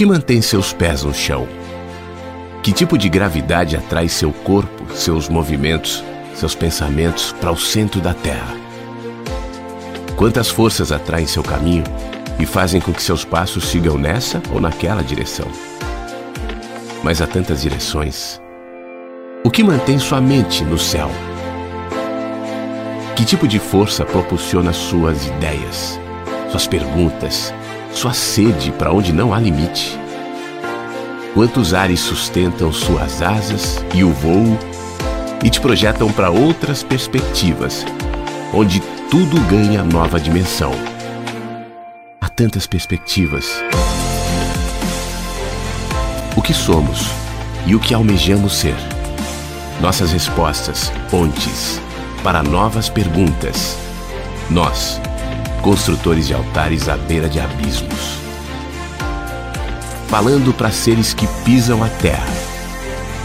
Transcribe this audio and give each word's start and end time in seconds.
que 0.00 0.06
mantém 0.06 0.40
seus 0.40 0.72
pés 0.72 1.02
no 1.02 1.12
chão? 1.12 1.46
Que 2.62 2.72
tipo 2.72 2.96
de 2.96 3.06
gravidade 3.06 3.76
atrai 3.76 4.08
seu 4.08 4.32
corpo, 4.32 4.86
seus 4.94 5.28
movimentos, 5.28 6.02
seus 6.34 6.54
pensamentos 6.54 7.34
para 7.38 7.52
o 7.52 7.58
centro 7.58 8.00
da 8.00 8.14
Terra? 8.14 8.56
Quantas 10.16 10.48
forças 10.48 10.90
atraem 10.90 11.26
seu 11.26 11.42
caminho 11.42 11.84
e 12.38 12.46
fazem 12.46 12.80
com 12.80 12.94
que 12.94 13.02
seus 13.02 13.26
passos 13.26 13.64
sigam 13.64 13.98
nessa 13.98 14.40
ou 14.50 14.58
naquela 14.58 15.02
direção? 15.02 15.46
Mas 17.04 17.20
há 17.20 17.26
tantas 17.26 17.60
direções. 17.60 18.40
O 19.44 19.50
que 19.50 19.62
mantém 19.62 19.98
sua 19.98 20.18
mente 20.18 20.64
no 20.64 20.78
céu? 20.78 21.10
Que 23.14 23.26
tipo 23.26 23.46
de 23.46 23.58
força 23.58 24.06
propulsiona 24.06 24.72
suas 24.72 25.26
ideias, 25.26 26.00
suas 26.50 26.66
perguntas, 26.66 27.52
sua 27.92 28.12
sede 28.12 28.72
para 28.72 28.92
onde 28.92 29.12
não 29.12 29.34
há 29.34 29.38
limite? 29.38 29.98
Quantos 31.34 31.74
ares 31.74 32.00
sustentam 32.00 32.72
suas 32.72 33.22
asas 33.22 33.84
e 33.94 34.02
o 34.02 34.12
voo 34.12 34.58
e 35.44 35.50
te 35.50 35.60
projetam 35.60 36.12
para 36.12 36.30
outras 36.30 36.82
perspectivas, 36.82 37.84
onde 38.52 38.80
tudo 39.10 39.40
ganha 39.48 39.82
nova 39.82 40.18
dimensão? 40.18 40.72
Há 42.20 42.28
tantas 42.28 42.66
perspectivas. 42.66 43.46
O 46.36 46.42
que 46.42 46.54
somos 46.54 47.06
e 47.66 47.74
o 47.74 47.80
que 47.80 47.94
almejamos 47.94 48.54
ser? 48.54 48.76
Nossas 49.80 50.12
respostas, 50.12 50.92
pontes 51.10 51.80
para 52.22 52.42
novas 52.42 52.88
perguntas. 52.88 53.76
Nós, 54.50 55.00
construtores 55.60 56.26
de 56.26 56.34
altares 56.34 56.88
à 56.88 56.96
beira 56.96 57.28
de 57.28 57.38
abismos. 57.38 58.18
Falando 60.08 60.52
para 60.52 60.70
seres 60.70 61.14
que 61.14 61.26
pisam 61.44 61.84
a 61.84 61.88
terra, 61.88 62.32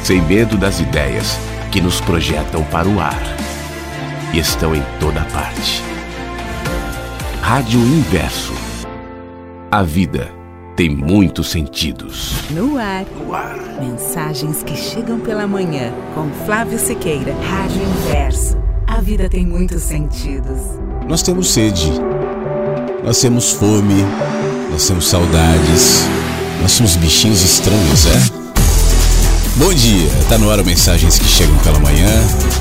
sem 0.04 0.22
medo 0.22 0.56
das 0.58 0.80
ideias 0.80 1.38
que 1.72 1.82
nos 1.82 2.00
projetam 2.02 2.64
para 2.66 2.88
o 2.88 3.00
ar 3.00 3.22
e 4.34 4.40
estão 4.40 4.76
em 4.76 4.84
toda 5.00 5.22
parte. 5.26 5.82
Rádio 7.42 7.80
Inverso. 7.80 8.54
A 9.72 9.84
vida 9.84 10.32
tem 10.76 10.90
muitos 10.90 11.50
sentidos. 11.50 12.34
No 12.52 12.78
ar. 12.78 13.06
No 13.18 13.34
ar. 13.34 13.58
Mensagens 13.80 14.62
que 14.62 14.76
chegam 14.76 15.20
pela 15.20 15.48
manhã 15.48 15.94
com 16.14 16.30
Flávio 16.46 16.78
Sequeira. 16.78 17.34
Rádio 17.34 17.82
Inverso. 17.82 18.58
A 18.88 19.02
vida 19.02 19.30
tem 19.30 19.46
muitos 19.46 19.84
sentidos. 19.84 20.60
Nós 21.08 21.22
temos 21.22 21.50
sede, 21.50 21.92
nós 23.06 23.22
temos 23.22 23.52
fome, 23.52 24.04
nós 24.72 24.88
temos 24.88 25.08
saudades, 25.08 26.04
nós 26.60 26.72
somos 26.72 26.96
bichinhos 26.96 27.44
estranhos, 27.44 28.08
é? 28.08 28.45
Bom 29.58 29.74
dia, 29.74 30.10
tá 30.28 30.38
no 30.38 30.52
ar 30.52 30.62
Mensagens 30.66 31.18
que 31.18 31.26
Chegam 31.26 31.58
pela 31.60 31.80
Manhã. 31.80 32.10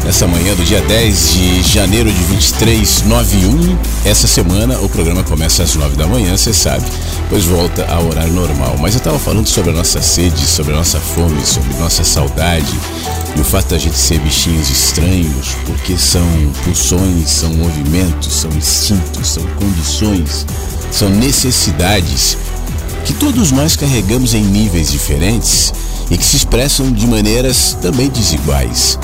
Nessa 0.05 0.29
manhã 0.29 0.55
do 0.55 0.63
dia 0.63 0.81
10 0.81 1.33
de 1.33 1.63
janeiro 1.65 2.09
de 2.13 2.25
2391. 2.27 3.77
Essa 4.05 4.29
semana 4.29 4.79
o 4.79 4.89
programa 4.89 5.25
começa 5.25 5.65
às 5.65 5.75
9 5.75 5.97
da 5.97 6.07
manhã, 6.07 6.37
você 6.37 6.55
sabe, 6.55 6.87
pois 7.29 7.47
volta 7.47 7.85
ao 7.87 8.07
horário 8.07 8.33
normal. 8.33 8.77
Mas 8.79 8.95
eu 8.95 9.01
tava 9.01 9.19
falando 9.19 9.49
sobre 9.49 9.73
a 9.73 9.75
nossa 9.75 10.01
sede, 10.01 10.47
sobre 10.47 10.73
a 10.73 10.77
nossa 10.77 11.01
fome, 11.01 11.45
sobre 11.45 11.75
nossa 11.81 12.05
saudade 12.05 12.73
e 13.37 13.41
o 13.41 13.45
fato 13.45 13.71
da 13.71 13.79
gente 13.79 13.99
ser 13.99 14.21
bichinhos 14.21 14.71
estranhos, 14.71 15.49
porque 15.67 15.99
são 15.99 16.25
pulsões, 16.63 17.29
são 17.29 17.53
movimentos, 17.55 18.33
são 18.33 18.51
instintos, 18.53 19.31
são 19.31 19.43
condições, 19.59 20.47
são 20.93 21.11
necessidades 21.11 22.39
que 23.05 23.13
todos 23.15 23.51
nós 23.51 23.75
carregamos 23.75 24.33
em 24.33 24.45
níveis 24.45 24.93
diferentes 24.93 25.73
e 26.11 26.19
que 26.19 26.25
se 26.25 26.37
expressam 26.37 26.93
de 26.93 27.07
maneiras 27.07 27.77
também 27.81 28.09
desiguais, 28.09 28.99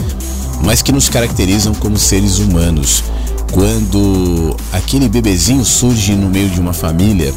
mas 0.62 0.83
que 0.83 0.93
nos 0.93 1.09
caracterizam 1.09 1.75
como 1.75 1.98
seres 1.98 2.39
humanos. 2.39 3.05
Quando 3.53 4.56
aquele 4.72 5.09
bebezinho 5.09 5.65
surge 5.65 6.15
no 6.15 6.28
meio 6.28 6.49
de 6.50 6.61
uma 6.61 6.72
família 6.72 7.34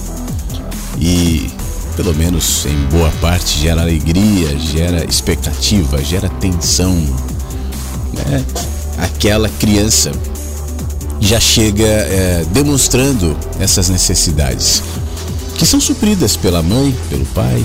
e, 1.00 1.50
pelo 1.96 2.14
menos 2.14 2.66
em 2.66 2.86
boa 2.96 3.12
parte, 3.20 3.60
gera 3.60 3.82
alegria, 3.82 4.58
gera 4.60 5.06
expectativa, 5.06 6.04
gera 6.04 6.30
tensão, 6.30 6.94
né? 8.14 8.46
aquela 8.98 9.50
criança 9.50 10.12
já 11.20 11.40
chega 11.40 11.84
é, 11.84 12.46
demonstrando 12.52 13.36
essas 13.60 13.90
necessidades 13.90 14.84
que 15.58 15.66
são 15.66 15.80
supridas 15.80 16.36
pela 16.36 16.62
mãe, 16.62 16.94
pelo 17.10 17.26
pai, 17.28 17.64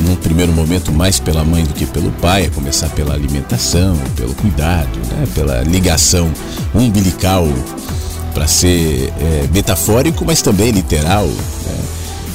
num 0.00 0.16
primeiro 0.16 0.52
momento 0.52 0.92
mais 0.92 1.20
pela 1.20 1.44
mãe 1.44 1.64
do 1.64 1.74
que 1.74 1.86
pelo 1.86 2.10
pai, 2.12 2.46
a 2.46 2.50
começar 2.50 2.88
pela 2.90 3.14
alimentação, 3.14 3.96
pelo 4.16 4.34
cuidado, 4.34 4.98
né? 5.10 5.26
pela 5.34 5.62
ligação 5.62 6.30
umbilical, 6.74 7.46
para 8.34 8.46
ser 8.46 9.12
é, 9.20 9.48
metafórico, 9.52 10.24
mas 10.24 10.42
também 10.42 10.70
literal, 10.70 11.26
né? 11.26 11.78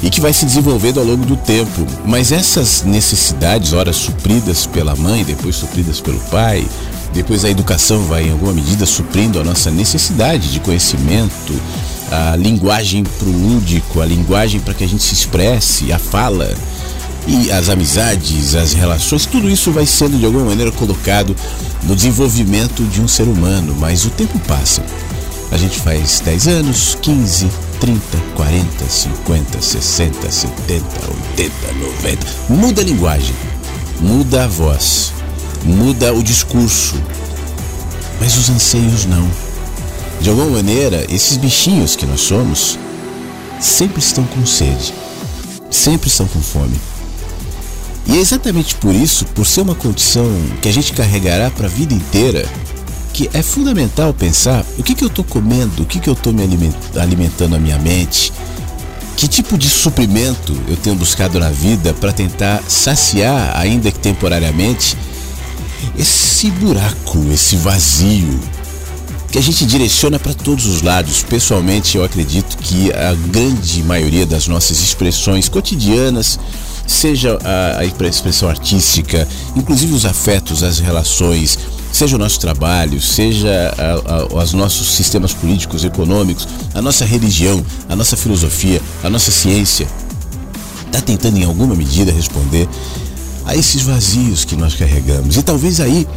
e 0.03 0.09
que 0.09 0.21
vai 0.21 0.33
se 0.33 0.45
desenvolvendo 0.45 0.99
ao 0.99 1.05
longo 1.05 1.25
do 1.25 1.35
tempo. 1.37 1.85
Mas 2.05 2.31
essas 2.31 2.83
necessidades, 2.83 3.73
ora 3.73 3.91
supridas 3.93 4.65
pela 4.65 4.95
mãe, 4.95 5.23
depois 5.23 5.55
supridas 5.55 5.99
pelo 5.99 6.19
pai, 6.31 6.65
depois 7.13 7.45
a 7.45 7.49
educação 7.49 8.03
vai 8.03 8.27
em 8.27 8.31
alguma 8.31 8.53
medida 8.53 8.85
suprindo 8.85 9.39
a 9.39 9.43
nossa 9.43 9.71
necessidade 9.71 10.51
de 10.51 10.59
conhecimento, 10.59 11.53
a 12.11 12.35
linguagem 12.35 13.03
para 13.03 13.27
o 13.27 13.31
lúdico, 13.31 14.01
a 14.01 14.05
linguagem 14.05 14.59
para 14.59 14.73
que 14.73 14.83
a 14.83 14.87
gente 14.87 15.01
se 15.01 15.13
expresse, 15.13 15.91
a 15.91 15.97
fala 15.97 16.53
e 17.27 17.51
as 17.51 17.69
amizades, 17.69 18.55
as 18.55 18.73
relações, 18.73 19.25
tudo 19.25 19.49
isso 19.49 19.71
vai 19.71 19.85
sendo 19.85 20.17
de 20.17 20.25
alguma 20.25 20.45
maneira 20.45 20.71
colocado 20.71 21.35
no 21.83 21.95
desenvolvimento 21.95 22.83
de 22.83 23.01
um 23.01 23.07
ser 23.07 23.23
humano, 23.23 23.75
mas 23.79 24.05
o 24.05 24.09
tempo 24.11 24.37
passa. 24.47 24.83
A 25.51 25.57
gente 25.57 25.79
faz 25.79 26.19
10 26.19 26.47
anos, 26.47 26.97
15, 27.01 27.49
30, 27.79 27.99
40, 28.35 28.85
50, 28.85 29.61
60, 29.61 30.31
70, 30.31 30.85
80, 31.33 31.51
90. 31.73 32.27
Muda 32.49 32.81
a 32.81 32.85
linguagem, 32.85 33.35
muda 33.99 34.43
a 34.43 34.47
voz, 34.47 35.13
muda 35.63 36.13
o 36.13 36.21
discurso, 36.21 36.95
mas 38.19 38.37
os 38.37 38.49
anseios 38.49 39.05
não. 39.05 39.29
De 40.21 40.29
alguma 40.29 40.49
maneira, 40.49 41.05
esses 41.09 41.37
bichinhos 41.37 41.95
que 41.95 42.05
nós 42.05 42.21
somos 42.21 42.77
sempre 43.59 43.99
estão 43.99 44.23
com 44.25 44.45
sede, 44.45 44.93
sempre 45.69 46.07
estão 46.07 46.27
com 46.27 46.41
fome. 46.41 46.79
E 48.07 48.17
é 48.17 48.19
exatamente 48.19 48.75
por 48.75 48.93
isso, 48.93 49.25
por 49.27 49.45
ser 49.45 49.61
uma 49.61 49.75
condição 49.75 50.29
que 50.61 50.69
a 50.69 50.71
gente 50.71 50.93
carregará 50.93 51.49
para 51.49 51.65
a 51.65 51.69
vida 51.69 51.93
inteira, 51.93 52.47
que 53.11 53.29
é 53.33 53.41
fundamental 53.41 54.13
pensar 54.13 54.65
o 54.77 54.83
que, 54.83 54.93
que 54.93 55.03
eu 55.03 55.07
estou 55.07 55.25
comendo, 55.25 55.83
o 55.83 55.85
que, 55.85 55.99
que 55.99 56.09
eu 56.09 56.13
estou 56.13 56.31
me 56.31 56.43
alimentando 56.95 57.55
a 57.55 57.59
minha 57.59 57.79
mente, 57.79 58.31
que 59.15 59.27
tipo 59.27 59.57
de 59.57 59.69
suprimento 59.69 60.55
eu 60.67 60.75
tenho 60.75 60.95
buscado 60.95 61.39
na 61.39 61.49
vida 61.49 61.93
para 61.93 62.11
tentar 62.11 62.61
saciar, 62.67 63.57
ainda 63.57 63.91
que 63.91 63.99
temporariamente, 63.99 64.97
esse 65.97 66.51
buraco, 66.51 67.25
esse 67.31 67.55
vazio 67.55 68.39
que 69.31 69.39
a 69.39 69.41
gente 69.41 69.65
direciona 69.65 70.19
para 70.19 70.33
todos 70.33 70.65
os 70.65 70.81
lados. 70.81 71.23
Pessoalmente, 71.23 71.97
eu 71.97 72.03
acredito 72.03 72.57
que 72.57 72.91
a 72.93 73.13
grande 73.13 73.83
maioria 73.83 74.25
das 74.25 74.47
nossas 74.47 74.79
expressões 74.79 75.49
cotidianas 75.49 76.39
seja 76.87 77.37
a, 77.43 77.79
a 77.79 77.85
expressão 77.85 78.49
artística, 78.49 79.27
inclusive 79.55 79.93
os 79.93 80.05
afetos, 80.05 80.63
as 80.63 80.79
relações, 80.79 81.57
seja 81.91 82.15
o 82.15 82.19
nosso 82.19 82.39
trabalho, 82.39 83.01
seja 83.01 83.73
a, 83.77 84.39
a, 84.39 84.43
os 84.43 84.53
nossos 84.53 84.95
sistemas 84.95 85.33
políticos, 85.33 85.83
econômicos, 85.83 86.47
a 86.73 86.81
nossa 86.81 87.05
religião, 87.05 87.65
a 87.87 87.95
nossa 87.95 88.17
filosofia, 88.17 88.81
a 89.03 89.09
nossa 89.09 89.31
ciência, 89.31 89.87
está 90.85 91.01
tentando 91.01 91.37
em 91.37 91.43
alguma 91.43 91.75
medida 91.75 92.11
responder 92.11 92.67
a 93.45 93.55
esses 93.55 93.81
vazios 93.81 94.43
que 94.43 94.55
nós 94.55 94.75
carregamos. 94.75 95.37
E 95.37 95.43
talvez 95.43 95.79
aí, 95.79 96.07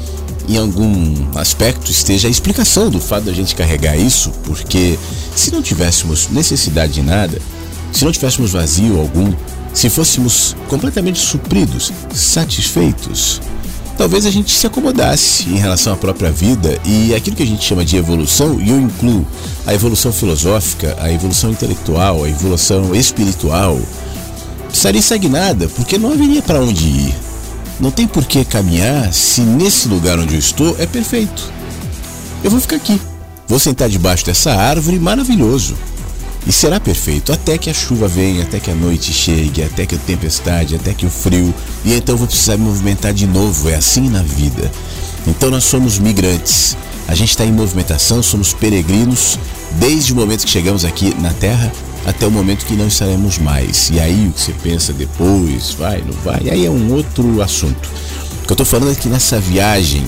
em 0.49 0.57
algum 0.57 1.15
aspecto, 1.39 1.91
esteja 1.91 2.27
a 2.27 2.31
explicação 2.31 2.91
do 2.91 3.01
fato 3.01 3.25
da 3.25 3.33
gente 3.33 3.55
carregar 3.55 3.97
isso, 3.97 4.31
porque 4.45 4.99
se 5.37 5.51
não 5.51 5.63
tivéssemos 5.63 6.29
necessidade 6.29 6.95
de 6.95 7.03
nada, 7.03 7.41
se 7.93 8.05
não 8.05 8.13
tivéssemos 8.13 8.53
vazio 8.53 8.99
algum, 8.99 9.33
se 9.73 9.89
fôssemos 9.89 10.57
completamente 10.69 11.19
supridos, 11.19 11.93
satisfeitos, 12.13 13.41
talvez 13.97 14.27
a 14.27 14.31
gente 14.31 14.51
se 14.51 14.67
acomodasse 14.67 15.49
em 15.49 15.57
relação 15.57 15.93
à 15.93 15.97
própria 15.97 16.31
vida 16.31 16.79
e 16.85 17.15
aquilo 17.15 17.37
que 17.37 17.43
a 17.43 17.47
gente 17.47 17.65
chama 17.65 17.85
de 17.85 17.97
evolução, 17.97 18.61
e 18.61 18.71
eu 18.71 18.81
incluo 18.81 19.27
a 19.67 19.75
evolução 19.75 20.13
filosófica, 20.13 20.97
a 21.01 21.13
evolução 21.13 21.51
intelectual, 21.51 22.25
a 22.25 22.29
evolução 22.29 22.95
espiritual, 22.95 23.79
estaria 24.73 25.01
estagnada 25.01 25.69
porque 25.69 25.99
não 25.99 26.13
haveria 26.13 26.43
para 26.43 26.61
onde 26.61 26.85
ir. 26.85 27.15
Não 27.81 27.91
tem 27.91 28.09
por 28.09 28.25
que 28.25 28.45
caminhar 28.45 29.13
se 29.13 29.41
nesse 29.41 29.87
lugar 29.89 30.19
onde 30.19 30.35
eu 30.35 30.39
estou 30.41 30.75
é 30.79 30.87
perfeito. 30.87 31.53
Eu 32.43 32.51
vou 32.51 32.61
ficar 32.61 32.77
aqui, 32.77 33.01
vou 33.47 33.59
sentar 33.59 33.89
debaixo 33.89 34.27
dessa 34.27 34.53
árvore 34.53 34.99
maravilhoso 34.99 35.77
E 36.49 36.53
será 36.53 36.81
perfeito 36.81 37.31
até 37.31 37.59
que 37.59 37.69
a 37.69 37.75
chuva 37.75 38.09
venha, 38.09 38.43
até 38.43 38.59
que 38.59 38.71
a 38.71 38.75
noite 38.75 39.13
chegue, 39.13 39.63
até 39.63 39.85
que 39.85 39.95
a 39.95 39.99
tempestade, 39.99 40.75
até 40.75 40.95
que 40.95 41.05
o 41.05 41.11
frio. 41.11 41.55
E 41.85 41.93
então 41.93 42.17
vou 42.17 42.27
precisar 42.27 42.57
me 42.57 42.65
movimentar 42.65 43.13
de 43.13 43.27
novo. 43.27 43.69
É 43.69 43.75
assim 43.75 44.09
na 44.09 44.23
vida. 44.23 44.73
Então 45.27 45.51
nós 45.51 45.65
somos 45.65 45.99
migrantes. 45.99 46.75
A 47.07 47.15
gente 47.15 47.31
está 47.31 47.45
em 47.45 47.53
movimentação, 47.53 48.23
somos 48.23 48.55
peregrinos 48.55 49.39
desde 49.73 50.15
o 50.15 50.17
momento 50.17 50.45
que 50.45 50.51
chegamos 50.51 50.87
aqui 50.87 51.15
na 51.21 51.35
Terra 51.35 51.71
até 52.07 52.27
o 52.27 52.31
momento 52.31 52.65
que 52.65 52.75
não 52.75 52.89
estaremos 52.89 53.39
mais. 53.39 53.91
E 53.91 54.01
aí 54.01 54.29
o 54.29 54.33
que 54.33 54.41
você 54.41 54.53
pensa 54.63 54.93
depois, 54.95 55.73
vai, 55.73 56.03
não 56.03 56.15
vai, 56.23 56.49
aí 56.49 56.65
é 56.65 56.71
um 56.71 56.93
outro 56.95 57.43
assunto. 57.43 57.91
O 58.43 58.47
que 58.47 58.53
eu 58.53 58.55
estou 58.55 58.67
falando 58.67 58.93
é 58.93 58.95
que 58.95 59.09
nessa 59.09 59.39
viagem 59.39 60.07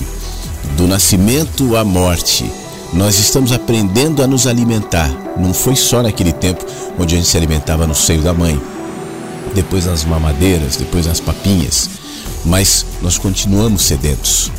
do 0.75 0.87
nascimento 0.87 1.75
à 1.75 1.83
morte, 1.83 2.51
nós 2.93 3.17
estamos 3.19 3.51
aprendendo 3.51 4.21
a 4.21 4.27
nos 4.27 4.45
alimentar. 4.45 5.09
Não 5.37 5.53
foi 5.53 5.75
só 5.75 6.03
naquele 6.03 6.33
tempo 6.33 6.65
onde 6.99 7.15
a 7.15 7.17
gente 7.17 7.29
se 7.29 7.37
alimentava 7.37 7.87
no 7.87 7.95
seio 7.95 8.21
da 8.21 8.33
mãe, 8.33 8.61
depois 9.55 9.85
nas 9.85 10.03
mamadeiras, 10.03 10.75
depois 10.75 11.05
nas 11.05 11.19
papinhas, 11.19 11.89
mas 12.45 12.85
nós 13.01 13.17
continuamos 13.17 13.83
sedentos. 13.83 14.51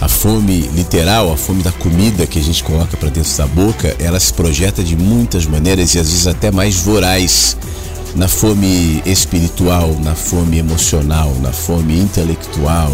A 0.00 0.08
fome 0.08 0.60
literal, 0.74 1.32
a 1.32 1.36
fome 1.36 1.62
da 1.62 1.72
comida 1.72 2.26
que 2.26 2.38
a 2.38 2.42
gente 2.42 2.62
coloca 2.62 2.96
para 2.96 3.08
dentro 3.08 3.34
da 3.36 3.46
boca, 3.46 3.96
ela 3.98 4.20
se 4.20 4.32
projeta 4.32 4.82
de 4.82 4.94
muitas 4.94 5.46
maneiras 5.46 5.94
e 5.94 5.98
às 5.98 6.10
vezes 6.10 6.26
até 6.26 6.50
mais 6.50 6.76
voraz. 6.76 7.56
Na 8.14 8.28
fome 8.28 9.02
espiritual, 9.04 9.94
na 10.02 10.14
fome 10.14 10.58
emocional, 10.58 11.34
na 11.40 11.52
fome 11.52 11.98
intelectual. 11.98 12.92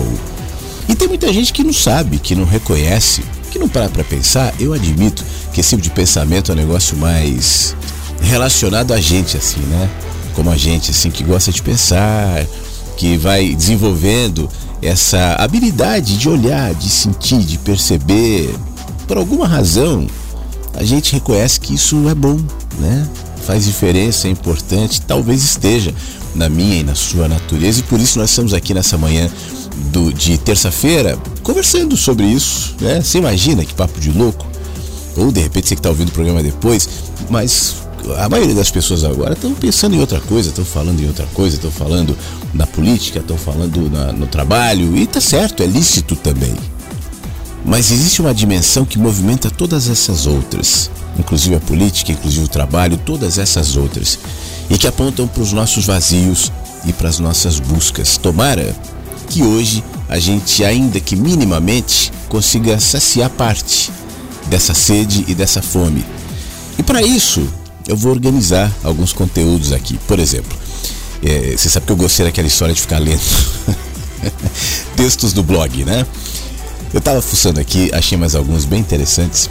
E 0.89 0.95
tem 0.95 1.09
muita 1.09 1.33
gente 1.33 1.53
que 1.53 1.63
não 1.63 1.73
sabe, 1.73 2.19
que 2.19 2.35
não 2.35 2.45
reconhece, 2.45 3.23
que 3.53 3.59
não 3.59 3.69
para 3.69 3.89
para 3.89 4.03
pensar. 4.03 4.55
Eu 4.59 4.73
admito 4.73 5.23
que 5.53 5.61
esse 5.61 5.71
tipo 5.71 5.83
de 5.83 5.91
pensamento 5.91 6.51
é 6.51 6.55
um 6.55 6.59
negócio 6.59 6.97
mais 6.97 7.77
relacionado 8.21 8.93
a 8.93 9.01
gente, 9.01 9.37
assim, 9.37 9.61
né? 9.61 9.91
Como 10.35 10.51
a 10.51 10.57
gente, 10.57 10.91
assim, 10.91 11.11
que 11.11 11.23
gosta 11.23 11.53
de 11.53 11.61
pensar, 11.61 12.47
que 12.97 13.19
vai 13.19 13.55
desenvolvendo 13.55 14.49
essa 14.81 15.37
habilidade 15.39 16.17
de 16.17 16.29
olhar, 16.29 16.75
de 16.75 16.89
sentir, 16.89 17.41
de 17.41 17.59
perceber, 17.59 18.55
por 19.07 19.19
alguma 19.19 19.47
razão, 19.47 20.07
a 20.75 20.83
gente 20.83 21.13
reconhece 21.13 21.61
que 21.61 21.75
isso 21.75 22.09
é 22.09 22.15
bom, 22.15 22.41
né? 22.79 23.07
Faz 23.47 23.67
diferença, 23.67 24.29
é 24.29 24.31
importante, 24.31 25.03
talvez 25.03 25.43
esteja 25.43 25.95
na 26.35 26.49
minha 26.49 26.77
e 26.77 26.83
na 26.83 26.95
sua 26.95 27.29
natureza, 27.29 27.81
e 27.81 27.83
por 27.83 28.01
isso 28.01 28.19
nós 28.19 28.31
estamos 28.31 28.55
aqui 28.55 28.73
nessa 28.73 28.97
manhã 28.97 29.29
do, 29.91 30.13
de 30.13 30.39
terça-feira 30.39 31.19
conversando 31.43 31.97
sobre 31.97 32.27
isso, 32.27 32.75
né? 32.81 33.01
Você 33.01 33.19
imagina 33.19 33.65
que 33.65 33.75
papo 33.75 33.99
de 34.01 34.11
louco? 34.11 34.47
Ou 35.17 35.31
de 35.31 35.41
repente 35.41 35.69
você 35.69 35.75
que 35.75 35.81
está 35.81 35.91
ouvindo 35.91 36.09
o 36.09 36.13
programa 36.13 36.43
depois, 36.43 36.89
mas 37.29 37.77
a 38.19 38.29
maioria 38.29 38.55
das 38.55 38.71
pessoas 38.71 39.05
agora 39.05 39.35
estão 39.35 39.55
pensando 39.55 39.95
em 39.95 40.01
outra 40.01 40.21
coisa, 40.21 40.49
estão 40.49 40.65
falando 40.65 41.01
em 41.01 41.07
outra 41.07 41.27
coisa, 41.35 41.57
estão 41.57 41.71
falando 41.71 42.17
na 42.53 42.67
política, 42.67 43.21
estão 43.21 43.37
falando 43.37 43.91
na, 43.91 44.13
no 44.13 44.27
trabalho, 44.27 44.97
e 44.97 45.07
tá 45.07 45.21
certo, 45.21 45.63
é 45.63 45.67
lícito 45.67 46.17
também. 46.17 46.55
Mas 47.65 47.93
existe 47.93 48.21
uma 48.21 48.35
dimensão 48.35 48.85
que 48.85 48.99
movimenta 48.99 49.51
todas 49.51 49.89
essas 49.89 50.27
outras, 50.27 50.91
inclusive 51.17 51.55
a 51.55 51.61
política, 51.61 52.11
inclusive 52.11 52.45
o 52.45 52.49
trabalho, 52.49 52.97
todas 52.97 53.39
essas 53.39 53.77
outras, 53.77 54.19
e 54.69 54.77
que 54.77 54.87
apontam 54.87 55.29
para 55.29 55.43
os 55.43 55.53
nossos 55.53 55.87
vazios 55.87 56.51
e 56.85 56.93
para 56.93 57.09
as 57.09 57.21
nossas 57.21 57.61
buscas. 57.61 58.17
Tomara 58.17 58.75
que 59.33 59.43
hoje 59.43 59.83
a 60.11 60.19
gente, 60.19 60.63
ainda 60.63 61.01
que 61.01 61.17
minimamente, 61.17 62.13
consiga 62.29 62.79
saciar 62.79 63.31
parte 63.31 63.91
dessa 64.47 64.75
sede 64.75 65.25
e 65.27 65.35
dessa 65.35 65.63
fome. 65.63 66.05
E 66.79 66.83
para 66.83 67.01
isso, 67.01 67.49
eu 67.89 67.97
vou 67.97 68.13
organizar 68.13 68.71
alguns 68.85 69.11
conteúdos 69.11 69.73
aqui. 69.73 69.99
Por 70.07 70.19
exemplo, 70.19 70.55
é, 71.23 71.55
você 71.57 71.71
sabe 71.71 71.87
que 71.87 71.93
eu 71.93 71.97
gostei 71.97 72.27
daquela 72.27 72.47
história 72.47 72.75
de 72.75 72.81
ficar 72.83 72.99
lendo 72.99 73.23
textos 74.97 75.33
do 75.33 75.43
blog, 75.43 75.83
né? 75.83 76.07
Eu 76.93 77.01
tava 77.01 77.23
fuçando 77.23 77.59
aqui, 77.59 77.91
achei 77.95 78.19
mais 78.19 78.35
alguns 78.35 78.67
bem 78.67 78.81
interessantes. 78.81 79.49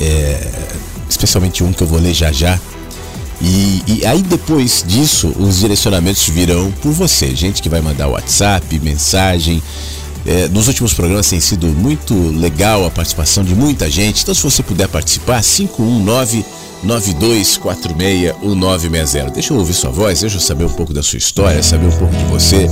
É, 0.00 0.50
especialmente 1.08 1.62
um 1.62 1.72
que 1.72 1.84
eu 1.84 1.86
vou 1.86 2.00
ler 2.00 2.12
já 2.12 2.32
já. 2.32 2.58
E, 3.40 3.82
e, 3.86 4.06
aí 4.06 4.22
depois 4.22 4.84
disso, 4.86 5.32
os 5.38 5.58
direcionamentos 5.58 6.28
virão 6.28 6.72
por 6.82 6.92
você. 6.92 7.34
Gente 7.34 7.62
que 7.62 7.68
vai 7.68 7.80
mandar 7.80 8.08
WhatsApp, 8.08 8.78
mensagem. 8.80 9.62
É, 10.24 10.48
nos 10.48 10.66
últimos 10.66 10.92
programas 10.92 11.28
tem 11.28 11.38
sido 11.38 11.68
muito 11.68 12.14
legal 12.30 12.84
a 12.84 12.90
participação 12.90 13.44
de 13.44 13.54
muita 13.54 13.88
gente. 13.90 14.22
Então, 14.22 14.34
se 14.34 14.42
você 14.42 14.62
puder 14.62 14.88
participar, 14.88 15.42
519 15.42 16.44
92461960. 16.84 19.32
Deixa 19.32 19.52
eu 19.52 19.58
ouvir 19.58 19.74
sua 19.74 19.90
voz, 19.90 20.20
deixa 20.20 20.36
eu 20.36 20.40
saber 20.40 20.64
um 20.64 20.70
pouco 20.70 20.92
da 20.92 21.02
sua 21.02 21.18
história, 21.18 21.60
saber 21.62 21.86
um 21.86 21.92
pouco 21.92 22.14
de 22.14 22.24
você. 22.24 22.68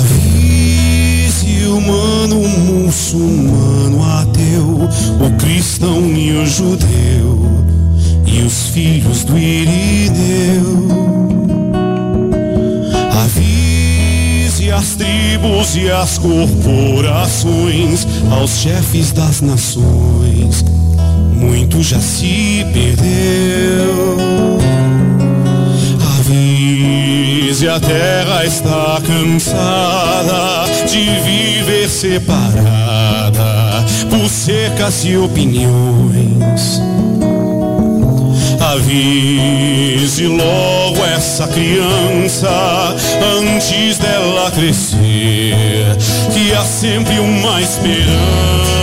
Avise 0.00 1.66
humano, 1.66 2.48
muçulmano, 2.48 4.04
ateu, 4.20 4.88
o 5.24 5.30
cristão 5.38 6.02
e 6.14 6.32
o 6.32 6.44
judeu, 6.44 7.46
e 8.26 8.42
os 8.42 8.70
filhos 8.70 9.22
do 9.24 9.38
Irineu. 9.38 10.88
Avise 13.24 14.72
as 14.72 14.96
tribos 14.96 15.76
e 15.76 15.88
as 15.90 16.18
corporações, 16.18 18.06
aos 18.30 18.58
chefes 18.58 19.12
das 19.12 19.40
nações, 19.40 20.64
muito 21.34 21.82
já 21.82 21.98
se 21.98 22.64
perdeu. 22.72 24.16
Avise 26.18 27.68
a 27.68 27.80
terra 27.80 28.44
está 28.44 29.00
cansada 29.06 30.66
de 30.86 31.04
viver 31.20 31.88
separada 31.88 33.84
por 34.10 34.28
cercas 34.28 35.04
e 35.04 35.16
opiniões. 35.16 36.80
Avise 38.60 40.26
logo 40.26 41.04
essa 41.04 41.46
criança 41.48 42.94
antes 43.38 43.98
dela 43.98 44.50
crescer, 44.50 45.96
que 46.32 46.52
há 46.52 46.62
sempre 46.62 47.18
uma 47.18 47.60
esperança. 47.60 48.75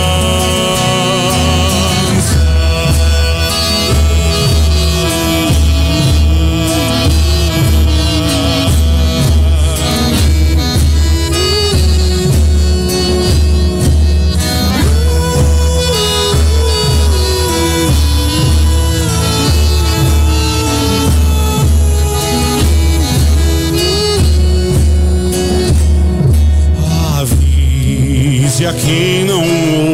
Quem 28.74 29.24
não 29.24 29.42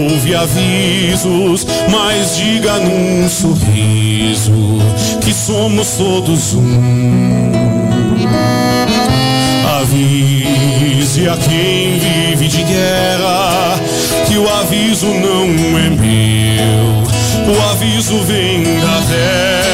ouve 0.08 0.34
avisos, 0.34 1.66
mas 1.90 2.36
diga 2.36 2.78
num 2.78 3.28
sorriso 3.28 4.78
que 5.20 5.32
somos 5.32 5.96
todos 5.96 6.54
um. 6.54 7.50
Avise 9.80 11.28
a 11.28 11.36
quem 11.36 11.98
vive 11.98 12.48
de 12.48 12.62
guerra 12.62 13.80
que 14.26 14.36
o 14.38 14.48
aviso 14.48 15.06
não 15.06 15.78
é 15.78 15.90
meu, 15.90 17.54
o 17.54 17.70
aviso 17.70 18.18
vem 18.22 18.62
da 18.62 19.02
terra. 19.08 19.69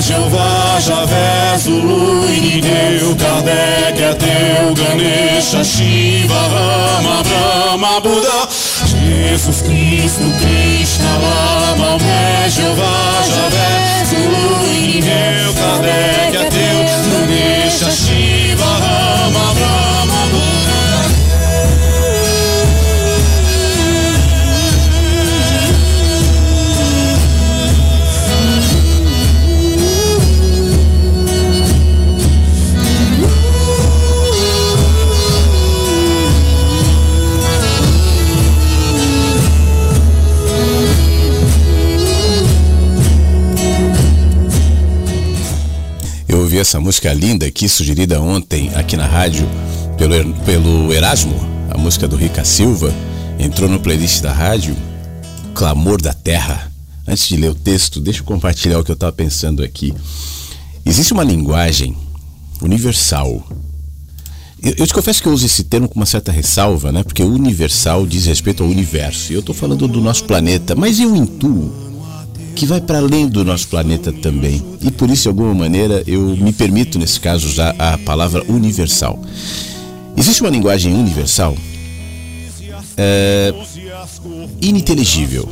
Jeová, 0.00 0.78
Javé, 0.78 1.58
Zulu, 1.58 2.24
Irineu, 2.28 3.16
Kardec, 3.16 4.00
Ateu, 4.10 4.74
Ganesha, 4.74 5.64
Shiva, 5.64 6.34
Rama, 6.34 7.22
Brahma, 7.24 8.00
Buda, 8.00 8.48
Jesus 8.86 9.62
Cristo, 9.62 10.24
Krishna, 10.38 11.18
Lama, 11.18 11.94
Omé, 11.96 12.48
Jeová, 12.48 13.22
Javé, 13.26 14.06
Zulu, 14.06 14.66
Irineu, 14.72 15.54
Kardec, 15.54 16.27
Eu 46.58 46.62
ouvi 46.62 46.68
essa 46.70 46.80
música 46.80 47.12
linda 47.12 47.46
aqui, 47.46 47.68
sugerida 47.68 48.20
ontem 48.20 48.68
aqui 48.74 48.96
na 48.96 49.06
rádio 49.06 49.48
pelo, 49.96 50.12
Er- 50.12 50.26
pelo 50.44 50.92
Erasmo, 50.92 51.36
a 51.70 51.78
música 51.78 52.08
do 52.08 52.16
Rica 52.16 52.44
Silva, 52.44 52.92
entrou 53.38 53.70
no 53.70 53.78
playlist 53.78 54.20
da 54.22 54.32
rádio, 54.32 54.76
Clamor 55.54 56.02
da 56.02 56.12
Terra. 56.12 56.68
Antes 57.06 57.28
de 57.28 57.36
ler 57.36 57.50
o 57.50 57.54
texto, 57.54 58.00
deixa 58.00 58.22
eu 58.22 58.24
compartilhar 58.24 58.80
o 58.80 58.82
que 58.84 58.90
eu 58.90 58.94
estava 58.94 59.12
pensando 59.12 59.62
aqui. 59.62 59.94
Existe 60.84 61.12
uma 61.12 61.22
linguagem 61.22 61.96
universal. 62.60 63.46
Eu, 64.60 64.74
eu 64.78 64.86
te 64.88 64.92
confesso 64.92 65.22
que 65.22 65.28
eu 65.28 65.32
uso 65.32 65.46
esse 65.46 65.62
termo 65.62 65.88
com 65.88 65.94
uma 65.94 66.06
certa 66.06 66.32
ressalva, 66.32 66.90
né? 66.90 67.04
Porque 67.04 67.22
universal 67.22 68.04
diz 68.04 68.26
respeito 68.26 68.64
ao 68.64 68.68
universo. 68.68 69.30
E 69.30 69.34
eu 69.34 69.40
estou 69.40 69.54
falando 69.54 69.86
do 69.86 70.00
nosso 70.00 70.24
planeta, 70.24 70.74
mas 70.74 70.98
eu 70.98 71.14
intuo 71.14 71.72
que 72.58 72.66
vai 72.66 72.80
para 72.80 72.98
além 72.98 73.28
do 73.28 73.44
nosso 73.44 73.68
planeta 73.68 74.12
também. 74.12 74.60
E 74.82 74.90
por 74.90 75.08
isso, 75.08 75.22
de 75.22 75.28
alguma 75.28 75.54
maneira, 75.54 76.02
eu 76.08 76.20
me 76.36 76.52
permito, 76.52 76.98
nesse 76.98 77.20
caso, 77.20 77.46
usar 77.46 77.72
a 77.78 77.96
palavra 77.98 78.42
universal. 78.48 79.22
Existe 80.16 80.40
uma 80.40 80.50
linguagem 80.50 80.92
universal 80.92 81.56
é, 82.96 83.54
ininteligível. 84.60 85.48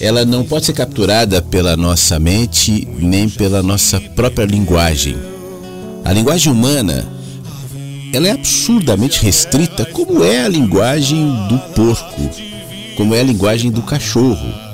Ela 0.00 0.24
não 0.24 0.42
pode 0.42 0.66
ser 0.66 0.72
capturada 0.72 1.40
pela 1.40 1.76
nossa 1.76 2.18
mente 2.18 2.88
nem 2.98 3.28
pela 3.28 3.62
nossa 3.62 4.00
própria 4.00 4.44
linguagem. 4.44 5.14
A 6.04 6.12
linguagem 6.12 6.50
humana 6.50 7.06
ela 8.12 8.26
é 8.26 8.32
absurdamente 8.32 9.22
restrita, 9.22 9.84
como 9.84 10.24
é 10.24 10.44
a 10.44 10.48
linguagem 10.48 11.26
do 11.48 11.58
porco, 11.76 12.28
como 12.96 13.14
é 13.14 13.20
a 13.20 13.24
linguagem 13.24 13.70
do 13.70 13.82
cachorro 13.82 14.71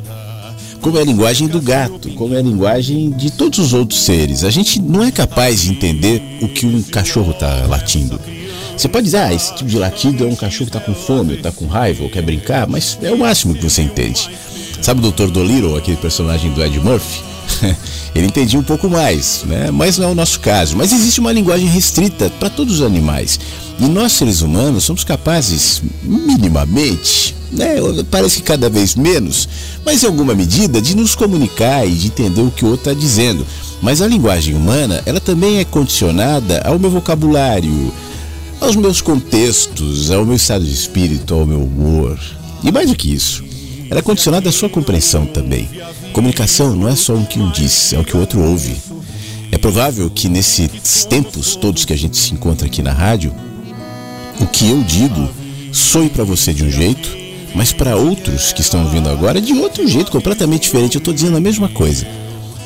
como 0.80 0.98
é 0.98 1.02
a 1.02 1.04
linguagem 1.04 1.48
do 1.48 1.60
gato, 1.60 2.10
como 2.14 2.34
é 2.34 2.38
a 2.38 2.42
linguagem 2.42 3.10
de 3.10 3.30
todos 3.30 3.58
os 3.58 3.74
outros 3.74 4.00
seres. 4.02 4.44
A 4.44 4.50
gente 4.50 4.80
não 4.80 5.02
é 5.02 5.10
capaz 5.10 5.62
de 5.62 5.70
entender 5.70 6.22
o 6.40 6.48
que 6.48 6.66
um 6.66 6.82
cachorro 6.82 7.32
está 7.32 7.66
latindo. 7.66 8.18
Você 8.76 8.88
pode 8.88 9.06
dizer, 9.06 9.18
ah, 9.18 9.34
esse 9.34 9.54
tipo 9.56 9.68
de 9.68 9.76
latido 9.76 10.24
é 10.24 10.28
um 10.28 10.36
cachorro 10.36 10.70
que 10.70 10.76
está 10.76 10.80
com 10.80 10.94
fome, 10.94 11.32
ou 11.32 11.36
está 11.36 11.50
com 11.50 11.66
raiva, 11.66 12.04
ou 12.04 12.10
quer 12.10 12.22
brincar, 12.22 12.68
mas 12.68 12.96
é 13.02 13.10
o 13.10 13.18
máximo 13.18 13.54
que 13.54 13.62
você 13.68 13.82
entende. 13.82 14.30
Sabe 14.80 15.04
o 15.04 15.10
Dr. 15.10 15.30
Dolittle, 15.30 15.76
aquele 15.76 15.96
personagem 15.96 16.52
do 16.52 16.62
Ed 16.62 16.78
Murphy? 16.78 17.20
Ele 18.14 18.26
entendia 18.26 18.58
um 18.58 18.62
pouco 18.62 18.88
mais, 18.88 19.42
né? 19.44 19.70
mas 19.70 19.98
não 19.98 20.08
é 20.08 20.10
o 20.12 20.14
nosso 20.14 20.40
caso. 20.40 20.76
Mas 20.76 20.92
existe 20.92 21.18
uma 21.18 21.32
linguagem 21.32 21.66
restrita 21.66 22.30
para 22.38 22.48
todos 22.48 22.76
os 22.76 22.82
animais. 22.86 23.38
E 23.80 23.86
nós, 23.86 24.12
seres 24.12 24.42
humanos, 24.42 24.84
somos 24.84 25.04
capazes, 25.04 25.82
minimamente, 26.02 27.34
né? 27.50 27.76
parece 28.10 28.38
que 28.38 28.42
cada 28.42 28.68
vez 28.68 28.94
menos, 28.94 29.48
mas 29.84 30.02
em 30.02 30.06
alguma 30.06 30.34
medida, 30.34 30.80
de 30.80 30.96
nos 30.96 31.14
comunicar 31.14 31.86
e 31.86 31.94
de 31.94 32.06
entender 32.08 32.40
o 32.40 32.50
que 32.50 32.64
o 32.64 32.68
outro 32.68 32.90
está 32.90 33.00
dizendo. 33.00 33.46
Mas 33.80 34.02
a 34.02 34.06
linguagem 34.06 34.54
humana, 34.54 35.02
ela 35.06 35.20
também 35.20 35.58
é 35.58 35.64
condicionada 35.64 36.60
ao 36.64 36.78
meu 36.78 36.90
vocabulário, 36.90 37.92
aos 38.60 38.74
meus 38.74 39.00
contextos, 39.00 40.10
ao 40.10 40.26
meu 40.26 40.34
estado 40.34 40.64
de 40.64 40.72
espírito, 40.72 41.34
ao 41.34 41.46
meu 41.46 41.62
humor. 41.62 42.18
E 42.62 42.72
mais 42.72 42.88
do 42.88 42.96
que 42.96 43.12
isso, 43.12 43.44
ela 43.88 44.00
é 44.00 44.02
condicionada 44.02 44.48
à 44.48 44.52
sua 44.52 44.68
compreensão 44.68 45.26
também. 45.26 45.68
Comunicação 46.12 46.74
não 46.74 46.88
é 46.88 46.96
só 46.96 47.14
o 47.14 47.24
que 47.24 47.38
um 47.38 47.50
diz, 47.50 47.92
é 47.92 47.98
o 47.98 48.04
que 48.04 48.16
o 48.16 48.20
outro 48.20 48.40
ouve. 48.42 48.76
É 49.50 49.56
provável 49.56 50.10
que 50.10 50.28
nesses 50.28 51.04
tempos 51.04 51.56
todos 51.56 51.84
que 51.84 51.92
a 51.92 51.96
gente 51.96 52.16
se 52.16 52.34
encontra 52.34 52.66
aqui 52.66 52.82
na 52.82 52.92
rádio, 52.92 53.32
o 54.40 54.46
que 54.46 54.68
eu 54.68 54.82
digo 54.82 55.28
soe 55.72 56.08
para 56.08 56.24
você 56.24 56.52
de 56.52 56.64
um 56.64 56.70
jeito, 56.70 57.08
mas 57.58 57.72
para 57.72 57.96
outros 57.96 58.52
que 58.52 58.60
estão 58.60 58.84
ouvindo 58.84 59.08
agora 59.08 59.40
de 59.40 59.52
outro 59.52 59.84
jeito, 59.84 60.12
completamente 60.12 60.62
diferente. 60.62 60.94
Eu 60.94 61.00
estou 61.00 61.12
dizendo 61.12 61.38
a 61.38 61.40
mesma 61.40 61.68
coisa, 61.68 62.06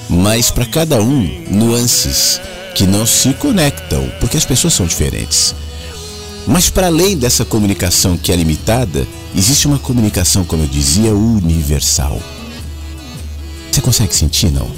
mas 0.06 0.50
para 0.50 0.66
cada 0.66 1.00
um, 1.00 1.46
nuances 1.50 2.38
que 2.74 2.86
não 2.86 3.06
se 3.06 3.32
conectam, 3.32 4.06
porque 4.20 4.36
as 4.36 4.44
pessoas 4.44 4.74
são 4.74 4.84
diferentes. 4.84 5.54
Mas 6.46 6.68
para 6.68 6.88
além 6.88 7.16
dessa 7.16 7.42
comunicação 7.42 8.18
que 8.18 8.30
é 8.30 8.36
limitada, 8.36 9.08
existe 9.34 9.66
uma 9.66 9.78
comunicação, 9.78 10.44
como 10.44 10.64
eu 10.64 10.68
dizia, 10.68 11.14
universal. 11.14 12.20
Você 13.70 13.80
consegue 13.80 14.14
sentir, 14.14 14.50
não? 14.50 14.70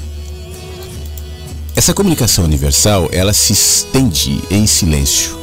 Essa 1.75 1.93
comunicação 1.93 2.45
universal, 2.45 3.09
ela 3.11 3.33
se 3.33 3.53
estende 3.53 4.41
em 4.49 4.65
silêncio. 4.65 5.37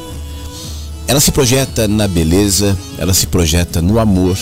Ela 1.06 1.20
se 1.20 1.30
projeta 1.30 1.86
na 1.86 2.08
beleza, 2.08 2.74
ela 2.96 3.12
se 3.12 3.26
projeta 3.26 3.82
no 3.82 3.98
amor, 3.98 4.38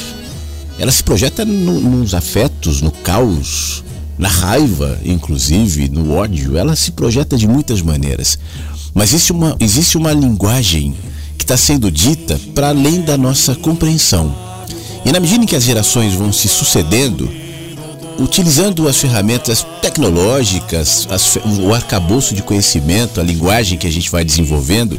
ela 0.81 0.91
se 0.91 1.05
projeta 1.05 1.45
no, 1.45 1.79
nos 1.79 2.15
afetos, 2.15 2.81
no 2.81 2.91
caos, 2.91 3.85
na 4.19 4.29
raiva, 4.29 4.99
inclusive, 5.05 5.91
no 5.91 6.15
ódio. 6.15 6.57
Ela 6.57 6.75
se 6.75 6.93
projeta 6.93 7.37
de 7.37 7.47
muitas 7.47 7.83
maneiras. 7.83 8.39
Mas 8.95 9.11
existe 9.13 9.31
uma, 9.31 9.55
existe 9.61 9.99
uma 9.99 10.11
linguagem 10.15 10.97
que 11.37 11.45
está 11.45 11.55
sendo 11.55 11.91
dita 11.91 12.41
para 12.55 12.71
além 12.71 13.03
da 13.03 13.19
nossa 13.19 13.55
compreensão. 13.55 14.35
E 15.05 15.13
na 15.13 15.21
medida 15.21 15.45
em 15.45 15.47
que 15.47 15.55
as 15.55 15.65
gerações 15.65 16.15
vão 16.15 16.33
se 16.33 16.49
sucedendo, 16.49 17.31
utilizando 18.19 18.89
as 18.89 18.97
ferramentas 18.97 19.67
tecnológicas, 19.83 21.07
as, 21.11 21.37
o 21.63 21.75
arcabouço 21.75 22.35
de 22.35 22.43
conhecimento, 22.43 23.21
a 23.21 23.23
linguagem 23.23 23.77
que 23.77 23.87
a 23.87 23.93
gente 23.93 24.11
vai 24.11 24.25
desenvolvendo, 24.25 24.99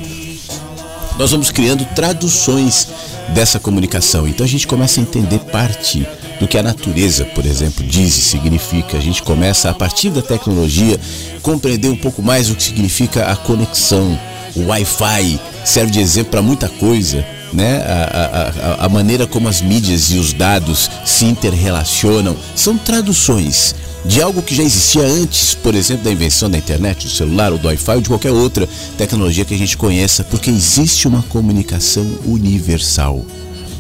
nós 1.18 1.32
vamos 1.32 1.50
criando 1.50 1.86
traduções 1.96 2.88
dessa 3.34 3.60
comunicação. 3.60 4.28
Então 4.28 4.46
a 4.46 4.50
gente 4.50 4.68
começa 4.68 5.00
a 5.00 5.04
entender 5.04 5.40
parte 5.40 6.08
do 6.40 6.48
que 6.48 6.58
a 6.58 6.64
natureza, 6.64 7.26
por 7.26 7.46
exemplo, 7.46 7.86
diz 7.86 8.18
e 8.18 8.22
significa. 8.22 8.98
A 8.98 9.02
gente 9.02 9.22
começa, 9.22 9.70
a 9.70 9.74
partir 9.74 10.10
da 10.10 10.22
tecnologia, 10.22 11.00
compreender 11.42 11.90
um 11.90 11.96
pouco 11.96 12.22
mais 12.22 12.50
o 12.50 12.56
que 12.56 12.64
significa 12.64 13.26
a 13.26 13.36
conexão. 13.36 14.20
O 14.56 14.68
Wi-Fi 14.68 15.40
serve 15.64 15.92
de 15.92 16.00
exemplo 16.00 16.32
para 16.32 16.42
muita 16.42 16.68
coisa. 16.68 17.26
Né? 17.54 17.84
A, 17.86 18.80
a, 18.82 18.86
a, 18.86 18.90
maneira 18.90 19.28
como 19.28 19.50
as 19.50 19.62
mídias 19.62 20.10
e 20.12 20.18
os 20.18 20.32
dados 20.32 20.90
se 21.06 21.26
interrelacionam 21.26 22.36
são 22.56 22.78
traduções 22.78 23.76
de 24.06 24.22
algo 24.22 24.42
que 24.42 24.56
já 24.56 24.64
existia 24.64 25.04
antes, 25.04 25.54
por 25.54 25.76
exemplo, 25.76 26.04
da 26.04 26.12
invenção 26.12 26.50
da 26.50 26.58
internet, 26.58 27.06
do 27.06 27.12
celular, 27.12 27.52
ou 27.52 27.58
do 27.58 27.68
Wi-Fi, 27.68 27.96
ou 27.96 28.02
de 28.02 28.10
qualquer 28.10 28.32
outra 28.32 28.68
tecnologia 28.98 29.46
que 29.46 29.54
a 29.54 29.58
gente 29.58 29.78
conheça, 29.78 30.24
porque 30.24 30.50
existe 30.50 31.08
uma 31.08 31.22
comunicação 31.24 32.06
universal, 32.26 33.24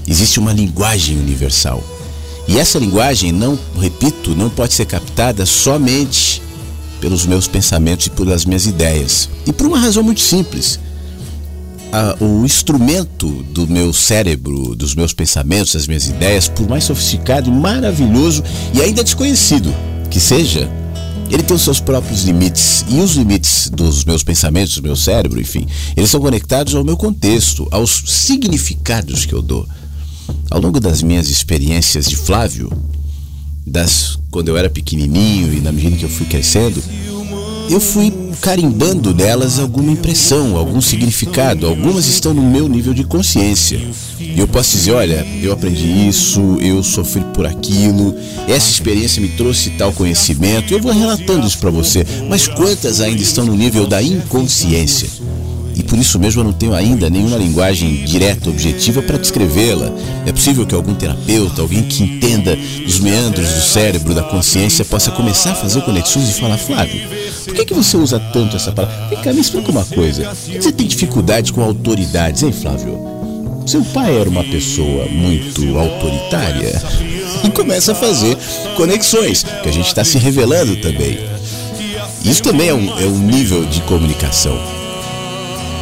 existe 0.07 0.39
uma 0.39 0.53
linguagem 0.53 1.17
universal. 1.17 1.83
E 2.47 2.59
essa 2.59 2.77
linguagem, 2.77 3.31
não, 3.31 3.57
repito, 3.79 4.35
não 4.35 4.49
pode 4.49 4.73
ser 4.73 4.85
captada 4.85 5.45
somente 5.45 6.41
pelos 6.99 7.25
meus 7.25 7.47
pensamentos 7.47 8.07
e 8.07 8.09
pelas 8.11 8.45
minhas 8.45 8.67
ideias. 8.67 9.29
E 9.47 9.53
por 9.53 9.65
uma 9.65 9.79
razão 9.79 10.03
muito 10.03 10.21
simples. 10.21 10.79
A, 11.91 12.15
o 12.23 12.45
instrumento 12.45 13.27
do 13.51 13.67
meu 13.67 13.91
cérebro, 13.91 14.75
dos 14.75 14.95
meus 14.95 15.13
pensamentos, 15.13 15.73
das 15.73 15.87
minhas 15.87 16.07
ideias, 16.07 16.47
por 16.47 16.67
mais 16.69 16.83
sofisticado 16.83 17.51
maravilhoso 17.51 18.43
e 18.73 18.81
ainda 18.81 19.03
desconhecido 19.03 19.73
que 20.11 20.19
seja, 20.19 20.69
ele 21.31 21.41
tem 21.41 21.55
os 21.55 21.63
seus 21.63 21.79
próprios 21.79 22.23
limites. 22.23 22.85
E 22.89 22.99
os 22.99 23.11
limites 23.11 23.69
dos 23.69 24.03
meus 24.03 24.21
pensamentos, 24.21 24.75
do 24.75 24.83
meu 24.83 24.95
cérebro, 24.95 25.39
enfim, 25.39 25.65
eles 25.95 26.09
são 26.09 26.19
conectados 26.19 26.75
ao 26.75 26.83
meu 26.83 26.97
contexto, 26.97 27.67
aos 27.71 28.03
significados 28.05 29.25
que 29.25 29.33
eu 29.33 29.41
dou. 29.41 29.65
Ao 30.49 30.59
longo 30.59 30.79
das 30.79 31.01
minhas 31.01 31.29
experiências 31.29 32.05
de 32.05 32.17
Flávio, 32.17 32.71
das 33.65 34.19
quando 34.29 34.49
eu 34.49 34.57
era 34.57 34.69
pequenininho 34.69 35.53
e 35.53 35.61
na 35.61 35.71
medida 35.71 35.95
que 35.95 36.05
eu 36.05 36.09
fui 36.09 36.25
crescendo, 36.25 36.83
eu 37.69 37.79
fui 37.79 38.11
carimbando 38.41 39.13
nelas 39.13 39.59
alguma 39.59 39.91
impressão, 39.91 40.57
algum 40.57 40.81
significado. 40.81 41.67
Algumas 41.67 42.07
estão 42.07 42.33
no 42.33 42.41
meu 42.41 42.67
nível 42.67 42.93
de 42.93 43.03
consciência. 43.03 43.79
E 44.19 44.39
eu 44.39 44.47
posso 44.47 44.71
dizer: 44.71 44.91
olha, 44.91 45.25
eu 45.41 45.51
aprendi 45.51 46.07
isso, 46.07 46.41
eu 46.59 46.83
sofri 46.83 47.23
por 47.33 47.45
aquilo, 47.45 48.15
essa 48.47 48.69
experiência 48.69 49.21
me 49.21 49.29
trouxe 49.29 49.71
tal 49.71 49.91
conhecimento. 49.93 50.73
Eu 50.73 50.81
vou 50.81 50.91
relatando 50.91 51.47
isso 51.47 51.59
para 51.59 51.69
você. 51.71 52.05
Mas 52.29 52.47
quantas 52.47 53.01
ainda 53.01 53.21
estão 53.21 53.45
no 53.45 53.55
nível 53.55 53.87
da 53.87 54.01
inconsciência? 54.01 55.09
E 55.81 55.83
por 55.83 55.97
isso 55.97 56.19
mesmo 56.19 56.41
eu 56.41 56.43
não 56.43 56.53
tenho 56.53 56.75
ainda 56.75 57.09
nenhuma 57.09 57.35
linguagem 57.37 58.05
direta, 58.05 58.51
objetiva 58.51 59.01
para 59.01 59.17
descrevê-la. 59.17 59.91
É 60.27 60.31
possível 60.31 60.63
que 60.63 60.75
algum 60.75 60.93
terapeuta, 60.93 61.59
alguém 61.59 61.81
que 61.81 62.03
entenda 62.03 62.55
os 62.85 62.99
meandros 62.99 63.51
do 63.51 63.61
cérebro, 63.61 64.13
da 64.13 64.21
consciência, 64.21 64.85
possa 64.85 65.09
começar 65.09 65.53
a 65.53 65.55
fazer 65.55 65.81
conexões 65.81 66.29
e 66.29 66.39
falar, 66.39 66.59
Flávio, 66.59 67.01
por 67.45 67.55
que, 67.55 67.65
que 67.65 67.73
você 67.73 67.97
usa 67.97 68.19
tanto 68.19 68.57
essa 68.57 68.71
palavra? 68.71 69.07
Vem 69.07 69.17
cá, 69.23 69.33
me 69.33 69.41
explica 69.41 69.71
uma 69.71 69.83
coisa. 69.83 70.31
Você 70.35 70.71
tem 70.71 70.85
dificuldade 70.85 71.51
com 71.51 71.63
autoridades, 71.63 72.43
hein, 72.43 72.51
Flávio? 72.51 72.99
Seu 73.65 73.83
pai 73.85 74.19
era 74.19 74.29
uma 74.29 74.43
pessoa 74.43 75.07
muito 75.07 75.79
autoritária 75.79 76.79
e 77.43 77.49
começa 77.49 77.93
a 77.93 77.95
fazer 77.95 78.37
conexões, 78.77 79.43
que 79.63 79.69
a 79.69 79.73
gente 79.73 79.87
está 79.87 80.03
se 80.03 80.19
revelando 80.19 80.75
também. 80.75 81.17
Isso 82.23 82.43
também 82.43 82.69
é 82.69 82.73
um, 82.75 82.99
é 82.99 83.05
um 83.07 83.17
nível 83.17 83.65
de 83.65 83.81
comunicação. 83.81 84.80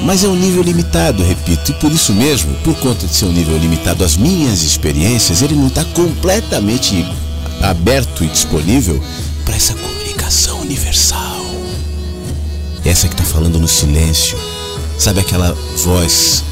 Mas 0.03 0.23
é 0.23 0.27
um 0.27 0.35
nível 0.35 0.63
limitado, 0.63 1.23
repito, 1.23 1.71
e 1.71 1.73
por 1.75 1.91
isso 1.91 2.13
mesmo, 2.13 2.53
por 2.63 2.75
conta 2.75 3.05
de 3.05 3.13
ser 3.13 3.25
um 3.25 3.31
nível 3.31 3.57
limitado 3.57 4.03
às 4.03 4.15
minhas 4.15 4.63
experiências, 4.63 5.41
ele 5.41 5.55
não 5.55 5.67
está 5.67 5.83
completamente 5.85 7.05
aberto 7.61 8.23
e 8.23 8.27
disponível 8.27 9.01
para 9.45 9.55
essa 9.55 9.73
comunicação 9.73 10.61
universal. 10.61 11.45
Essa 12.85 13.07
que 13.07 13.13
está 13.13 13.25
falando 13.25 13.59
no 13.59 13.67
silêncio, 13.67 14.37
sabe 14.97 15.19
aquela 15.19 15.55
voz, 15.83 16.43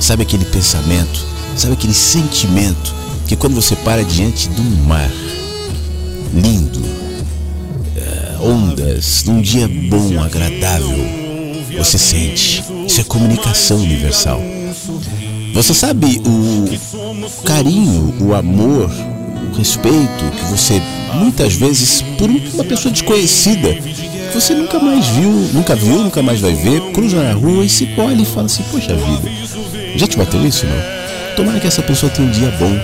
sabe 0.00 0.24
aquele 0.24 0.44
pensamento, 0.44 1.24
sabe 1.56 1.74
aquele 1.74 1.94
sentimento 1.94 2.94
que 3.26 3.36
quando 3.36 3.54
você 3.54 3.76
para 3.76 4.04
diante 4.04 4.48
de 4.48 4.60
um 4.60 4.84
mar 4.84 5.10
lindo, 6.34 6.82
eh, 7.96 8.36
ondas, 8.40 9.24
num 9.24 9.40
dia 9.40 9.68
bom, 9.68 10.20
agradável, 10.20 11.25
você 11.76 11.98
sente. 11.98 12.64
Isso 12.86 13.00
é 13.00 13.04
comunicação 13.04 13.78
universal. 13.78 14.40
Você 15.54 15.72
sabe 15.72 16.20
o 16.24 17.42
carinho, 17.44 18.14
o 18.20 18.34
amor, 18.34 18.90
o 19.52 19.56
respeito 19.56 20.30
que 20.36 20.44
você 20.50 20.82
muitas 21.14 21.54
vezes 21.54 22.02
por 22.18 22.28
uma 22.28 22.64
pessoa 22.64 22.92
desconhecida 22.92 23.74
que 23.74 24.34
você 24.34 24.54
nunca 24.54 24.78
mais 24.78 25.06
viu, 25.08 25.30
nunca 25.52 25.74
viu, 25.74 26.02
nunca 26.02 26.22
mais 26.22 26.40
vai 26.40 26.52
ver, 26.52 26.80
cruza 26.92 27.22
na 27.22 27.32
rua 27.32 27.64
e 27.64 27.68
se 27.68 27.88
olha 27.96 28.20
e 28.20 28.24
fala 28.24 28.46
assim: 28.46 28.62
Poxa 28.70 28.94
vida, 28.94 29.30
já 29.96 30.06
te 30.06 30.16
bateu 30.16 30.44
isso 30.46 30.66
não? 30.66 31.36
Tomara 31.36 31.60
que 31.60 31.66
essa 31.66 31.82
pessoa 31.82 32.10
tenha 32.10 32.28
um 32.28 32.30
dia 32.30 32.50
bom. 32.58 32.78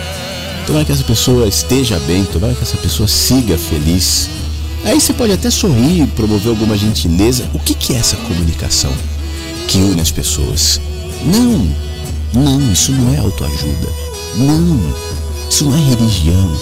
Tomara 0.66 0.84
que 0.84 0.92
essa 0.92 1.04
pessoa 1.04 1.48
esteja 1.48 1.98
bem, 2.00 2.24
tomara 2.24 2.54
que 2.54 2.62
essa 2.62 2.76
pessoa 2.76 3.08
siga 3.08 3.58
feliz. 3.58 4.30
Aí 4.84 5.00
você 5.00 5.12
pode 5.12 5.32
até 5.32 5.48
sorrir, 5.48 6.06
promover 6.08 6.48
alguma 6.48 6.76
gentileza. 6.76 7.48
O 7.54 7.58
que, 7.58 7.74
que 7.74 7.94
é 7.94 7.98
essa 7.98 8.16
comunicação 8.16 8.92
que 9.68 9.78
une 9.78 10.00
as 10.00 10.10
pessoas? 10.10 10.80
Não, 11.24 11.68
não, 12.34 12.72
isso 12.72 12.90
não 12.92 13.14
é 13.14 13.18
autoajuda. 13.18 13.88
Não, 14.36 14.80
isso 15.48 15.64
não 15.64 15.76
é 15.76 15.80
religião. 15.80 16.56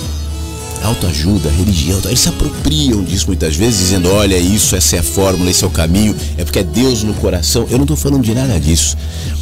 Autoajuda, 0.82 1.50
religião, 1.50 2.00
eles 2.06 2.20
se 2.20 2.28
apropriam 2.28 3.02
disso 3.04 3.26
muitas 3.26 3.54
vezes, 3.54 3.80
dizendo: 3.80 4.10
olha, 4.10 4.38
isso, 4.38 4.76
essa 4.76 4.96
é 4.96 4.98
a 4.98 5.02
fórmula, 5.02 5.50
esse 5.50 5.62
é 5.62 5.66
o 5.66 5.70
caminho, 5.70 6.16
é 6.38 6.44
porque 6.44 6.58
é 6.58 6.62
Deus 6.62 7.02
no 7.02 7.14
coração. 7.14 7.66
Eu 7.70 7.76
não 7.76 7.84
estou 7.84 7.96
falando 7.96 8.22
de 8.22 8.34
nada 8.34 8.58
disso. 8.58 8.96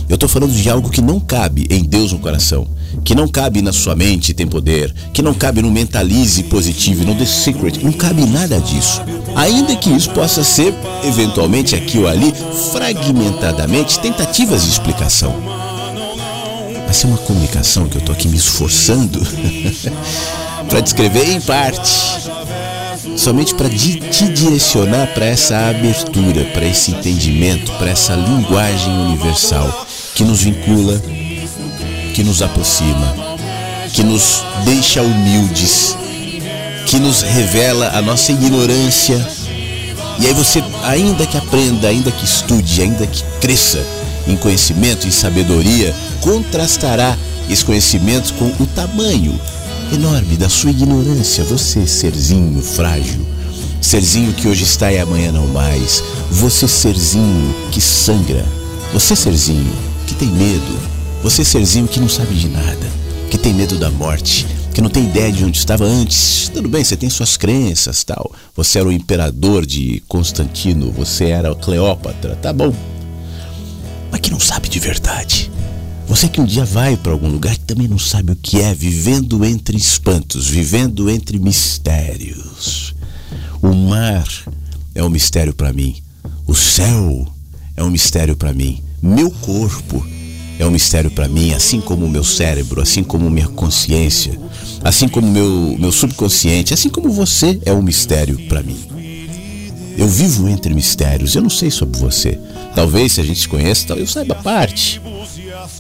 Eu 0.09 0.15
estou 0.15 0.29
falando 0.29 0.53
de 0.53 0.71
algo 0.71 0.91
que 0.91 1.01
não 1.01 1.21
cabe 1.21 1.67
em 1.71 1.85
Deus 1.85 2.13
no 2.13 2.19
coração 2.19 2.67
que 3.05 3.15
não 3.15 3.29
cabe 3.29 3.63
na 3.63 3.73
sua 3.73 3.95
mente 3.95 4.35
tem 4.35 4.47
poder, 4.47 4.95
que 5.13 5.23
não 5.23 5.35
cabe 5.35 5.63
no 5.63 5.71
mentalize 5.71 6.43
positivo, 6.45 7.05
no 7.05 7.15
The 7.15 7.27
Secret, 7.27 7.83
não 7.83 7.93
cabe 7.93 8.25
nada 8.27 8.61
disso. 8.61 9.03
Ainda 9.35 9.77
que 9.77 9.91
isso 9.91 10.11
possa 10.11 10.43
ser, 10.43 10.75
eventualmente, 11.05 11.75
aqui 11.75 11.99
ou 11.99 12.09
ali, 12.09 12.33
fragmentadamente, 12.73 13.99
tentativas 14.01 14.63
de 14.63 14.71
explicação. 14.71 15.35
Mas 16.87 17.05
é 17.05 17.07
uma 17.07 17.19
comunicação 17.19 17.89
que 17.89 17.97
eu 17.97 18.01
estou 18.01 18.15
aqui 18.15 18.29
me 18.29 18.37
esforçando 18.37 19.21
para 20.69 20.81
descrever 20.81 21.31
em 21.31 21.41
parte, 21.41 21.91
somente 23.17 23.55
para 23.55 23.69
te 23.69 24.29
direcionar 24.29 25.09
para 25.15 25.27
essa 25.27 25.69
abertura, 25.69 26.45
para 26.47 26.67
esse 26.67 26.93
entendimento, 26.93 27.71
para 27.73 27.91
essa 27.91 28.15
linguagem 28.15 28.93
universal 29.07 29.87
que 30.15 30.25
nos 30.25 30.43
vincula 30.43 31.01
que 32.19 32.25
nos 32.25 32.43
aproxima, 32.43 33.15
que 33.93 34.03
nos 34.03 34.43
deixa 34.65 35.01
humildes, 35.01 35.97
que 36.85 36.99
nos 36.99 37.23
revela 37.23 37.97
a 37.97 38.03
nossa 38.03 38.33
ignorância. 38.33 39.25
E 40.19 40.27
aí 40.27 40.35
você, 40.35 40.61
ainda 40.83 41.25
que 41.25 41.37
aprenda, 41.37 41.87
ainda 41.87 42.11
que 42.11 42.25
estude, 42.25 42.83
ainda 42.83 43.07
que 43.07 43.23
cresça 43.41 43.81
em 44.27 44.37
conhecimento, 44.37 45.07
em 45.07 45.13
sabedoria, 45.13 45.95
contrastará 46.21 47.17
esse 47.49 47.65
conhecimento 47.65 48.35
com 48.35 48.47
o 48.61 48.67
tamanho 48.67 49.41
enorme 49.95 50.37
da 50.37 50.49
sua 50.49 50.73
ignorância. 50.73 51.45
Você, 51.45 51.87
serzinho 51.87 52.61
frágil, 52.61 53.25
serzinho 53.81 54.33
que 54.33 54.49
hoje 54.49 54.65
está 54.65 54.91
e 54.91 54.99
amanhã 54.99 55.31
não 55.31 55.47
mais, 55.47 56.03
você, 56.33 56.67
serzinho 56.67 57.55
que 57.71 57.81
sangra, 57.81 58.45
você, 58.93 59.15
serzinho 59.15 59.73
que 60.05 60.17
tem 60.17 60.27
medo, 60.27 60.98
você, 61.23 61.45
serzinho 61.45 61.89
que 61.89 62.01
não 62.01 62.09
sabe 62.09 62.35
de 62.35 62.49
nada, 62.49 62.87
que 63.31 63.37
tem 63.37 63.53
medo 63.53 63.77
da 63.77 63.91
morte, 63.91 64.47
que 64.73 64.81
não 64.81 64.89
tem 64.89 65.05
ideia 65.05 65.33
de 65.33 65.45
onde 65.45 65.59
estava 65.59 65.85
antes. 65.85 66.49
Tudo 66.55 66.69
bem, 66.69 66.85
você 66.85 66.97
tem 66.97 67.11
suas 67.11 67.37
crenças, 67.37 68.05
tal. 68.05 68.33
Você 68.55 68.79
era 68.79 68.89
o 68.89 68.93
imperador 68.93 69.67
de 69.67 70.03
Constantino, 70.07 70.93
você 70.93 71.27
era 71.27 71.55
Cleópatra, 71.55 72.37
tá 72.37 72.53
bom. 72.53 72.73
Mas 74.11 74.21
que 74.21 74.31
não 74.31 74.39
sabe 74.39 74.69
de 74.69 74.79
verdade. 74.79 75.51
Você 76.07 76.29
que 76.29 76.41
um 76.41 76.45
dia 76.45 76.65
vai 76.65 76.97
para 76.97 77.13
algum 77.13 77.29
lugar 77.29 77.55
que 77.55 77.65
também 77.65 77.89
não 77.89 77.99
sabe 77.99 78.33
o 78.33 78.37
que 78.37 78.61
é, 78.61 78.73
vivendo 78.73 79.45
entre 79.45 79.77
espantos, 79.77 80.47
vivendo 80.47 81.11
entre 81.11 81.39
mistérios. 81.39 82.95
O 83.61 83.75
mar 83.75 84.27
é 84.95 85.03
um 85.03 85.11
mistério 85.11 85.53
para 85.53 85.73
mim. 85.73 85.97
O 86.47 86.55
céu 86.55 87.27
é 87.77 87.83
um 87.83 87.91
mistério 87.91 88.37
para 88.37 88.55
mim. 88.55 88.83
Meu 89.03 89.31
corpo 89.31 90.07
é 90.59 90.67
um 90.67 90.71
mistério 90.71 91.11
para 91.11 91.29
mim, 91.29 91.53
assim 91.53 91.81
como 91.81 92.05
o 92.05 92.11
meu 92.11 92.25
cérebro, 92.25 92.81
assim 92.81 93.05
como 93.05 93.31
minha 93.31 93.49
consciência, 93.49 94.39
assim 94.83 95.09
como 95.09 95.31
meu 95.31 95.77
meu 95.79 95.93
subconsciente, 95.93 96.75
assim 96.75 96.89
como 96.89 97.11
você 97.11 97.59
é 97.65 97.73
um 97.73 97.83
mistério 97.83 98.39
para 98.49 98.63
mim. 98.63 98.77
Eu 99.97 100.07
vivo 100.07 100.49
entre 100.49 100.73
mistérios, 100.75 101.35
eu 101.35 101.43
não 101.43 101.51
sei 101.51 101.71
sobre 101.71 101.99
você. 101.99 102.39
Talvez 102.75 103.13
se 103.13 103.21
a 103.21 103.25
gente 103.25 103.41
se 103.41 103.49
conheça, 103.49 103.93
eu 103.95 104.07
saiba 104.07 104.37
parte. 104.37 105.01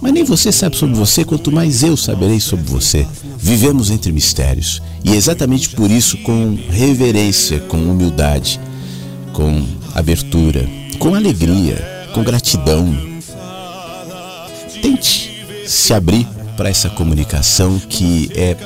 Mas 0.01 0.12
nem 0.12 0.25
você 0.25 0.51
sabe 0.51 0.77
sobre 0.77 0.97
você, 0.97 1.25
quanto 1.25 1.53
mais 1.53 1.85
eu 1.85 1.97
saberei 1.97 2.41
sobre 2.41 2.67
você. 2.67 3.07
Vivemos 3.37 3.91
entre 3.91 4.11
mistérios. 4.11 4.83
E 5.05 5.12
é 5.12 5.14
exatamente 5.14 5.71
por 5.71 5.88
isso, 5.88 6.19
com 6.19 6.59
reverência, 6.69 7.61
com 7.61 7.77
humildade, 7.77 8.59
com 9.33 9.64
abertura, 9.95 10.69
com 10.99 11.14
alegria, 11.14 12.09
com 12.12 12.25
gratidão, 12.25 13.17
tente 14.81 15.45
se 15.67 15.93
abrir 15.93 16.27
para 16.57 16.69
essa 16.69 16.91
comunicação 16.91 17.79
que 17.79 18.31
é 18.35 18.57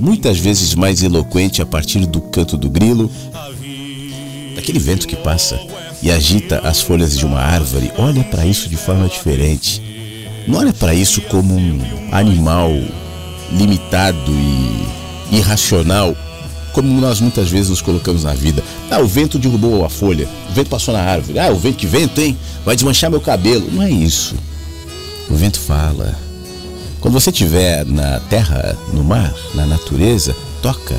muitas 0.00 0.38
vezes 0.38 0.74
mais 0.74 1.02
eloquente 1.02 1.60
a 1.60 1.66
partir 1.66 2.06
do 2.06 2.20
canto 2.20 2.56
do 2.56 2.70
grilo, 2.70 3.10
daquele 4.54 4.78
vento 4.78 5.08
que 5.08 5.16
passa 5.16 5.58
e 6.02 6.10
agita 6.10 6.60
as 6.60 6.80
folhas 6.80 7.18
de 7.18 7.26
uma 7.26 7.40
árvore. 7.40 7.92
Olha 7.98 8.22
para 8.24 8.46
isso 8.46 8.68
de 8.68 8.76
forma 8.76 9.08
diferente. 9.08 9.82
Não 10.46 10.58
olha 10.58 10.72
para 10.72 10.94
isso 10.94 11.20
como 11.22 11.54
um 11.54 11.80
animal 12.12 12.70
limitado 13.52 14.32
e 14.32 15.36
irracional, 15.36 16.16
como 16.72 17.00
nós 17.00 17.20
muitas 17.20 17.48
vezes 17.48 17.68
nos 17.68 17.82
colocamos 17.82 18.24
na 18.24 18.32
vida. 18.32 18.62
Ah, 18.90 19.00
o 19.00 19.06
vento 19.06 19.38
derrubou 19.38 19.84
a 19.84 19.90
folha, 19.90 20.28
o 20.50 20.52
vento 20.52 20.70
passou 20.70 20.94
na 20.94 21.00
árvore. 21.00 21.38
Ah, 21.38 21.50
o 21.50 21.56
vento, 21.56 21.76
que 21.76 21.86
vento, 21.86 22.20
hein? 22.20 22.36
Vai 22.64 22.76
desmanchar 22.76 23.10
meu 23.10 23.20
cabelo. 23.20 23.68
Não 23.70 23.82
é 23.82 23.90
isso. 23.90 24.34
O 25.30 25.34
vento 25.34 25.60
fala. 25.60 26.14
Quando 27.00 27.14
você 27.14 27.30
estiver 27.30 27.86
na 27.86 28.20
terra, 28.20 28.76
no 28.92 29.02
mar, 29.04 29.32
na 29.54 29.64
natureza, 29.64 30.36
toca, 30.60 30.96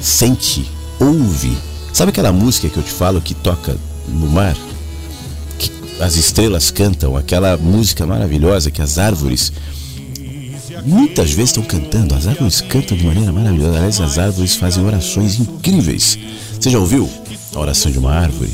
sente, 0.00 0.68
ouve. 0.98 1.56
Sabe 1.92 2.10
aquela 2.10 2.32
música 2.32 2.68
que 2.68 2.76
eu 2.76 2.82
te 2.82 2.90
falo 2.90 3.20
que 3.20 3.34
toca 3.34 3.76
no 4.08 4.26
mar? 4.26 4.56
Que 5.58 5.70
as 6.00 6.16
estrelas 6.16 6.70
cantam, 6.70 7.16
aquela 7.16 7.56
música 7.56 8.04
maravilhosa 8.04 8.70
que 8.70 8.82
as 8.82 8.98
árvores 8.98 9.52
muitas 10.84 11.30
vezes 11.30 11.50
estão 11.50 11.62
cantando. 11.62 12.14
As 12.14 12.26
árvores 12.26 12.60
cantam 12.60 12.96
de 12.96 13.04
maneira 13.04 13.32
maravilhosa. 13.32 13.76
Aliás, 13.76 14.00
as 14.00 14.18
árvores 14.18 14.56
fazem 14.56 14.84
orações 14.84 15.38
incríveis. 15.38 16.18
Você 16.58 16.70
já 16.70 16.78
ouviu 16.78 17.08
a 17.54 17.60
oração 17.60 17.92
de 17.92 17.98
uma 17.98 18.12
árvore? 18.12 18.50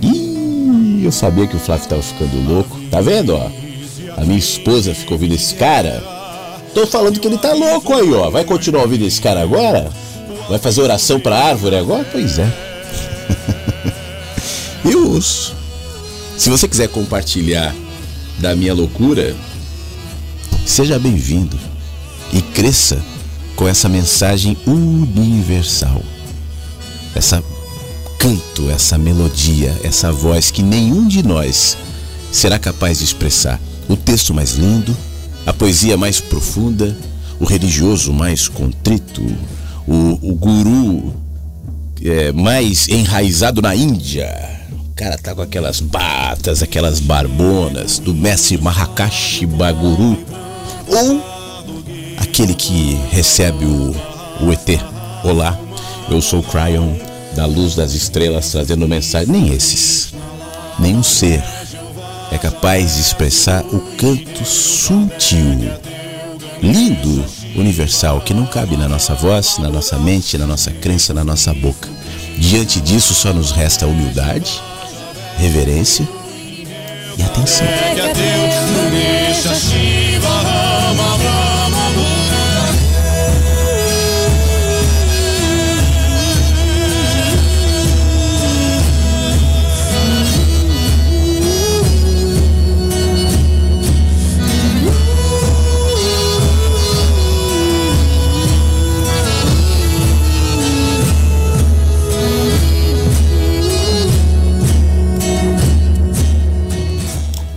Ih, 0.00 1.02
não 1.04 1.12
sabia 1.12 1.46
que 1.46 1.56
o 1.56 1.60
Flávio 1.60 1.88
tava 1.88 2.02
ficando 2.02 2.48
louco. 2.48 2.80
Tá 2.90 3.00
vendo, 3.00 3.34
ó? 3.34 3.61
A 4.22 4.24
minha 4.24 4.38
esposa 4.38 4.94
ficou 4.94 5.16
ouvindo 5.16 5.34
esse 5.34 5.52
cara. 5.56 6.00
Tô 6.72 6.86
falando 6.86 7.18
que 7.18 7.26
ele 7.26 7.38
tá 7.38 7.52
louco 7.52 7.92
aí, 7.92 8.14
ó. 8.14 8.30
Vai 8.30 8.44
continuar 8.44 8.82
ouvindo 8.82 9.04
esse 9.04 9.20
cara 9.20 9.42
agora? 9.42 9.90
Vai 10.48 10.60
fazer 10.60 10.80
oração 10.80 11.18
pra 11.18 11.46
árvore 11.46 11.74
agora? 11.74 12.04
Pois 12.04 12.38
é. 12.38 12.46
Eu 14.88 15.10
ouço. 15.10 15.56
Se 16.38 16.48
você 16.48 16.68
quiser 16.68 16.88
compartilhar 16.88 17.74
da 18.38 18.54
minha 18.54 18.72
loucura, 18.72 19.34
seja 20.64 21.00
bem-vindo 21.00 21.58
e 22.32 22.40
cresça 22.40 23.02
com 23.56 23.66
essa 23.66 23.88
mensagem 23.88 24.56
universal. 24.64 26.00
Essa 27.12 27.42
canto, 28.20 28.70
essa 28.70 28.96
melodia, 28.96 29.76
essa 29.82 30.12
voz 30.12 30.52
que 30.52 30.62
nenhum 30.62 31.08
de 31.08 31.24
nós 31.24 31.76
será 32.30 32.56
capaz 32.56 32.98
de 33.00 33.04
expressar. 33.04 33.58
O 33.92 33.96
texto 33.98 34.32
mais 34.32 34.52
lindo, 34.52 34.96
a 35.44 35.52
poesia 35.52 35.98
mais 35.98 36.18
profunda, 36.18 36.96
o 37.38 37.44
religioso 37.44 38.10
mais 38.10 38.48
contrito, 38.48 39.20
o, 39.86 40.18
o 40.30 40.34
guru 40.34 41.14
é, 42.02 42.32
mais 42.32 42.88
enraizado 42.88 43.60
na 43.60 43.76
Índia. 43.76 44.34
O 44.72 44.94
cara 44.94 45.18
tá 45.18 45.34
com 45.34 45.42
aquelas 45.42 45.80
batas, 45.80 46.62
aquelas 46.62 47.00
barbonas 47.00 47.98
do 47.98 48.14
mestre 48.14 48.56
Mahakashi 48.56 49.44
Baguru. 49.44 50.18
Ou 50.88 51.22
aquele 52.16 52.54
que 52.54 52.98
recebe 53.10 53.66
o, 53.66 53.94
o 54.40 54.52
ET. 54.52 54.80
Olá, 55.22 55.60
eu 56.10 56.22
sou 56.22 56.40
o 56.40 56.42
Cryon, 56.42 56.94
da 57.36 57.44
luz 57.44 57.74
das 57.74 57.92
estrelas, 57.92 58.52
trazendo 58.52 58.88
mensagem. 58.88 59.30
Nem 59.30 59.52
esses. 59.52 60.14
Nenhum 60.78 61.02
ser 61.02 61.44
é 62.32 62.38
capaz 62.38 62.94
de 62.94 63.00
expressar 63.02 63.62
o 63.66 63.78
canto 63.96 64.44
sutil, 64.44 65.70
lindo, 66.62 67.24
universal, 67.54 68.22
que 68.22 68.32
não 68.32 68.46
cabe 68.46 68.76
na 68.76 68.88
nossa 68.88 69.14
voz, 69.14 69.58
na 69.58 69.68
nossa 69.68 69.98
mente, 69.98 70.38
na 70.38 70.46
nossa 70.46 70.70
crença, 70.70 71.12
na 71.12 71.22
nossa 71.22 71.52
boca. 71.52 71.88
Diante 72.38 72.80
disso, 72.80 73.14
só 73.14 73.32
nos 73.32 73.50
resta 73.50 73.86
humildade, 73.86 74.60
reverência 75.38 76.08
e 77.18 77.22
atenção. 77.22 77.66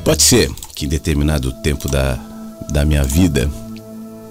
Pode 0.05 0.21
ser 0.21 0.51
que 0.75 0.85
em 0.85 0.87
determinado 0.87 1.51
tempo 1.51 1.89
da, 1.89 2.19
da 2.69 2.85
minha 2.85 3.03
vida 3.03 3.49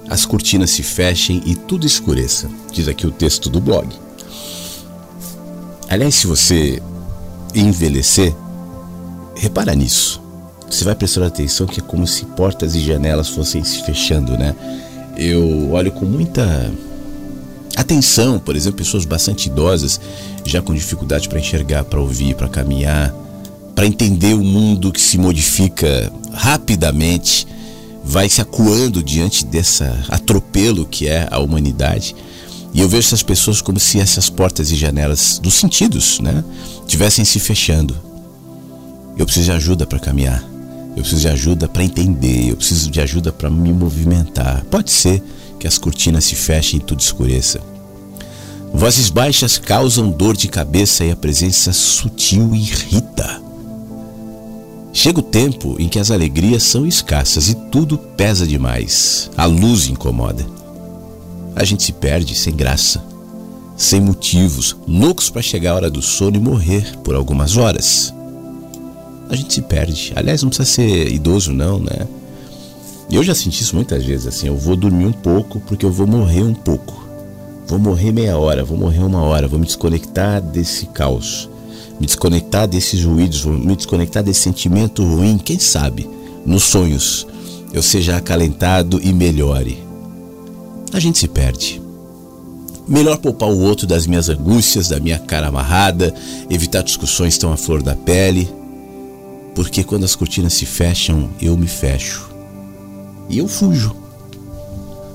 as 0.08 0.24
cortinas 0.24 0.70
se 0.70 0.84
fechem 0.84 1.42
e 1.44 1.56
tudo 1.56 1.84
escureça, 1.84 2.48
diz 2.72 2.86
aqui 2.86 3.08
o 3.08 3.10
texto 3.10 3.50
do 3.50 3.60
blog. 3.60 3.88
Aliás, 5.88 6.14
se 6.14 6.28
você 6.28 6.80
envelhecer, 7.52 8.32
repara 9.34 9.74
nisso. 9.74 10.22
Você 10.70 10.84
vai 10.84 10.94
prestar 10.94 11.26
atenção 11.26 11.66
que 11.66 11.80
é 11.80 11.82
como 11.82 12.06
se 12.06 12.24
portas 12.24 12.76
e 12.76 12.80
janelas 12.80 13.28
fossem 13.28 13.64
se 13.64 13.82
fechando, 13.82 14.38
né? 14.38 14.54
Eu 15.16 15.72
olho 15.72 15.90
com 15.90 16.04
muita 16.04 16.72
atenção, 17.76 18.38
por 18.38 18.54
exemplo, 18.54 18.78
pessoas 18.78 19.04
bastante 19.04 19.48
idosas, 19.48 20.00
já 20.44 20.62
com 20.62 20.72
dificuldade 20.72 21.28
para 21.28 21.40
enxergar, 21.40 21.82
para 21.82 22.00
ouvir, 22.00 22.36
para 22.36 22.48
caminhar, 22.48 23.12
para 23.74 23.86
entender 23.86 24.34
o 24.34 24.44
mundo 24.44 24.92
que 24.92 25.00
se 25.00 25.18
modifica 25.18 26.12
rapidamente, 26.32 27.46
vai 28.04 28.28
se 28.28 28.40
acuando 28.40 29.02
diante 29.02 29.44
dessa 29.44 30.04
atropelo 30.08 30.86
que 30.86 31.08
é 31.08 31.26
a 31.30 31.38
humanidade. 31.38 32.14
E 32.72 32.80
eu 32.80 32.88
vejo 32.88 33.06
essas 33.06 33.22
pessoas 33.22 33.60
como 33.60 33.78
se 33.78 34.00
essas 34.00 34.28
portas 34.28 34.70
e 34.70 34.76
janelas 34.76 35.38
dos 35.38 35.54
sentidos, 35.54 36.20
né, 36.20 36.44
tivessem 36.86 37.24
se 37.24 37.38
fechando. 37.38 37.96
Eu 39.16 39.24
preciso 39.24 39.46
de 39.46 39.52
ajuda 39.52 39.86
para 39.86 40.00
caminhar. 40.00 40.44
Eu 40.96 41.02
preciso 41.02 41.22
de 41.22 41.28
ajuda 41.28 41.68
para 41.68 41.84
entender. 41.84 42.50
Eu 42.50 42.56
preciso 42.56 42.90
de 42.90 43.00
ajuda 43.00 43.32
para 43.32 43.48
me 43.48 43.72
movimentar. 43.72 44.64
Pode 44.70 44.90
ser 44.90 45.22
que 45.58 45.68
as 45.68 45.78
cortinas 45.78 46.24
se 46.24 46.34
fechem 46.34 46.80
e 46.80 46.82
tudo 46.82 47.00
escureça. 47.00 47.60
Vozes 48.72 49.08
baixas 49.08 49.56
causam 49.56 50.10
dor 50.10 50.36
de 50.36 50.48
cabeça 50.48 51.04
e 51.04 51.12
a 51.12 51.16
presença 51.16 51.72
sutil 51.72 52.54
irrita. 52.56 53.43
Chega 54.96 55.18
o 55.18 55.24
tempo 55.24 55.74
em 55.80 55.88
que 55.88 55.98
as 55.98 56.12
alegrias 56.12 56.62
são 56.62 56.86
escassas 56.86 57.48
e 57.48 57.56
tudo 57.56 57.98
pesa 57.98 58.46
demais. 58.46 59.28
A 59.36 59.44
luz 59.44 59.88
incomoda. 59.88 60.46
A 61.56 61.64
gente 61.64 61.82
se 61.82 61.92
perde 61.92 62.32
sem 62.36 62.54
graça, 62.54 63.04
sem 63.76 64.00
motivos, 64.00 64.76
loucos 64.86 65.28
para 65.28 65.42
chegar 65.42 65.72
a 65.72 65.74
hora 65.74 65.90
do 65.90 66.00
sono 66.00 66.36
e 66.36 66.40
morrer 66.40 66.96
por 67.02 67.16
algumas 67.16 67.56
horas. 67.56 68.14
A 69.28 69.34
gente 69.34 69.54
se 69.54 69.62
perde. 69.62 70.12
Aliás, 70.14 70.44
não 70.44 70.48
precisa 70.48 70.70
ser 70.70 71.12
idoso, 71.12 71.52
não, 71.52 71.80
né? 71.80 72.06
Eu 73.10 73.24
já 73.24 73.34
senti 73.34 73.64
isso 73.64 73.74
muitas 73.74 74.04
vezes 74.04 74.28
assim. 74.28 74.46
Eu 74.46 74.56
vou 74.56 74.76
dormir 74.76 75.06
um 75.06 75.12
pouco 75.12 75.58
porque 75.58 75.84
eu 75.84 75.90
vou 75.90 76.06
morrer 76.06 76.44
um 76.44 76.54
pouco. 76.54 77.04
Vou 77.66 77.80
morrer 77.80 78.12
meia 78.12 78.38
hora, 78.38 78.62
vou 78.62 78.78
morrer 78.78 79.00
uma 79.00 79.22
hora, 79.22 79.48
vou 79.48 79.58
me 79.58 79.66
desconectar 79.66 80.40
desse 80.40 80.86
caos 80.86 81.50
me 82.00 82.06
desconectar 82.06 82.66
desses 82.66 83.04
ruídos, 83.04 83.44
me 83.44 83.76
desconectar 83.76 84.22
desse 84.22 84.40
sentimento 84.40 85.04
ruim, 85.04 85.38
quem 85.38 85.58
sabe, 85.58 86.08
nos 86.44 86.64
sonhos 86.64 87.26
eu 87.74 87.82
seja 87.82 88.16
acalentado 88.16 89.00
e 89.02 89.12
melhore. 89.12 89.82
A 90.92 91.00
gente 91.00 91.18
se 91.18 91.26
perde. 91.26 91.82
Melhor 92.86 93.18
poupar 93.18 93.48
o 93.48 93.60
outro 93.62 93.84
das 93.84 94.06
minhas 94.06 94.28
angústias, 94.28 94.88
da 94.88 95.00
minha 95.00 95.18
cara 95.18 95.48
amarrada, 95.48 96.14
evitar 96.48 96.82
discussões 96.82 97.36
tão 97.36 97.52
à 97.52 97.56
flor 97.56 97.82
da 97.82 97.96
pele, 97.96 98.48
porque 99.56 99.82
quando 99.82 100.04
as 100.04 100.14
cortinas 100.14 100.54
se 100.54 100.64
fecham, 100.64 101.30
eu 101.40 101.56
me 101.56 101.66
fecho. 101.66 102.30
E 103.28 103.38
eu 103.38 103.48
fujo. 103.48 103.96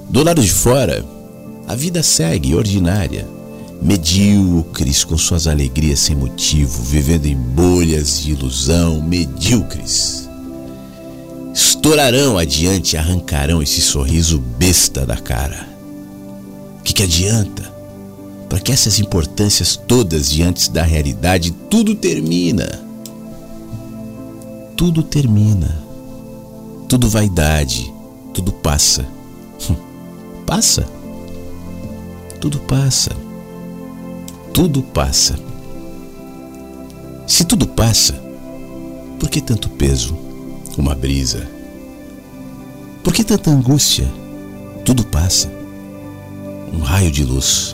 Do 0.10 0.22
lado 0.22 0.42
de 0.42 0.52
fora, 0.52 1.06
a 1.66 1.76
vida 1.76 2.04
segue 2.04 2.56
ordinária 2.56 3.39
medíocres 3.82 5.04
com 5.04 5.18
suas 5.18 5.48
alegrias 5.48 6.00
sem 6.00 6.16
motivo, 6.16 6.84
vivendo 6.84 7.26
em 7.26 7.36
bolhas 7.36 8.22
de 8.22 8.32
ilusão, 8.32 9.02
medíocres. 9.02 10.30
Estourarão 11.54 12.38
adiante 12.38 12.94
e 12.94 12.98
arrancarão 12.98 13.62
esse 13.62 13.82
sorriso 13.82 14.40
besta 14.40 15.06
da 15.06 15.18
cara. 15.18 15.68
O 16.80 16.84
que, 16.84 16.94
que 16.94 17.04
adianta? 17.04 17.74
Para 18.50 18.60
que 18.60 18.72
essas 18.72 19.00
importâncias 19.00 19.76
todas 19.76 20.30
diante 20.30 20.72
da 20.72 20.84
realidade, 20.84 21.52
tudo 21.70 21.96
termina. 21.96 22.82
Tudo 24.76 25.04
termina. 25.04 25.84
Tudo 26.88 27.10
vaidade, 27.10 27.94
tudo 28.34 28.52
passa. 28.52 29.06
passa. 30.46 30.88
Tudo 32.42 32.58
passa 32.60 33.29
tudo 34.60 34.84
passa. 34.84 35.40
Se 37.26 37.46
tudo 37.46 37.66
passa, 37.66 38.22
por 39.18 39.30
que 39.30 39.40
tanto 39.40 39.70
peso? 39.70 40.18
Uma 40.78 40.94
brisa. 40.94 41.50
Por 43.02 43.14
que 43.14 43.24
tanta 43.24 43.50
angústia? 43.50 44.12
Tudo 44.84 45.06
passa. 45.06 45.50
Um 46.74 46.80
raio 46.80 47.10
de 47.10 47.24
luz. 47.24 47.74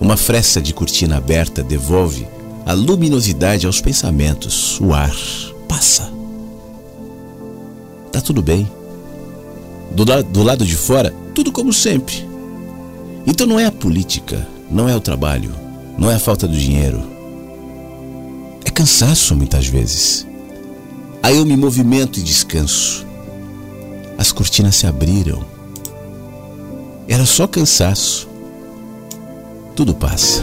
Uma 0.00 0.16
fresta 0.16 0.58
de 0.58 0.72
cortina 0.72 1.18
aberta 1.18 1.62
devolve 1.62 2.26
a 2.64 2.72
luminosidade 2.72 3.66
aos 3.66 3.78
pensamentos. 3.78 4.80
O 4.80 4.94
ar 4.94 5.14
passa. 5.68 6.10
Tá 8.10 8.22
tudo 8.22 8.40
bem. 8.40 8.66
Do, 9.90 10.06
la 10.06 10.22
do 10.22 10.42
lado 10.42 10.64
de 10.64 10.76
fora, 10.76 11.14
tudo 11.34 11.52
como 11.52 11.74
sempre. 11.74 12.26
Então 13.26 13.46
não 13.46 13.60
é 13.60 13.66
a 13.66 13.72
política, 13.72 14.48
não 14.70 14.88
é 14.88 14.94
o 14.94 15.00
trabalho, 15.00 15.54
não 15.96 16.10
é 16.10 16.14
a 16.14 16.18
falta 16.18 16.46
do 16.46 16.56
dinheiro. 16.56 17.02
É 18.64 18.70
cansaço 18.70 19.34
muitas 19.34 19.66
vezes. 19.66 20.26
Aí 21.22 21.36
eu 21.36 21.44
me 21.44 21.56
movimento 21.56 22.18
e 22.18 22.22
descanso. 22.22 23.06
As 24.16 24.32
cortinas 24.32 24.76
se 24.76 24.86
abriram. 24.86 25.44
Era 27.08 27.24
só 27.24 27.46
cansaço. 27.46 28.28
Tudo 29.74 29.94
passa. 29.94 30.42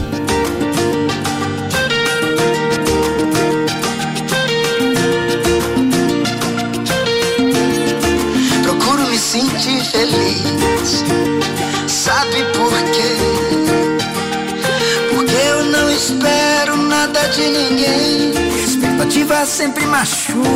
De 17.36 17.50
ninguém. 17.50 18.32
Expectativas 18.64 19.48
sempre 19.48 19.84
machucam. 19.86 20.46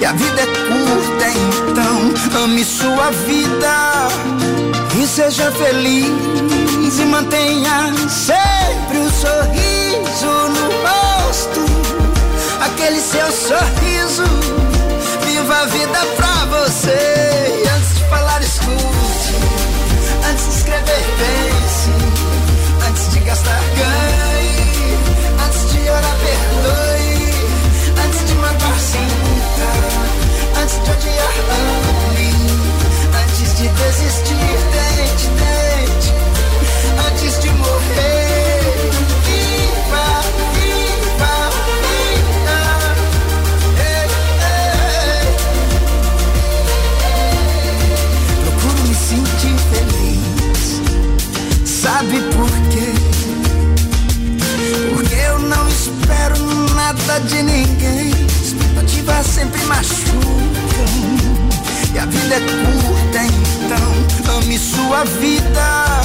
E 0.00 0.04
a 0.04 0.12
vida 0.12 0.40
é 0.40 0.46
curta, 0.46 1.26
então 1.68 2.42
ame 2.42 2.64
sua 2.64 3.10
vida 3.26 4.08
e 4.98 5.06
seja 5.06 5.52
feliz 5.52 6.98
e 6.98 7.04
mantenha 7.04 7.92
sempre 8.08 8.98
um 8.98 9.10
sorriso 9.10 10.32
no 10.54 10.70
rosto. 10.86 11.60
Aquele 12.62 13.00
seu 13.00 13.30
sorriso, 13.30 14.24
viva 15.26 15.54
a 15.54 15.66
vida 15.66 15.98
pra 16.16 16.46
você. 16.46 17.62
E 17.62 17.68
antes 17.68 17.94
de 17.98 18.04
falar, 18.08 18.40
escute. 18.42 19.34
Antes 20.30 20.46
de 20.46 20.54
escrever, 20.54 21.04
pense. 21.18 21.59
Odiar, 30.78 31.36
ame. 31.50 32.30
Antes 33.22 33.50
de 33.56 33.66
desistir, 33.68 34.56
tente, 34.72 35.26
tente. 35.40 36.10
Antes 37.08 37.34
de 37.40 37.50
morrer, 37.50 38.60
viva, 39.26 40.06
viva, 40.54 41.34
viva. 41.72 42.60
Procuro 48.44 48.80
me 48.86 48.94
sentir 48.94 49.56
feliz. 49.72 50.62
Sabe 51.64 52.16
por 52.36 52.50
quê? 52.70 52.90
Porque 54.94 55.14
eu 55.14 55.38
não 55.40 55.68
espero 55.68 56.38
nada 56.74 57.18
de 57.20 57.42
ninguém. 57.42 58.10
Expectativas 58.42 59.26
sempre 59.26 59.62
machucam. 59.64 59.99
E 61.94 61.98
a 61.98 62.06
vida 62.06 62.34
é 62.34 62.40
curta, 62.40 63.18
então 63.64 64.36
ame 64.38 64.58
sua 64.58 65.04
vida 65.04 66.00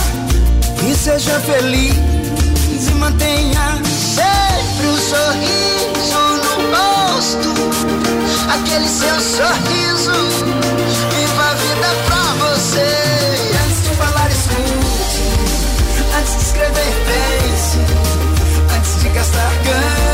e 0.88 0.94
seja 0.96 1.40
feliz 1.40 1.96
e 2.88 2.94
mantenha 2.96 3.82
sempre 4.16 4.88
um 4.88 4.98
sorriso 4.98 6.20
no 6.44 6.54
rosto. 6.76 7.50
Aquele 8.54 8.88
seu 8.88 9.20
sorriso, 9.20 10.14
viva 11.12 11.44
a 11.44 11.54
vida 11.54 11.90
pra 12.06 12.24
você. 12.46 12.90
Antes 13.66 13.84
de 13.84 13.96
falar, 13.96 14.30
escute. 14.32 15.24
Antes 16.18 16.36
de 16.36 16.44
escrever, 16.44 16.94
pense. 17.06 17.78
Antes 18.76 19.02
de 19.02 19.10
gastar, 19.10 19.52
ganhe. 19.64 20.05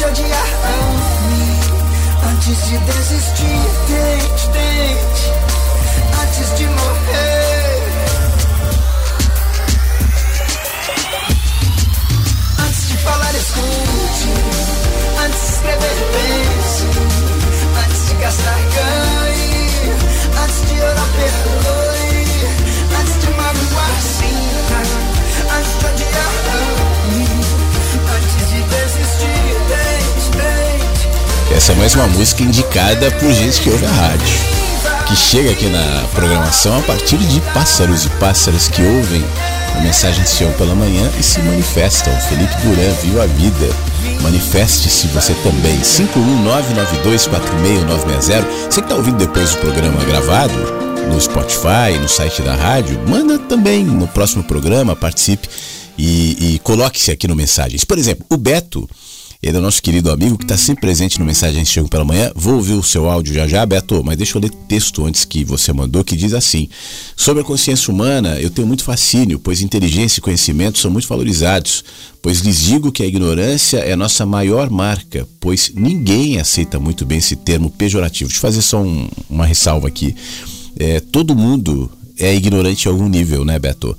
De 0.00 0.06
odiar, 0.06 0.48
ame. 0.64 1.60
Antes 2.32 2.70
de 2.70 2.78
desistir, 2.78 3.60
tente, 3.86 4.48
tente. 4.50 5.24
Antes 6.22 6.58
de 6.58 6.66
morrer. 6.68 7.39
Essa 31.60 31.72
é 31.72 31.74
mais 31.74 31.94
uma 31.94 32.06
música 32.06 32.42
indicada 32.42 33.10
por 33.10 33.30
gente 33.34 33.60
que 33.60 33.68
ouve 33.68 33.84
a 33.84 33.90
rádio. 33.90 34.26
Que 35.06 35.14
chega 35.14 35.50
aqui 35.50 35.66
na 35.66 36.06
programação 36.14 36.78
a 36.78 36.80
partir 36.80 37.18
de 37.18 37.38
pássaros 37.52 38.06
e 38.06 38.08
pássaras 38.18 38.66
que 38.66 38.80
ouvem 38.80 39.22
a 39.76 39.80
mensagem 39.82 40.24
de 40.24 40.30
Senhor 40.30 40.54
pela 40.54 40.74
manhã 40.74 41.12
e 41.20 41.22
se 41.22 41.38
manifestam. 41.40 42.18
Felipe 42.22 42.54
Duran 42.62 42.90
viu 43.02 43.20
a 43.20 43.26
vida. 43.26 43.68
Manifeste-se 44.22 45.08
você 45.08 45.34
também. 45.42 45.78
51992469660. 45.80 48.46
Você 48.70 48.80
que 48.80 48.82
está 48.86 48.94
ouvindo 48.94 49.18
depois 49.18 49.50
do 49.50 49.58
programa 49.58 50.02
gravado, 50.02 50.54
no 51.12 51.20
Spotify, 51.20 51.98
no 52.00 52.08
site 52.08 52.40
da 52.40 52.54
rádio, 52.54 52.98
manda 53.06 53.38
também 53.38 53.84
no 53.84 54.08
próximo 54.08 54.42
programa, 54.42 54.96
participe 54.96 55.46
e, 55.98 56.54
e 56.54 56.58
coloque-se 56.60 57.10
aqui 57.10 57.28
no 57.28 57.36
Mensagens. 57.36 57.84
Por 57.84 57.98
exemplo, 57.98 58.24
o 58.30 58.38
Beto. 58.38 58.88
Ele 59.42 59.56
é 59.56 59.60
o 59.60 59.62
nosso 59.62 59.82
querido 59.82 60.10
amigo 60.10 60.36
que 60.36 60.44
está 60.44 60.56
sempre 60.58 60.82
presente 60.82 61.18
no 61.18 61.24
Mensagem 61.24 61.64
Chego 61.64 61.88
pela 61.88 62.04
Manhã. 62.04 62.30
Vou 62.34 62.56
ouvir 62.56 62.74
o 62.74 62.82
seu 62.82 63.08
áudio 63.08 63.32
já 63.32 63.48
já, 63.48 63.64
Beto, 63.64 64.04
mas 64.04 64.18
deixa 64.18 64.36
eu 64.36 64.42
ler 64.42 64.50
texto 64.68 65.06
antes 65.06 65.24
que 65.24 65.42
você 65.44 65.72
mandou, 65.72 66.04
que 66.04 66.14
diz 66.14 66.34
assim: 66.34 66.68
Sobre 67.16 67.40
a 67.40 67.44
consciência 67.44 67.90
humana, 67.90 68.38
eu 68.38 68.50
tenho 68.50 68.68
muito 68.68 68.84
fascínio, 68.84 69.38
pois 69.38 69.62
inteligência 69.62 70.20
e 70.20 70.22
conhecimento 70.22 70.78
são 70.78 70.90
muito 70.90 71.08
valorizados. 71.08 71.82
Pois 72.20 72.40
lhes 72.40 72.60
digo 72.60 72.92
que 72.92 73.02
a 73.02 73.06
ignorância 73.06 73.78
é 73.78 73.92
a 73.92 73.96
nossa 73.96 74.26
maior 74.26 74.68
marca, 74.68 75.26
pois 75.40 75.72
ninguém 75.74 76.38
aceita 76.38 76.78
muito 76.78 77.06
bem 77.06 77.16
esse 77.16 77.34
termo 77.34 77.70
pejorativo. 77.70 78.28
Deixa 78.28 78.36
eu 78.36 78.42
fazer 78.42 78.60
só 78.60 78.82
um, 78.82 79.08
uma 79.28 79.46
ressalva 79.46 79.88
aqui. 79.88 80.14
É, 80.78 81.00
todo 81.00 81.34
mundo 81.34 81.90
é 82.18 82.34
ignorante 82.34 82.86
em 82.86 82.90
algum 82.90 83.08
nível, 83.08 83.42
né, 83.42 83.58
Beto? 83.58 83.96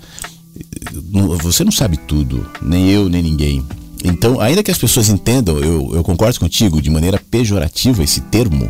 Você 1.41 1.63
não 1.63 1.71
sabe 1.71 1.97
tudo, 1.97 2.45
nem 2.61 2.91
eu, 2.91 3.09
nem 3.09 3.23
ninguém. 3.23 3.65
Então, 4.03 4.39
ainda 4.39 4.63
que 4.63 4.71
as 4.71 4.77
pessoas 4.77 5.09
entendam, 5.09 5.59
eu, 5.59 5.91
eu 5.95 6.03
concordo 6.03 6.39
contigo, 6.39 6.81
de 6.81 6.89
maneira 6.89 7.21
pejorativa 7.29 8.03
esse 8.03 8.21
termo, 8.21 8.67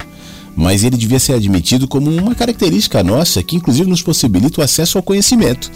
mas 0.55 0.83
ele 0.83 0.97
devia 0.97 1.19
ser 1.19 1.33
admitido 1.33 1.87
como 1.87 2.09
uma 2.11 2.35
característica 2.35 3.01
nossa 3.03 3.41
que, 3.41 3.55
inclusive, 3.55 3.89
nos 3.89 4.01
possibilita 4.01 4.61
o 4.61 4.63
acesso 4.63 4.97
ao 4.97 5.03
conhecimento. 5.03 5.71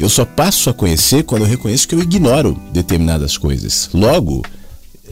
Eu 0.00 0.08
só 0.08 0.24
passo 0.24 0.68
a 0.70 0.74
conhecer 0.74 1.24
quando 1.24 1.42
eu 1.42 1.48
reconheço 1.48 1.86
que 1.86 1.94
eu 1.94 2.02
ignoro 2.02 2.60
determinadas 2.72 3.36
coisas. 3.36 3.88
Logo, 3.94 4.44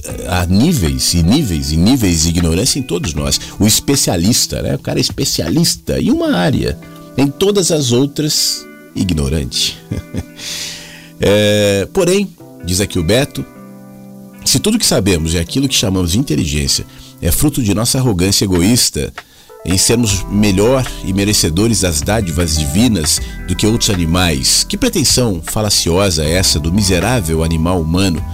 eh, 0.05 0.27
há 0.29 0.47
níveis 0.47 1.15
e 1.15 1.23
níveis 1.23 1.71
e 1.71 1.77
níveis 1.77 2.23
de 2.23 2.31
ignorância 2.31 2.79
em 2.79 2.83
todos 2.83 3.15
nós. 3.15 3.41
O 3.59 3.67
especialista, 3.67 4.63
né? 4.63 4.75
O 4.75 4.79
cara 4.79 4.99
é 4.99 5.01
especialista 5.01 6.01
em 6.01 6.11
uma 6.11 6.37
área, 6.37 6.79
em 7.17 7.29
todas 7.29 7.71
as 7.71 7.93
outras, 7.93 8.67
ignorante. 8.95 9.79
É, 11.21 11.89
porém, 11.95 12.29
diz 12.65 12.81
aqui 12.81 12.99
o 12.99 13.05
Beto, 13.05 13.45
se 14.47 14.61
tudo 14.61 14.79
que 14.79 14.87
sabemos 14.87 15.35
é 15.35 15.41
aquilo 15.41 15.69
que 15.69 15.75
chamamos 15.75 16.13
de 16.13 16.19
inteligência 16.19 16.87
é 17.21 17.33
fruto 17.33 17.63
de 17.63 17.75
nossa 17.75 17.99
arrogância 17.99 18.45
egoísta 18.45 19.13
em 19.65 19.77
sermos 19.77 20.25
melhor 20.31 20.87
e 21.05 21.13
merecedores 21.13 21.81
das 21.81 22.01
dádivas 22.01 22.57
divinas 22.57 23.21
do 23.49 23.57
que 23.57 23.67
outros 23.67 23.91
animais, 23.91 24.65
que 24.69 24.77
pretensão 24.77 25.43
falaciosa 25.45 26.25
é 26.25 26.35
essa 26.35 26.61
do 26.61 26.73
miserável 26.73 27.43
animal 27.43 27.81
humano, 27.81 28.25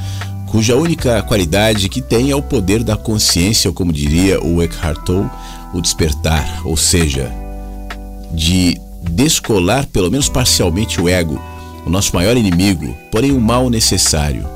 cuja 0.47 0.77
única 0.77 1.23
qualidade 1.23 1.89
que 1.89 2.03
tem 2.03 2.31
é 2.31 2.37
o 2.37 2.43
poder 2.43 2.85
da 2.85 2.99
consciência, 2.99 3.71
ou 3.71 3.75
como 3.75 3.91
diria 3.91 4.45
o 4.45 4.63
Eckhart 4.63 5.03
Tolle, 5.07 5.31
o 5.73 5.81
despertar, 5.81 6.61
ou 6.67 6.77
seja, 6.77 7.33
de 8.31 8.79
descolar 9.03 9.87
pelo 9.87 10.11
menos 10.11 10.29
parcialmente 10.29 11.01
o 11.01 11.09
ego, 11.09 11.41
o 11.87 11.91
nosso 11.91 12.15
maior 12.15 12.37
inimigo, 12.37 12.95
porém 13.11 13.33
o 13.33 13.41
mal 13.41 13.71
necessário. 13.71 14.47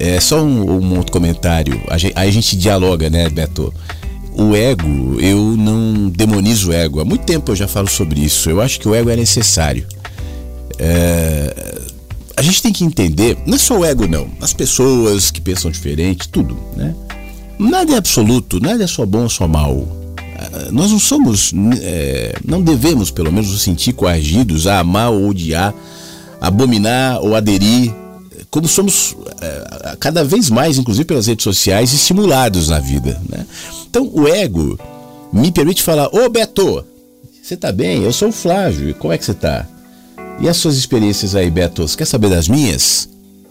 É 0.00 0.18
só 0.18 0.42
um, 0.42 0.80
um 0.80 0.96
outro 0.96 1.12
comentário. 1.12 1.78
A 1.88 1.98
gen- 1.98 2.12
Aí 2.14 2.28
a 2.28 2.32
gente 2.32 2.56
dialoga, 2.56 3.10
né, 3.10 3.28
Beto? 3.28 3.72
O 4.32 4.56
ego, 4.56 5.20
eu 5.20 5.38
não 5.56 6.08
demonizo 6.08 6.70
o 6.70 6.72
ego. 6.72 7.00
Há 7.00 7.04
muito 7.04 7.24
tempo 7.24 7.52
eu 7.52 7.56
já 7.56 7.68
falo 7.68 7.88
sobre 7.88 8.20
isso. 8.20 8.48
Eu 8.48 8.60
acho 8.62 8.80
que 8.80 8.88
o 8.88 8.94
ego 8.94 9.10
é 9.10 9.16
necessário. 9.16 9.86
É, 10.78 11.78
A 12.36 12.42
gente 12.42 12.62
tem 12.62 12.72
que 12.72 12.82
entender, 12.84 13.36
não 13.46 13.56
é 13.56 13.58
só 13.58 13.78
o 13.78 13.84
ego, 13.84 14.06
não. 14.08 14.28
As 14.40 14.54
pessoas 14.54 15.30
que 15.30 15.40
pensam 15.42 15.70
diferente, 15.70 16.26
tudo, 16.28 16.56
né? 16.74 16.94
Nada 17.58 17.92
é 17.92 17.96
absoluto, 17.98 18.58
nada 18.58 18.82
é 18.82 18.86
só 18.86 19.04
bom 19.04 19.24
ou 19.24 19.28
só 19.28 19.46
mal. 19.46 19.86
Ah, 20.38 20.68
Nós 20.72 20.90
não 20.90 20.98
somos, 20.98 21.52
é, 21.82 22.34
não 22.42 22.62
devemos, 22.62 23.10
pelo 23.10 23.30
menos, 23.30 23.50
nos 23.50 23.60
sentir 23.60 23.92
coagidos 23.92 24.66
a 24.66 24.78
amar 24.78 25.10
ou 25.10 25.28
odiar, 25.28 25.74
abominar 26.40 27.20
ou 27.20 27.34
aderir, 27.36 27.92
como 28.50 28.66
somos 28.66 29.16
é, 29.40 29.96
cada 29.98 30.24
vez 30.24 30.50
mais, 30.50 30.76
inclusive 30.76 31.04
pelas 31.04 31.26
redes 31.26 31.44
sociais, 31.44 31.92
estimulados 31.92 32.68
na 32.68 32.80
vida. 32.80 33.20
Né? 33.28 33.46
Então, 33.88 34.10
o 34.12 34.26
ego 34.26 34.78
me 35.32 35.52
permite 35.52 35.82
falar: 35.82 36.08
Ô 36.08 36.28
Beto, 36.28 36.84
você 37.42 37.56
tá 37.56 37.70
bem? 37.70 38.02
Eu 38.02 38.12
sou 38.12 38.28
o 38.28 38.32
Flávio, 38.32 38.94
como 38.96 39.12
é 39.12 39.18
que 39.18 39.24
você 39.24 39.34
tá? 39.34 39.66
E 40.40 40.48
as 40.48 40.56
suas 40.56 40.76
experiências 40.76 41.34
aí, 41.34 41.50
Beto? 41.50 41.86
Você 41.86 41.96
quer 41.96 42.06
saber 42.06 42.30
das 42.30 42.48
minhas? 42.48 43.08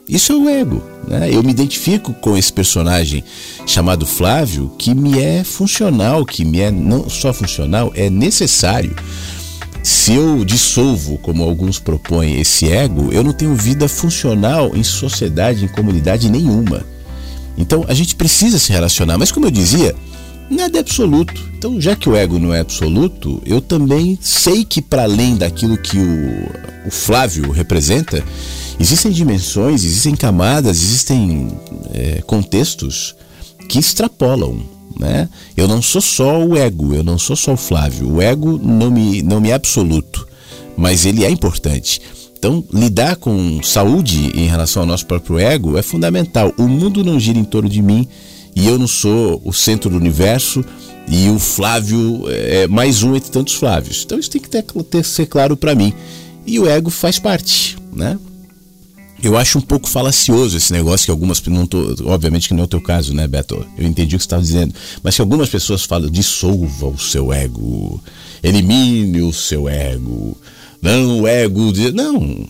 Isso 0.08 0.34
é 0.34 0.36
o 0.36 0.50
ego. 0.50 0.82
Né? 1.08 1.30
Eu 1.32 1.44
me 1.44 1.52
identifico 1.52 2.14
com 2.14 2.36
esse 2.36 2.52
personagem 2.52 3.24
chamado 3.68 4.08
Flávio, 4.08 4.72
que 4.76 4.96
me 4.96 5.20
é 5.20 5.44
funcional, 5.44 6.26
que 6.26 6.44
me 6.44 6.60
é 6.60 6.72
não 6.72 7.08
só 7.08 7.32
funcional, 7.32 7.92
é 7.96 8.10
necessário. 8.10 8.96
Se 9.82 10.14
eu 10.14 10.44
dissolvo, 10.44 11.18
como 11.18 11.44
alguns 11.44 11.80
propõem, 11.80 12.40
esse 12.40 12.70
ego, 12.70 13.12
eu 13.12 13.24
não 13.24 13.34
tenho 13.34 13.56
vida 13.56 13.88
funcional 13.88 14.72
em 14.76 14.84
sociedade, 14.84 15.66
em 15.66 15.68
comunidade 15.68 16.30
nenhuma. 16.30 16.86
Então 17.58 17.86
a 17.88 17.94
gente 17.94 18.16
precisa 18.16 18.60
se 18.60 18.72
relacionar, 18.72 19.18
mas 19.18 19.32
como 19.32 19.46
eu 19.46 19.52
dizia, 19.52 19.96
nada 20.50 20.78
é 20.78 20.82
absoluto. 20.82 21.50
Então, 21.58 21.80
já 21.80 21.96
que 21.96 22.08
o 22.08 22.16
ego 22.16 22.40
não 22.40 22.54
é 22.54 22.60
absoluto, 22.60 23.42
eu 23.46 23.60
também 23.60 24.18
sei 24.22 24.64
que 24.64 24.82
para 24.82 25.04
além 25.04 25.36
daquilo 25.36 25.78
que 25.78 25.98
o, 25.98 26.88
o 26.88 26.92
Flávio 26.92 27.52
representa, 27.52 28.24
existem 28.80 29.12
dimensões, 29.12 29.84
existem 29.84 30.16
camadas, 30.16 30.82
existem 30.82 31.52
é, 31.94 32.22
contextos 32.26 33.16
que 33.68 33.78
extrapolam. 33.78 34.79
Né? 34.98 35.30
Eu 35.56 35.68
não 35.68 35.82
sou 35.82 36.02
só 36.02 36.44
o 36.44 36.58
ego, 36.58 36.94
eu 36.94 37.04
não 37.04 37.18
sou 37.18 37.36
só 37.36 37.54
o 37.54 37.58
Flávio. 37.58 38.16
O 38.16 38.22
ego 38.22 38.58
não 38.58 38.90
me, 38.90 39.22
não 39.22 39.42
me 39.42 39.50
é 39.50 39.54
absoluto, 39.54 40.28
mas 40.78 41.06
ele 41.06 41.26
é 41.26 41.30
importante. 41.30 42.02
Então, 42.38 42.64
lidar 42.74 43.18
com 43.18 43.62
saúde 43.62 44.32
em 44.34 44.48
relação 44.48 44.84
ao 44.84 44.88
nosso 44.88 45.06
próprio 45.06 45.38
ego 45.38 45.78
é 45.78 45.82
fundamental. 45.82 46.54
O 46.58 46.68
mundo 46.68 47.04
não 47.04 47.20
gira 47.20 47.38
em 47.38 47.44
torno 47.44 47.68
de 47.68 47.82
mim 47.82 48.08
e 48.56 48.66
eu 48.66 48.80
não 48.80 48.88
sou 48.88 49.42
o 49.44 49.52
centro 49.52 49.90
do 49.90 49.98
universo 49.98 50.64
e 51.08 51.30
o 51.30 51.38
Flávio 51.38 52.24
é 52.30 52.66
mais 52.68 53.04
um 53.04 53.16
entre 53.16 53.30
tantos 53.30 53.56
Flávios. 53.56 54.04
Então, 54.06 54.18
isso 54.18 54.30
tem 54.30 54.42
que 54.42 54.50
ter, 54.50 54.64
ter 54.64 55.04
ser 55.04 55.26
claro 55.26 55.58
para 55.58 55.76
mim. 55.76 55.94
E 56.46 56.60
o 56.60 56.68
ego 56.68 56.90
faz 56.90 57.20
parte, 57.20 57.78
né? 57.94 58.18
Eu 59.22 59.38
acho 59.38 59.58
um 59.58 59.62
pouco 59.62 59.90
falacioso 59.90 60.56
esse 60.56 60.72
negócio 60.72 61.06
que 61.06 61.12
algumas 61.12 61.42
não 61.48 61.68
tô, 61.68 61.94
obviamente 62.06 62.48
que 62.48 62.54
não 62.54 62.62
é 62.62 62.66
o 62.66 62.70
teu 62.70 62.80
caso, 62.80 63.14
né, 63.14 63.28
Beto? 63.28 63.66
Eu 63.78 63.86
entendi 63.86 64.16
o 64.16 64.18
que 64.18 64.24
você 64.24 64.28
estava 64.28 64.42
dizendo, 64.42 64.74
mas 65.04 65.16
que 65.16 65.22
algumas 65.22 65.50
pessoas 65.50 65.84
falam 65.84 66.10
dissolva 66.10 66.88
o 66.88 66.98
seu 66.98 67.34
ego, 67.34 68.02
elimine 68.42 69.22
o 69.22 69.34
seu 69.34 69.68
ego, 69.68 70.38
não 70.82 71.22
o 71.22 71.28
ego, 71.28 71.74
não, 71.94 72.48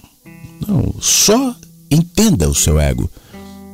não, 0.68 0.96
só 1.02 1.56
entenda 1.90 2.48
o 2.48 2.56
seu 2.56 2.80
ego. 2.80 3.10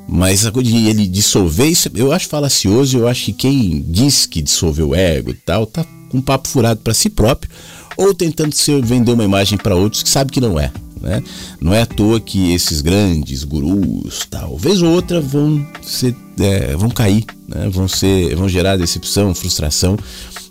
Mas 0.07 0.45
a 0.45 0.51
coisa 0.51 0.69
de 0.69 0.87
ele 0.87 1.07
dissolver, 1.07 1.67
isso, 1.67 1.89
eu 1.95 2.11
acho 2.11 2.27
falacioso, 2.27 2.97
eu 2.97 3.07
acho 3.07 3.25
que 3.25 3.33
quem 3.33 3.83
diz 3.87 4.25
que 4.25 4.41
dissolveu 4.41 4.89
o 4.89 4.95
ego 4.95 5.31
e 5.31 5.33
tal, 5.33 5.65
tá 5.65 5.83
com 6.09 6.19
um 6.19 6.21
papo 6.21 6.47
furado 6.47 6.79
para 6.81 6.93
si 6.93 7.09
próprio, 7.09 7.51
ou 7.97 8.13
tentando 8.13 8.53
se 8.53 8.79
vender 8.81 9.11
uma 9.11 9.23
imagem 9.23 9.57
para 9.57 9.75
outros 9.75 10.03
que 10.03 10.09
sabe 10.09 10.31
que 10.31 10.39
não 10.39 10.59
é. 10.59 10.71
Né? 11.01 11.21
Não 11.59 11.73
é 11.73 11.81
à 11.81 11.85
toa 11.85 12.19
que 12.19 12.53
esses 12.53 12.81
grandes 12.81 13.43
gurus, 13.43 14.25
talvez 14.29 14.81
ou 14.81 14.91
outra, 14.91 15.21
vão, 15.21 15.65
ser, 15.81 16.15
é, 16.39 16.75
vão 16.75 16.89
cair, 16.89 17.25
né? 17.47 17.69
vão, 17.69 17.87
ser, 17.87 18.35
vão 18.35 18.49
gerar 18.49 18.77
decepção, 18.77 19.35
frustração, 19.35 19.97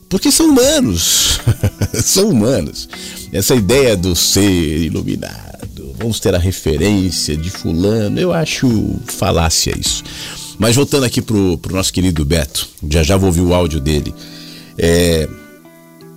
porque 0.09 0.31
são 0.31 0.51
humanos. 0.51 1.41
são 2.05 2.29
humanos. 2.31 2.89
Essa 3.33 3.55
ideia 3.55 3.97
do 3.97 4.15
ser 4.15 4.83
iluminado, 4.83 5.95
vamos 5.99 6.21
ter 6.21 6.35
a 6.35 6.39
referência 6.39 7.37
de 7.37 7.51
Fulano, 7.51 8.21
eu 8.21 8.33
acho 8.33 8.97
falácia 9.07 9.75
isso. 9.77 10.05
Mas 10.59 10.77
voltando 10.77 11.05
aqui 11.05 11.21
pro, 11.21 11.59
pro 11.59 11.75
nosso 11.75 11.93
querido 11.93 12.25
Beto, 12.25 12.69
já 12.89 13.03
já 13.03 13.17
vou 13.17 13.27
ouvir 13.27 13.41
o 13.41 13.53
áudio 13.53 13.81
dele. 13.81 14.15
É, 14.79 15.29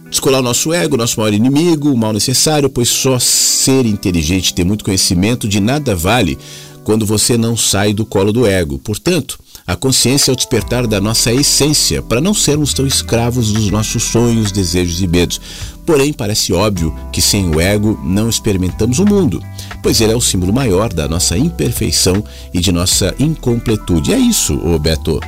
Descolar 0.09 0.39
o 0.39 0.43
nosso 0.43 0.73
ego, 0.73 0.95
nosso 0.95 1.19
maior 1.19 1.33
inimigo, 1.33 1.91
o 1.91 1.97
mal 1.97 2.13
necessário, 2.13 2.69
pois 2.69 2.87
só 2.87 3.19
ser 3.19 3.85
inteligente, 3.85 4.53
ter 4.53 4.63
muito 4.63 4.85
conhecimento 4.85 5.47
de 5.47 5.59
nada 5.59 5.95
vale 5.95 6.37
quando 6.83 7.05
você 7.05 7.37
não 7.37 7.57
sai 7.57 7.93
do 7.93 8.05
colo 8.05 8.31
do 8.31 8.47
ego. 8.47 8.79
Portanto, 8.79 9.37
a 9.67 9.75
consciência 9.75 10.31
é 10.31 10.33
o 10.33 10.35
despertar 10.37 10.87
da 10.87 11.01
nossa 11.01 11.33
essência, 11.33 12.01
para 12.01 12.21
não 12.21 12.33
sermos 12.33 12.73
tão 12.73 12.87
escravos 12.87 13.51
dos 13.51 13.69
nossos 13.69 14.03
sonhos, 14.03 14.49
desejos 14.49 15.01
e 15.01 15.07
medos. 15.07 15.41
Porém, 15.85 16.13
parece 16.13 16.53
óbvio 16.53 16.95
que 17.11 17.21
sem 17.21 17.53
o 17.53 17.59
ego 17.59 17.99
não 18.01 18.29
experimentamos 18.29 18.99
o 18.99 19.05
mundo, 19.05 19.43
pois 19.83 19.99
ele 19.99 20.13
é 20.13 20.15
o 20.15 20.21
símbolo 20.21 20.53
maior 20.53 20.93
da 20.93 21.09
nossa 21.09 21.37
imperfeição 21.37 22.23
e 22.53 22.61
de 22.61 22.71
nossa 22.71 23.13
incompletude. 23.19 24.13
É 24.13 24.17
isso, 24.17 24.57
ô 24.65 24.79
Beto. 24.79 25.19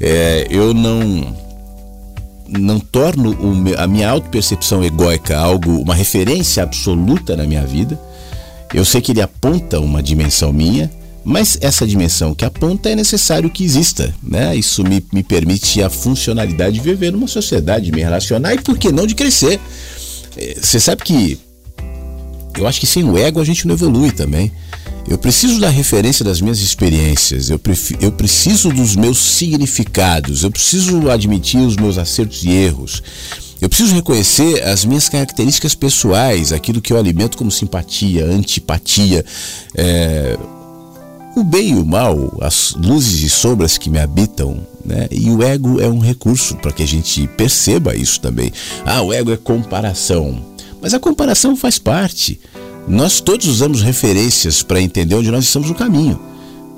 É, 0.00 0.46
eu 0.50 0.72
não 0.72 1.41
não 2.52 2.78
torno 2.78 3.36
a 3.78 3.86
minha 3.86 4.08
autopercepção 4.08 4.84
egóica 4.84 5.38
algo, 5.38 5.80
uma 5.80 5.94
referência 5.94 6.62
absoluta 6.62 7.36
na 7.36 7.44
minha 7.44 7.64
vida. 7.64 7.98
Eu 8.72 8.84
sei 8.84 9.00
que 9.00 9.12
ele 9.12 9.20
aponta 9.20 9.80
uma 9.80 10.02
dimensão 10.02 10.52
minha, 10.52 10.90
mas 11.24 11.58
essa 11.60 11.86
dimensão 11.86 12.34
que 12.34 12.44
aponta 12.44 12.90
é 12.90 12.96
necessário 12.96 13.50
que 13.50 13.64
exista, 13.64 14.14
né? 14.22 14.56
Isso 14.56 14.82
me, 14.82 15.04
me 15.12 15.22
permite 15.22 15.82
a 15.82 15.90
funcionalidade 15.90 16.76
de 16.76 16.80
viver 16.80 17.12
numa 17.12 17.28
sociedade, 17.28 17.86
de 17.86 17.92
me 17.92 18.02
relacionar 18.02 18.54
e, 18.54 18.60
por 18.60 18.78
que 18.78 18.90
não, 18.90 19.06
de 19.06 19.14
crescer. 19.14 19.60
É, 20.36 20.56
você 20.60 20.80
sabe 20.80 21.02
que 21.02 21.38
eu 22.58 22.66
acho 22.66 22.80
que 22.80 22.86
sem 22.86 23.04
o 23.04 23.16
ego 23.16 23.40
a 23.40 23.44
gente 23.44 23.66
não 23.66 23.74
evolui 23.74 24.10
também. 24.10 24.52
Eu 25.08 25.18
preciso 25.18 25.60
da 25.60 25.68
referência 25.68 26.24
das 26.24 26.40
minhas 26.40 26.60
experiências, 26.60 27.50
eu, 27.50 27.60
eu 28.00 28.12
preciso 28.12 28.70
dos 28.70 28.96
meus 28.96 29.18
significados, 29.18 30.42
eu 30.42 30.50
preciso 30.50 31.10
admitir 31.10 31.60
os 31.60 31.76
meus 31.76 31.98
acertos 31.98 32.44
e 32.44 32.50
erros. 32.50 33.02
Eu 33.60 33.68
preciso 33.68 33.94
reconhecer 33.94 34.62
as 34.64 34.84
minhas 34.84 35.08
características 35.08 35.74
pessoais, 35.74 36.52
aquilo 36.52 36.80
que 36.80 36.92
eu 36.92 36.98
alimento 36.98 37.36
como 37.36 37.50
simpatia, 37.50 38.24
antipatia, 38.24 39.24
é, 39.76 40.36
o 41.36 41.44
bem 41.44 41.70
e 41.70 41.74
o 41.74 41.84
mal, 41.84 42.36
as 42.40 42.74
luzes 42.76 43.22
e 43.22 43.28
sombras 43.28 43.78
que 43.78 43.88
me 43.88 43.98
habitam, 43.98 44.66
né? 44.84 45.06
E 45.10 45.30
o 45.30 45.42
ego 45.42 45.80
é 45.80 45.88
um 45.88 46.00
recurso 46.00 46.56
para 46.56 46.72
que 46.72 46.82
a 46.82 46.86
gente 46.86 47.26
perceba 47.28 47.94
isso 47.94 48.20
também. 48.20 48.52
Ah, 48.84 49.00
o 49.02 49.12
ego 49.12 49.32
é 49.32 49.36
comparação. 49.36 50.52
Mas 50.80 50.92
a 50.92 50.98
comparação 50.98 51.54
faz 51.54 51.78
parte. 51.78 52.40
Nós 52.86 53.20
todos 53.20 53.46
usamos 53.46 53.80
referências 53.80 54.62
para 54.62 54.80
entender 54.80 55.14
onde 55.14 55.30
nós 55.30 55.44
estamos 55.44 55.68
no 55.68 55.74
caminho. 55.74 56.20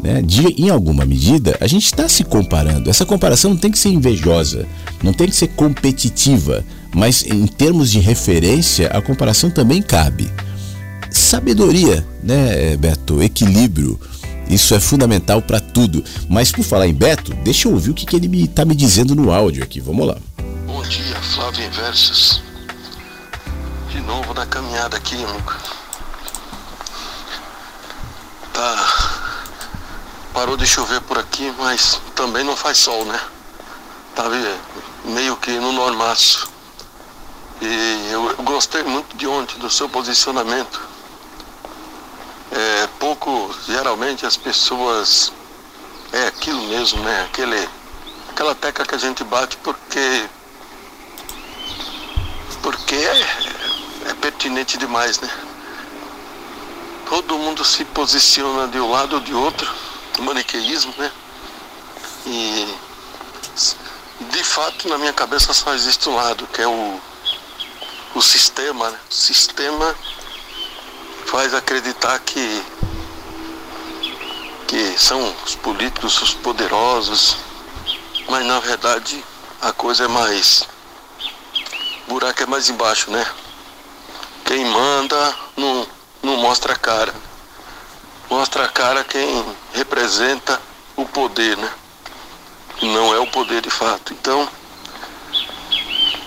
Né? 0.03 0.21
De, 0.21 0.63
em 0.63 0.69
alguma 0.69 1.07
medida, 1.07 1.57
a 1.61 1.67
gente 1.67 1.87
está 1.87 2.09
se 2.09 2.25
comparando. 2.25 2.91
Essa 2.91 3.07
comparação 3.07 3.53
não 3.53 3.57
tem 3.57 3.71
que 3.71 3.79
ser 3.79 3.89
invejosa, 3.89 4.67
não 5.03 5.15
tem 5.15 5.29
que 5.29 5.37
ser 5.37 5.49
competitiva, 5.49 6.63
mas 6.95 7.25
em 7.25 7.47
termos 7.47 7.91
de 7.91 8.01
referência, 8.01 8.89
a 8.89 9.01
comparação 9.01 9.51
também 9.51 9.81
cabe. 9.81 10.31
Sabedoria, 11.11 12.07
né, 12.23 12.77
Beto? 12.77 13.23
Equilíbrio. 13.23 13.99
Isso 14.51 14.75
é 14.75 14.81
fundamental 14.81 15.41
para 15.41 15.59
tudo. 15.59 16.05
Mas 16.29 16.53
por 16.53 16.65
falar 16.65 16.87
em 16.87 16.93
Beto, 16.93 17.33
deixa 17.43 17.67
eu 17.67 17.73
ouvir 17.73 17.91
o 17.91 17.95
que, 17.95 18.05
que 18.05 18.15
ele 18.15 18.43
está 18.43 18.65
me, 18.65 18.71
me 18.71 18.77
dizendo 18.77 19.15
no 19.15 19.33
áudio 19.33 19.65
aqui. 19.65 19.81
Vamos 19.81 20.07
lá. 20.07 20.19
Bom 20.67 20.83
dia, 20.83 21.17
Flávio 21.35 21.65
Inversos. 21.65 22.43
De 23.91 24.01
novo 24.01 24.35
na 24.35 24.45
caminhada 24.45 24.99
aqui, 24.99 25.15
amigo 25.15 25.53
tá 28.55 29.35
parou 30.33 30.57
de 30.57 30.67
chover 30.67 31.01
por 31.03 31.19
aqui, 31.19 31.53
mas 31.59 32.01
também 32.15 32.45
não 32.45 32.57
faz 32.57 32.79
sol, 32.79 33.05
né? 33.05 33.21
Tá 34.15 34.25
meio 35.05 35.37
que 35.37 35.51
no 35.51 35.73
normaço. 35.73 36.49
E 37.61 38.09
eu 38.11 38.35
gostei 38.43 38.83
muito 38.85 39.17
de 39.17 39.27
ontem 39.27 39.59
do 39.59 39.69
seu 39.69 39.89
posicionamento. 39.89 40.81
É, 42.53 42.89
pouco, 42.99 43.55
geralmente 43.67 44.25
as 44.25 44.37
pessoas 44.37 45.33
é 46.13 46.29
aquilo 46.29 46.63
mesmo, 46.63 47.03
né? 47.03 47.25
Aquele, 47.25 47.69
aquela 48.31 48.55
tecla 48.55 48.87
que 48.87 48.95
a 48.95 48.99
gente 48.99 49.25
bate 49.25 49.57
porque 49.59 50.29
porque 52.63 52.95
é, 52.95 54.11
é 54.11 54.15
pertinente 54.15 54.79
demais, 54.79 55.21
né? 55.21 55.31
Todo 57.09 57.39
mundo 57.39 57.65
se 57.65 57.85
posiciona 57.85 58.69
de 58.69 58.79
um 58.81 58.91
lado 58.91 59.15
ou 59.15 59.21
de 59.21 59.35
outro, 59.35 59.71
maniqueísmo, 60.21 60.95
né? 60.99 61.11
E 62.27 62.75
de 64.21 64.45
fato 64.45 64.89
na 64.89 64.99
minha 64.99 65.13
cabeça 65.13 65.53
só 65.53 65.75
existe 65.75 66.09
um 66.09 66.15
lado, 66.15 66.47
que 66.49 66.63
é 66.63 66.67
o, 66.67 67.01
o 68.15 68.23
sistema, 68.23 68.91
né? 68.91 68.99
O 69.11 69.15
sistema 69.15 69.95
faz 71.27 71.55
acreditar 71.55 72.19
que, 72.21 72.63
que 74.67 74.99
são 74.99 75.35
os 75.45 75.55
políticos 75.57 76.21
os 76.23 76.35
poderosos, 76.35 77.37
mas 78.29 78.45
na 78.47 78.61
verdade 78.61 79.25
a 79.61 79.73
coisa 79.73 80.05
é 80.05 80.09
mais. 80.09 80.67
O 82.07 82.13
buraco 82.15 82.43
é 82.43 82.47
mais 82.47 82.69
embaixo, 82.69 83.11
né? 83.11 83.27
Quem 84.45 84.65
manda 84.67 85.37
não 85.57 85.87
não 86.25 86.37
mostra 86.39 86.73
a 86.73 86.77
cara. 86.77 87.15
Mostra 88.31 88.65
a 88.65 88.69
cara 88.69 89.05
quem 89.05 89.45
representa 89.75 90.61
o 90.97 91.05
poder, 91.05 91.57
né? 91.57 91.71
Não 92.83 93.15
é 93.15 93.19
o 93.19 93.27
poder 93.27 93.61
de 93.61 93.71
fato. 93.71 94.13
Então, 94.13 94.49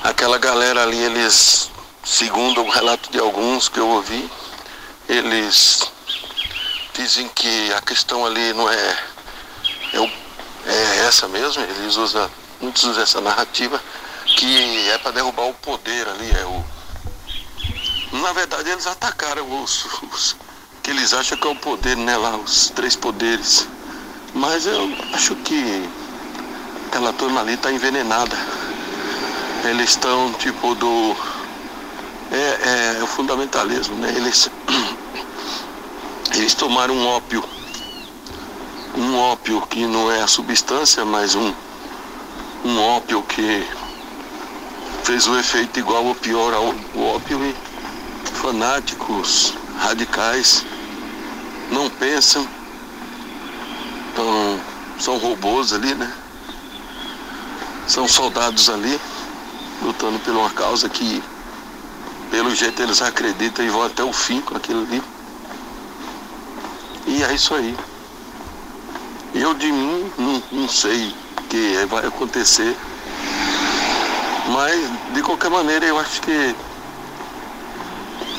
aquela 0.04 0.38
galera 0.38 0.84
ali, 0.84 0.98
eles, 0.98 1.72
segundo 2.04 2.62
o 2.62 2.70
relato 2.70 3.12
de 3.12 3.20
alguns 3.20 3.68
que 3.68 3.80
eu 3.80 3.88
ouvi, 3.88 4.30
eles 5.10 5.92
dizem 6.94 7.28
que 7.30 7.74
a 7.74 7.82
questão 7.82 8.26
ali 8.26 8.54
não 8.54 8.70
é, 8.70 8.98
é, 9.94 10.00
o, 10.00 10.12
é 10.66 10.98
essa 11.08 11.28
mesmo, 11.28 11.64
eles 11.64 11.96
usam, 11.96 12.30
muitos 12.62 12.84
usam 12.84 13.04
essa 13.04 13.22
narrativa, 13.22 13.82
que 14.26 14.90
é 14.90 14.98
para 14.98 15.12
derrubar 15.12 15.48
o 15.48 15.54
poder 15.56 16.08
ali, 16.08 16.32
é 16.32 16.46
o 16.46 16.77
Na 18.12 18.32
verdade, 18.32 18.70
eles 18.70 18.88
atacaram 18.88 19.62
os, 19.62 19.86
os 20.14 20.36
que 20.82 20.92
eles 20.92 21.14
acham 21.14 21.38
que 21.38 21.46
é 21.46 21.52
o 21.52 21.56
poder, 21.56 21.98
né? 21.98 22.16
Lá, 22.16 22.38
os 22.38 22.70
três 22.70 22.96
poderes. 22.96 23.68
Mas 24.34 24.66
eu 24.66 24.90
acho 25.14 25.36
que 25.36 25.90
aquela 26.88 27.12
turma 27.12 27.42
ali 27.42 27.56
está 27.56 27.70
envenenada. 27.70 28.38
Eles 29.66 29.90
estão 29.90 30.32
tipo 30.36 30.74
do. 30.76 31.16
É, 32.32 32.98
é, 33.00 33.04
o 33.04 33.08
fundamentalismo, 33.08 33.96
né? 33.96 34.14
Eles, 34.16 34.50
eles 36.36 36.54
tomaram 36.54 36.94
um 36.94 37.08
ópio. 37.08 37.44
Um 38.96 39.18
ópio 39.18 39.62
que 39.68 39.86
não 39.86 40.10
é 40.10 40.22
a 40.22 40.28
substância, 40.28 41.04
mas 41.04 41.36
um, 41.36 41.54
um 42.64 42.80
ópio 42.80 43.22
que 43.24 43.68
fez 45.04 45.28
o 45.28 45.38
efeito 45.38 45.80
igual 45.80 46.06
ou 46.06 46.16
pior 46.16 46.54
ao 46.54 46.74
ópio 46.96 47.44
e 47.46 47.67
fanáticos, 48.38 49.54
radicais, 49.80 50.66
não 51.72 51.90
pensam, 51.90 52.48
então, 54.14 54.60
são 55.00 55.18
robôs 55.18 55.74
ali, 55.74 55.94
né? 55.94 56.12
São 57.88 58.08
soldados 58.08 58.70
ali, 58.70 59.00
lutando 59.82 60.20
por 60.20 60.34
uma 60.36 60.50
causa 60.52 60.88
que, 60.90 61.22
pelo 62.32 62.54
jeito, 62.56 62.82
eles 62.82 63.02
acreditam 63.02 63.66
e 63.66 63.70
vão 63.70 63.84
até 63.84 64.04
o 64.04 64.14
fim 64.14 64.42
com 64.42 64.56
aquilo 64.56 64.82
ali. 64.82 65.02
E 67.06 67.24
é 67.24 67.34
isso 67.34 67.54
aí. 67.54 67.76
Eu 69.34 69.54
de 69.54 69.72
mim 69.72 70.12
não, 70.18 70.44
não 70.52 70.70
sei 70.70 71.14
o 71.38 71.42
que 71.44 71.86
vai 71.86 72.06
acontecer. 72.06 72.76
Mas 74.50 75.14
de 75.14 75.22
qualquer 75.22 75.50
maneira 75.50 75.86
eu 75.86 76.00
acho 76.00 76.22
que 76.22 76.56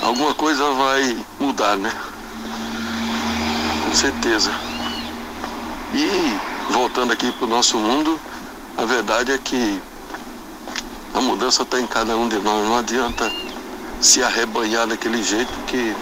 alguma 0.08 0.32
coisa 0.34 0.64
vai 0.70 1.16
mudar, 1.38 1.76
né? 1.76 1.92
Com 3.84 3.94
certeza. 3.94 4.50
E 5.92 6.72
voltando 6.72 7.12
aqui 7.12 7.30
para 7.32 7.44
o 7.44 7.48
nosso 7.48 7.76
mundo, 7.76 8.18
a 8.76 8.84
verdade 8.84 9.32
é 9.32 9.38
que 9.38 9.80
a 11.14 11.20
mudança 11.20 11.62
está 11.62 11.78
em 11.78 11.86
cada 11.86 12.16
um 12.16 12.26
de 12.26 12.38
nós. 12.38 12.66
Não 12.66 12.78
adianta 12.78 13.30
se 14.00 14.22
arrebanhar 14.22 14.86
daquele 14.86 15.22
jeito 15.22 15.52
que 15.66 15.94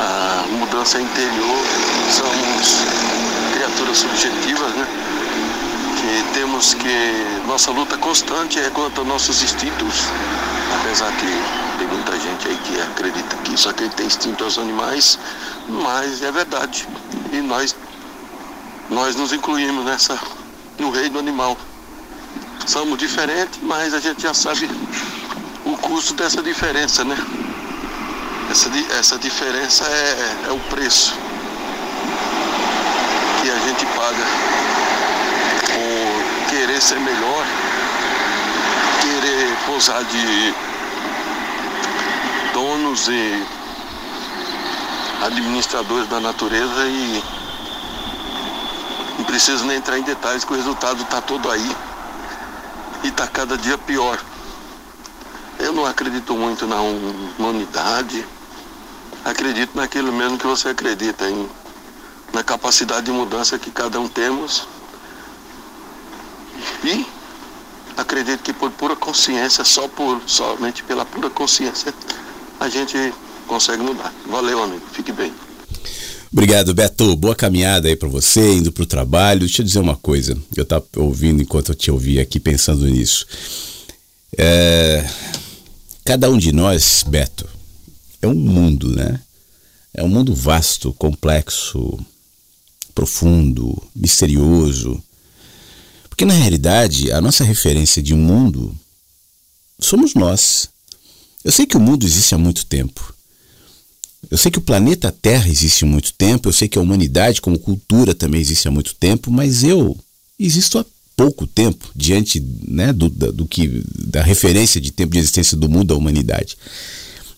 a 0.00 0.44
mudança 0.58 0.98
é 0.98 1.02
interior, 1.02 1.64
somos 2.10 2.76
criaturas 3.52 3.98
subjetivas, 3.98 4.74
né? 4.74 4.86
Que 5.96 6.38
temos 6.38 6.74
que. 6.74 7.48
Nossa 7.48 7.72
luta 7.72 7.96
constante 7.96 8.60
é 8.60 8.70
contra 8.70 9.02
nossos 9.02 9.42
instintos, 9.42 10.04
apesar 10.80 11.10
que 11.12 11.67
tem 11.78 11.86
muita 11.86 12.18
gente 12.18 12.48
aí 12.48 12.56
que 12.64 12.80
acredita 12.80 13.36
que 13.36 13.56
só 13.56 13.72
quem 13.72 13.88
tem 13.90 14.06
instinto 14.06 14.42
aos 14.42 14.58
animais, 14.58 15.18
mas 15.68 16.22
é 16.22 16.32
verdade. 16.32 16.88
E 17.32 17.40
nós, 17.40 17.74
nós 18.90 19.14
nos 19.14 19.32
incluímos 19.32 19.84
nessa, 19.84 20.18
no 20.78 20.90
reino 20.90 21.18
animal. 21.18 21.56
Somos 22.66 22.98
diferentes, 22.98 23.60
mas 23.62 23.94
a 23.94 24.00
gente 24.00 24.22
já 24.22 24.34
sabe 24.34 24.68
o 25.64 25.76
custo 25.78 26.14
dessa 26.14 26.42
diferença, 26.42 27.04
né? 27.04 27.16
Essa, 28.50 28.70
essa 28.98 29.18
diferença 29.18 29.84
é, 29.84 30.48
é 30.48 30.52
o 30.52 30.58
preço 30.70 31.14
que 33.40 33.50
a 33.50 33.58
gente 33.60 33.86
paga 33.86 34.24
por 35.72 36.50
querer 36.50 36.82
ser 36.82 36.98
melhor, 36.98 37.46
querer 39.00 39.56
pousar 39.66 40.02
de 40.04 40.54
donos 42.58 43.06
e 43.06 43.46
administradores 45.22 46.08
da 46.08 46.18
natureza 46.18 46.88
e 46.88 47.22
não 49.16 49.24
preciso 49.24 49.64
nem 49.64 49.76
entrar 49.76 49.96
em 49.96 50.02
detalhes 50.02 50.42
que 50.42 50.52
o 50.52 50.56
resultado 50.56 51.02
está 51.02 51.20
todo 51.20 51.48
aí 51.52 51.76
e 53.04 53.08
está 53.08 53.28
cada 53.28 53.56
dia 53.56 53.78
pior. 53.78 54.18
Eu 55.60 55.72
não 55.72 55.86
acredito 55.86 56.34
muito 56.34 56.66
na 56.66 56.80
humanidade, 57.38 58.26
acredito 59.24 59.76
naquilo 59.76 60.12
mesmo 60.12 60.36
que 60.36 60.46
você 60.46 60.70
acredita, 60.70 61.30
em, 61.30 61.48
na 62.32 62.42
capacidade 62.42 63.06
de 63.06 63.12
mudança 63.12 63.56
que 63.56 63.70
cada 63.70 64.00
um 64.00 64.08
temos. 64.08 64.66
E 66.82 67.06
acredito 67.96 68.42
que 68.42 68.52
por 68.52 68.72
pura 68.72 68.96
consciência, 68.96 69.64
só 69.64 69.86
por 69.86 70.20
somente 70.26 70.82
pela 70.82 71.04
pura 71.04 71.30
consciência, 71.30 71.94
a 72.60 72.68
gente 72.68 72.96
consegue 73.46 73.82
mudar. 73.82 74.14
Valeu, 74.28 74.62
amigo. 74.62 74.86
Fique 74.92 75.12
bem. 75.12 75.32
Obrigado, 76.30 76.74
Beto. 76.74 77.16
Boa 77.16 77.34
caminhada 77.34 77.88
aí 77.88 77.96
para 77.96 78.08
você, 78.08 78.54
indo 78.54 78.70
para 78.70 78.82
o 78.82 78.86
trabalho. 78.86 79.40
Deixa 79.40 79.62
eu 79.62 79.66
dizer 79.66 79.78
uma 79.78 79.96
coisa. 79.96 80.36
Eu 80.54 80.62
estava 80.62 80.84
ouvindo 80.96 81.42
enquanto 81.42 81.70
eu 81.70 81.74
te 81.74 81.90
ouvia 81.90 82.22
aqui, 82.22 82.38
pensando 82.38 82.86
nisso. 82.86 83.26
É... 84.36 85.08
Cada 86.04 86.30
um 86.30 86.38
de 86.38 86.52
nós, 86.52 87.04
Beto, 87.06 87.48
é 88.20 88.26
um 88.26 88.34
mundo, 88.34 88.94
né? 88.94 89.20
É 89.94 90.02
um 90.02 90.08
mundo 90.08 90.34
vasto, 90.34 90.92
complexo, 90.94 91.98
profundo, 92.94 93.80
misterioso. 93.94 95.02
Porque 96.08 96.24
na 96.24 96.34
realidade, 96.34 97.12
a 97.12 97.20
nossa 97.20 97.44
referência 97.44 98.02
de 98.02 98.14
mundo 98.14 98.76
somos 99.78 100.14
nós. 100.14 100.68
Eu 101.44 101.52
sei 101.52 101.66
que 101.66 101.76
o 101.76 101.80
mundo 101.80 102.04
existe 102.04 102.34
há 102.34 102.38
muito 102.38 102.66
tempo. 102.66 103.14
Eu 104.30 104.36
sei 104.36 104.50
que 104.50 104.58
o 104.58 104.62
planeta 104.62 105.12
Terra 105.12 105.48
existe 105.48 105.84
há 105.84 105.86
muito 105.86 106.12
tempo, 106.12 106.48
eu 106.48 106.52
sei 106.52 106.68
que 106.68 106.78
a 106.78 106.82
humanidade 106.82 107.40
como 107.40 107.58
cultura 107.58 108.14
também 108.14 108.40
existe 108.40 108.66
há 108.66 108.70
muito 108.70 108.94
tempo, 108.94 109.30
mas 109.30 109.62
eu 109.62 109.96
existo 110.38 110.78
há 110.78 110.84
pouco 111.16 111.46
tempo 111.46 111.90
diante 111.94 112.44
né, 112.66 112.92
do, 112.92 113.08
do 113.08 113.46
que 113.46 113.82
da 114.06 114.22
referência 114.22 114.80
de 114.80 114.90
tempo 114.90 115.12
de 115.12 115.18
existência 115.18 115.56
do 115.56 115.68
mundo 115.68 115.88
da 115.88 115.96
humanidade. 115.96 116.56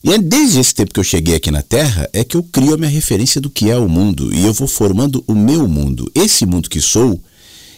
E 0.03 0.13
é 0.13 0.19
desde 0.19 0.59
esse 0.59 0.75
tempo 0.75 0.95
que 0.95 1.01
eu 1.01 1.05
cheguei 1.05 1.35
aqui 1.35 1.51
na 1.51 1.63
Terra 1.63 2.09
é 2.13 2.25
que 2.25 2.37
eu 2.37 2.43
crio 2.43 2.75
a 2.75 2.77
minha 2.79 2.91
referência 2.91 3.41
do 3.41 3.51
que 3.51 3.71
é 3.71 3.77
o 3.77 3.89
mundo 3.89 4.35
e 4.35 4.45
eu 4.45 4.53
vou 4.53 4.67
formando 4.67 5.23
o 5.27 5.35
meu 5.35 5.69
mundo. 5.69 6.11
Esse 6.15 6.47
mundo 6.47 6.71
que 6.71 6.81
sou 6.81 7.23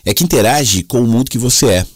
é 0.05 0.15
que 0.15 0.23
interage 0.23 0.85
com 0.85 1.03
o 1.03 1.07
mundo 1.07 1.31
que 1.31 1.39
você 1.39 1.67
é 1.67 1.87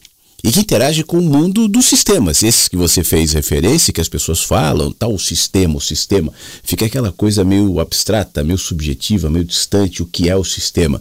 e 0.45 0.51
que 0.51 0.61
interage 0.61 1.03
com 1.03 1.18
o 1.18 1.22
mundo 1.22 1.66
dos 1.66 1.87
sistemas. 1.87 2.43
Esses 2.43 2.68
que 2.68 2.76
você 2.76 3.03
fez 3.03 3.32
referência, 3.32 3.93
que 3.93 4.01
as 4.01 4.09
pessoas 4.09 4.43
falam, 4.43 4.93
tal, 4.93 5.14
o 5.14 5.18
sistema, 5.18 5.76
o 5.76 5.80
sistema. 5.80 6.32
Fica 6.62 6.87
aquela 6.87 7.12
coisa 7.12 7.45
meio 7.45 7.80
abstrata, 7.80 8.45
meio 8.45 8.59
subjetiva, 8.59 9.30
meio 9.30 9.45
distante, 9.45 10.03
o 10.03 10.07
que 10.07 10.28
é 10.28 10.37
o 10.37 10.45
sistema. 10.45 11.01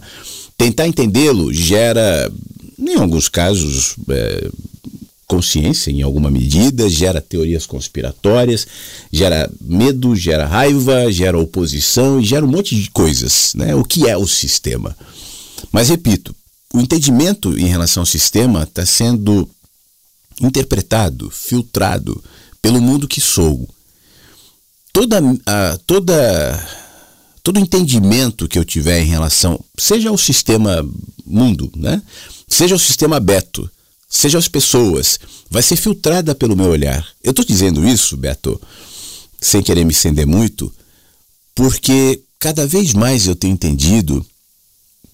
Tentar 0.56 0.86
entendê-lo 0.86 1.52
gera, 1.52 2.32
em 2.78 2.94
alguns 2.94 3.28
casos, 3.28 3.94
é, 4.08 4.48
consciência 5.26 5.90
em 5.90 6.02
alguma 6.02 6.30
medida, 6.30 6.88
gera 6.88 7.20
teorias 7.20 7.66
conspiratórias, 7.66 8.66
gera 9.12 9.50
medo, 9.60 10.14
gera 10.14 10.46
raiva, 10.46 11.10
gera 11.10 11.38
oposição 11.38 12.20
e 12.20 12.24
gera 12.24 12.44
um 12.44 12.48
monte 12.48 12.76
de 12.76 12.90
coisas. 12.90 13.52
Né? 13.54 13.74
O 13.74 13.84
que 13.84 14.08
é 14.08 14.16
o 14.16 14.26
sistema? 14.26 14.96
Mas 15.72 15.88
repito, 15.88 16.34
o 16.72 16.80
entendimento 16.80 17.58
em 17.58 17.66
relação 17.66 18.02
ao 18.02 18.06
sistema 18.06 18.64
está 18.64 18.84
sendo 18.84 19.48
interpretado, 20.40 21.30
filtrado 21.30 22.22
pelo 22.60 22.80
mundo 22.80 23.08
que 23.08 23.20
sou. 23.20 23.68
Toda, 24.92 25.20
a, 25.46 25.78
toda, 25.86 26.68
todo 27.42 27.60
entendimento 27.60 28.48
que 28.48 28.58
eu 28.58 28.64
tiver 28.64 29.00
em 29.00 29.06
relação, 29.06 29.62
seja 29.78 30.08
ao 30.08 30.18
sistema 30.18 30.86
mundo, 31.24 31.70
né? 31.76 32.02
seja 32.48 32.74
o 32.74 32.78
sistema 32.78 33.20
Beto, 33.20 33.70
seja 34.08 34.38
as 34.38 34.48
pessoas, 34.48 35.18
vai 35.50 35.62
ser 35.62 35.76
filtrada 35.76 36.34
pelo 36.34 36.56
meu 36.56 36.70
olhar. 36.70 37.06
Eu 37.22 37.30
estou 37.30 37.44
dizendo 37.44 37.86
isso, 37.86 38.16
Beto, 38.16 38.60
sem 39.40 39.62
querer 39.62 39.84
me 39.84 39.92
estender 39.92 40.26
muito, 40.26 40.72
porque 41.54 42.22
cada 42.38 42.66
vez 42.66 42.92
mais 42.92 43.26
eu 43.26 43.36
tenho 43.36 43.52
entendido 43.52 44.24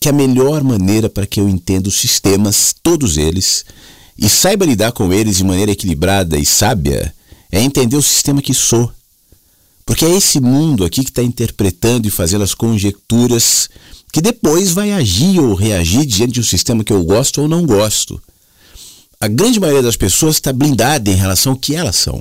que 0.03 0.09
a 0.09 0.13
melhor 0.13 0.65
maneira 0.65 1.09
para 1.09 1.25
que 1.25 1.39
eu 1.39 1.49
entenda 1.49 1.89
os 1.89 1.95
sistemas, 1.95 2.75
todos 2.83 3.17
eles, 3.17 3.65
e 4.19 4.29
saiba 4.29 4.67
lidar 4.67 4.91
com 4.91 5.13
eles 5.13 5.37
de 5.37 5.45
maneira 5.45 5.71
equilibrada 5.71 6.37
e 6.37 6.45
sábia, 6.45 7.15
é 7.53 7.63
entender 7.63 7.97
o 7.97 8.03
sistema 8.03 8.43
que 8.43 8.53
sou. 8.53 8.93
Porque 9.87 10.05
é 10.05 10.11
esse 10.11 10.41
mundo 10.41 10.85
aqui 10.85 11.05
que 11.05 11.11
está 11.11 11.23
interpretando 11.23 12.09
e 12.09 12.11
fazendo 12.11 12.43
as 12.43 12.53
conjecturas 12.53 13.71
que 14.13 14.21
depois 14.21 14.73
vai 14.73 14.91
agir 14.91 15.39
ou 15.39 15.55
reagir 15.55 16.05
diante 16.05 16.33
de 16.33 16.41
um 16.41 16.45
sistema 16.45 16.83
que 16.83 16.93
eu 16.93 17.05
gosto 17.05 17.41
ou 17.41 17.47
não 17.47 17.65
gosto. 17.65 18.21
A 19.21 19.29
grande 19.29 19.61
maioria 19.61 19.83
das 19.83 19.97
pessoas 19.97 20.35
está 20.35 20.53
blindada 20.53 21.11
em 21.11 21.15
relação 21.15 21.53
ao 21.53 21.59
que 21.59 21.77
elas 21.77 21.95
são 21.95 22.21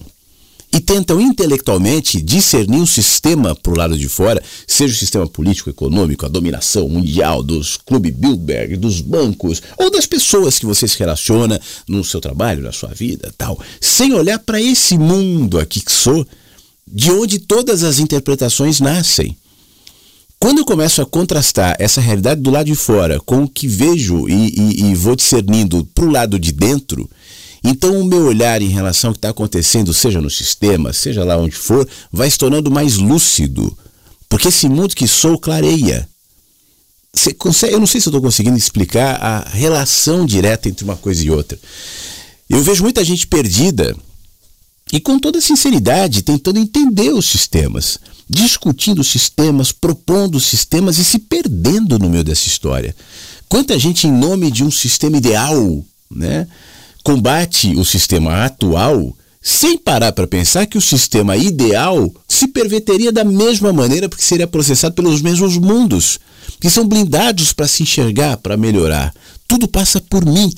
e 0.74 0.80
tentam 0.80 1.19
intelectualmente 1.19 2.22
discernir 2.22 2.82
o 2.82 2.88
sistema 2.88 3.53
para 3.53 3.74
o 3.74 3.78
lado 3.78 3.97
de 3.97 4.07
fora, 4.07 4.41
seja 4.65 4.93
o 4.93 4.97
sistema 4.97 5.28
político, 5.28 5.69
econômico, 5.69 6.26
a 6.26 6.30
dominação 6.30 6.88
mundial 6.88 7.43
dos 7.43 7.76
clubes 7.78 8.13
Bilderberg, 8.13 8.78
dos 8.78 9.01
bancos 9.01 9.61
ou 9.78 9.91
das 9.91 10.05
pessoas 10.05 10.57
que 10.57 10.65
você 10.65 10.88
se 10.88 10.97
relaciona 10.97 11.59
no 11.88 12.03
seu 12.03 12.22
trabalho, 12.22 12.63
na 12.63 12.72
sua 12.72 12.89
vida, 12.89 13.34
tal, 13.38 13.59
sem 13.82 14.13
olhar 14.13 14.39
para 14.39 14.61
esse 14.61 14.97
mundo 14.97 15.59
aqui 15.59 15.82
que 15.82 15.91
sou 15.91 16.26
de 16.88 17.11
onde 17.11 17.39
todas 17.39 17.84
as 17.84 17.99
interpretações 17.99 18.80
nascem. 18.80 19.36
Quando 20.39 20.57
eu 20.57 20.65
começo 20.65 21.01
a 21.01 21.05
contrastar 21.05 21.76
essa 21.78 22.01
realidade 22.01 22.41
do 22.41 22.49
lado 22.49 22.65
de 22.65 22.76
fora 22.76 23.19
com 23.19 23.43
o 23.43 23.47
que 23.47 23.67
vejo 23.67 24.28
e, 24.28 24.34
e, 24.34 24.86
e 24.86 24.95
vou 24.95 25.15
discernindo 25.15 25.88
para 25.93 26.03
o 26.03 26.09
lado 26.09 26.39
de 26.39 26.51
dentro, 26.51 27.07
então 27.64 27.99
o 27.99 28.05
meu 28.05 28.26
olhar 28.26 28.62
em 28.62 28.70
relação 28.70 29.09
ao 29.09 29.14
que 29.14 29.20
está 29.20 29.30
acontecendo, 29.30 29.93
seja 29.93 30.20
no 30.20 30.30
sistema, 30.30 30.93
seja 30.93 31.24
lá 31.24 31.38
onde 31.38 31.55
for, 31.55 31.88
vai 32.12 32.30
se 32.30 32.38
tornando 32.38 32.72
mais 32.72 32.97
lúcido. 32.97 33.78
Porque 34.28 34.47
esse 34.47 34.68
mundo 34.68 34.95
que 34.95 35.07
sou 35.07 35.38
clareia. 35.38 36.07
Você 37.14 37.34
consegue, 37.34 37.74
eu 37.74 37.80
não 37.80 37.88
sei 37.88 37.99
se 37.99 38.07
estou 38.07 38.22
conseguindo 38.22 38.57
explicar 38.57 39.22
a 39.22 39.49
relação 39.49 40.26
direta 40.26 40.70
entre 40.70 40.86
uma 40.86 40.95
coisa 40.95 41.24
e 41.24 41.30
outra. 41.30 41.59
Eu 42.49 42.64
vejo 42.64 42.84
muita 42.84 43.03
gente 43.03 43.28
perdida 43.28 43.95
e 44.93 44.99
com 44.99 45.20
toda 45.20 45.41
sinceridade 45.41 46.22
tentando 46.22 46.57
entender 46.57 47.14
os 47.14 47.26
sistemas 47.26 47.99
discutindo 48.32 49.03
sistemas, 49.03 49.74
propondo 49.74 50.39
sistemas 50.39 50.97
e 50.97 51.03
se 51.03 51.20
perdendo 51.20 51.99
no 51.99 52.09
meio 52.09 52.24
dessa 52.24 52.47
história. 52.47 52.95
Quanta 53.49 53.78
gente, 53.78 54.07
em 54.07 54.12
nome 54.12 54.49
de 54.49 54.64
um 54.64 54.72
sistema 54.72 55.18
ideal, 55.18 55.84
né, 56.09 56.47
combate 57.04 57.76
o 57.76 57.86
sistema 57.86 58.45
atual 58.45 59.16
sem 59.41 59.78
parar 59.78 60.12
para 60.12 60.28
pensar 60.28 60.68
que 60.68 60.78
o 60.78 60.82
sistema 60.82 61.36
ideal 61.36 62.14
se 62.28 62.47
perverteria 62.47 63.12
da 63.12 63.24
mesma 63.24 63.74
maneira 63.74 64.08
porque 64.08 64.24
seria 64.24 64.45
processado 64.45 64.93
pelos 64.93 65.22
mesmos 65.22 65.58
mundos, 65.58 66.20
que 66.60 66.70
são 66.70 66.88
blindados 66.88 67.52
para 67.52 67.68
se 67.68 67.82
enxergar, 67.82 68.38
para 68.38 68.56
melhorar. 68.56 69.14
Tudo 69.47 69.68
passa 69.68 69.99
por 69.99 70.24
mim. 70.24 70.54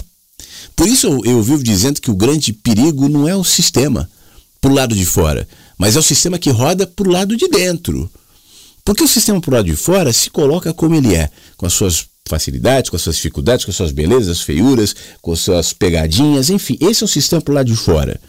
Por 0.76 0.88
isso 0.88 1.08
eu, 1.08 1.22
eu 1.24 1.41
vivo 1.41 1.64
dizendo 1.64 2.02
que 2.02 2.12
o 2.12 2.16
grande 2.16 2.52
perigo 2.52 3.08
não 3.08 3.28
é 3.28 3.36
o 3.36 3.44
sistema, 3.44 4.10
para 4.64 4.72
o 4.72 4.76
lado 4.76 4.96
de 4.96 5.06
fora, 5.06 5.46
mas 5.78 5.98
é 5.98 6.00
o 6.00 6.04
sistema 6.04 6.39
que 6.39 6.50
roda 6.50 6.88
para 6.88 7.08
o 7.08 7.12
lado 7.12 7.36
de 7.36 7.50
dentro. 7.50 8.10
Porque 8.86 9.04
o 9.04 9.08
sistema 9.08 9.41
para 9.41 9.50
o 9.52 9.54
lado 9.56 9.66
de 9.66 9.76
fora 9.76 10.14
se 10.14 10.30
coloca 10.30 10.74
como 10.74 10.96
ele 10.96 11.14
é, 11.14 11.30
com 11.58 11.66
as 11.66 11.74
suas 11.74 12.06
facilidades, 12.28 12.89
com 12.89 12.95
as 12.95 13.01
suas 13.01 13.15
dificuldades, 13.17 13.65
com 13.65 13.71
as 13.71 13.78
suas 13.78 13.91
belezas, 13.91 14.41
feiuras, 14.41 14.95
com 15.21 15.32
as 15.32 15.39
suas 15.39 15.74
pegadinhas, 15.74 16.49
enfim, 16.49 16.78
esse 16.80 17.03
é 17.03 17.05
o 17.05 17.07
sistema 17.07 17.43
o 17.47 17.51
lado 17.51 17.67
de 17.67 17.76
fora. 17.76 18.19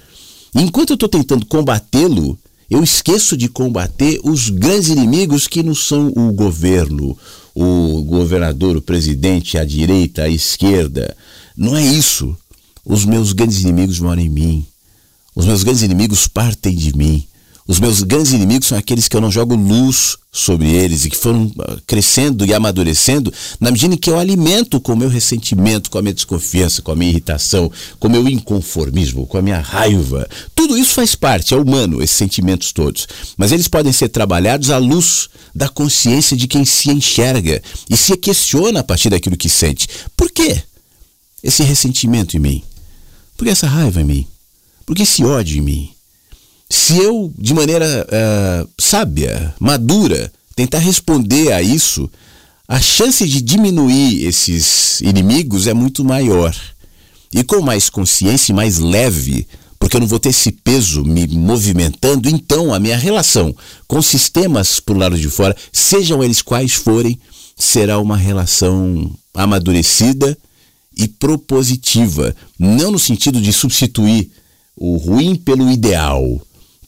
Enquanto 0.54 0.90
eu 0.90 0.94
estou 0.94 1.08
tentando 1.08 1.46
combatê-lo, 1.46 2.38
eu 2.70 2.82
esqueço 2.82 3.36
de 3.36 3.48
combater 3.48 4.20
os 4.24 4.50
grandes 4.50 4.88
inimigos 4.88 5.46
que 5.46 5.62
não 5.62 5.74
são 5.74 6.08
o 6.16 6.32
governo, 6.32 7.16
o 7.54 8.02
governador, 8.02 8.76
o 8.76 8.82
presidente, 8.82 9.58
a 9.58 9.64
direita, 9.64 10.22
a 10.22 10.28
esquerda. 10.28 11.16
Não 11.56 11.76
é 11.76 11.84
isso. 11.84 12.36
Os 12.84 13.04
meus 13.04 13.32
grandes 13.32 13.62
inimigos 13.62 13.98
moram 14.00 14.22
em 14.22 14.28
mim. 14.28 14.66
Os 15.34 15.46
meus 15.46 15.62
grandes 15.62 15.82
inimigos 15.82 16.26
partem 16.26 16.74
de 16.74 16.96
mim. 16.96 17.26
Os 17.66 17.80
meus 17.80 18.02
grandes 18.02 18.32
inimigos 18.32 18.68
são 18.68 18.76
aqueles 18.76 19.08
que 19.08 19.16
eu 19.16 19.22
não 19.22 19.30
jogo 19.30 19.54
luz 19.54 20.18
sobre 20.30 20.70
eles 20.70 21.06
e 21.06 21.10
que 21.10 21.16
foram 21.16 21.50
ah, 21.60 21.78
crescendo 21.86 22.44
e 22.44 22.52
amadurecendo 22.52 23.32
na 23.58 23.70
medida 23.70 23.94
em 23.94 23.96
que 23.96 24.10
eu 24.10 24.18
alimento 24.18 24.78
com 24.78 24.92
o 24.92 24.96
meu 24.96 25.08
ressentimento, 25.08 25.88
com 25.88 25.96
a 25.96 26.02
minha 26.02 26.12
desconfiança, 26.12 26.82
com 26.82 26.92
a 26.92 26.96
minha 26.96 27.10
irritação, 27.10 27.72
com 27.98 28.08
o 28.08 28.10
meu 28.10 28.28
inconformismo, 28.28 29.26
com 29.26 29.38
a 29.38 29.42
minha 29.42 29.60
raiva. 29.60 30.28
Tudo 30.54 30.76
isso 30.76 30.92
faz 30.92 31.14
parte, 31.14 31.54
é 31.54 31.56
humano, 31.56 32.02
esses 32.02 32.16
sentimentos 32.16 32.70
todos. 32.70 33.08
Mas 33.34 33.50
eles 33.50 33.66
podem 33.66 33.92
ser 33.92 34.10
trabalhados 34.10 34.68
à 34.68 34.76
luz 34.76 35.30
da 35.54 35.68
consciência 35.68 36.36
de 36.36 36.46
quem 36.46 36.66
se 36.66 36.90
enxerga 36.90 37.62
e 37.88 37.96
se 37.96 38.14
questiona 38.18 38.80
a 38.80 38.84
partir 38.84 39.08
daquilo 39.08 39.38
que 39.38 39.48
sente. 39.48 39.88
Por 40.14 40.30
quê 40.30 40.62
esse 41.42 41.62
ressentimento 41.62 42.36
em 42.36 42.40
mim? 42.40 42.62
Por 43.38 43.44
que 43.44 43.50
essa 43.50 43.66
raiva 43.66 44.02
em 44.02 44.04
mim? 44.04 44.26
Por 44.84 44.94
que 44.94 45.02
esse 45.04 45.24
ódio 45.24 45.56
em 45.56 45.62
mim? 45.62 45.93
Se 46.68 46.96
eu, 46.96 47.32
de 47.38 47.54
maneira 47.54 48.06
uh, 48.06 48.68
sábia, 48.78 49.54
madura, 49.60 50.32
tentar 50.56 50.78
responder 50.78 51.52
a 51.52 51.62
isso, 51.62 52.10
a 52.66 52.80
chance 52.80 53.26
de 53.28 53.40
diminuir 53.42 54.24
esses 54.24 55.00
inimigos 55.00 55.66
é 55.66 55.74
muito 55.74 56.04
maior. 56.04 56.54
E 57.32 57.42
com 57.44 57.60
mais 57.60 57.90
consciência 57.90 58.52
e 58.52 58.54
mais 58.54 58.78
leve, 58.78 59.46
porque 59.78 59.96
eu 59.96 60.00
não 60.00 60.06
vou 60.06 60.18
ter 60.18 60.30
esse 60.30 60.50
peso 60.50 61.04
me 61.04 61.26
movimentando, 61.26 62.28
então 62.28 62.72
a 62.72 62.78
minha 62.78 62.96
relação 62.96 63.54
com 63.86 64.00
sistemas 64.00 64.80
por 64.80 64.96
lado 64.96 65.18
de 65.18 65.28
fora, 65.28 65.54
sejam 65.72 66.24
eles 66.24 66.40
quais 66.40 66.72
forem, 66.72 67.18
será 67.56 67.98
uma 67.98 68.16
relação 68.16 69.14
amadurecida 69.34 70.38
e 70.96 71.06
propositiva, 71.06 72.34
não 72.58 72.92
no 72.92 72.98
sentido 72.98 73.40
de 73.40 73.52
substituir 73.52 74.30
o 74.76 74.96
ruim 74.96 75.34
pelo 75.34 75.70
ideal. 75.70 76.40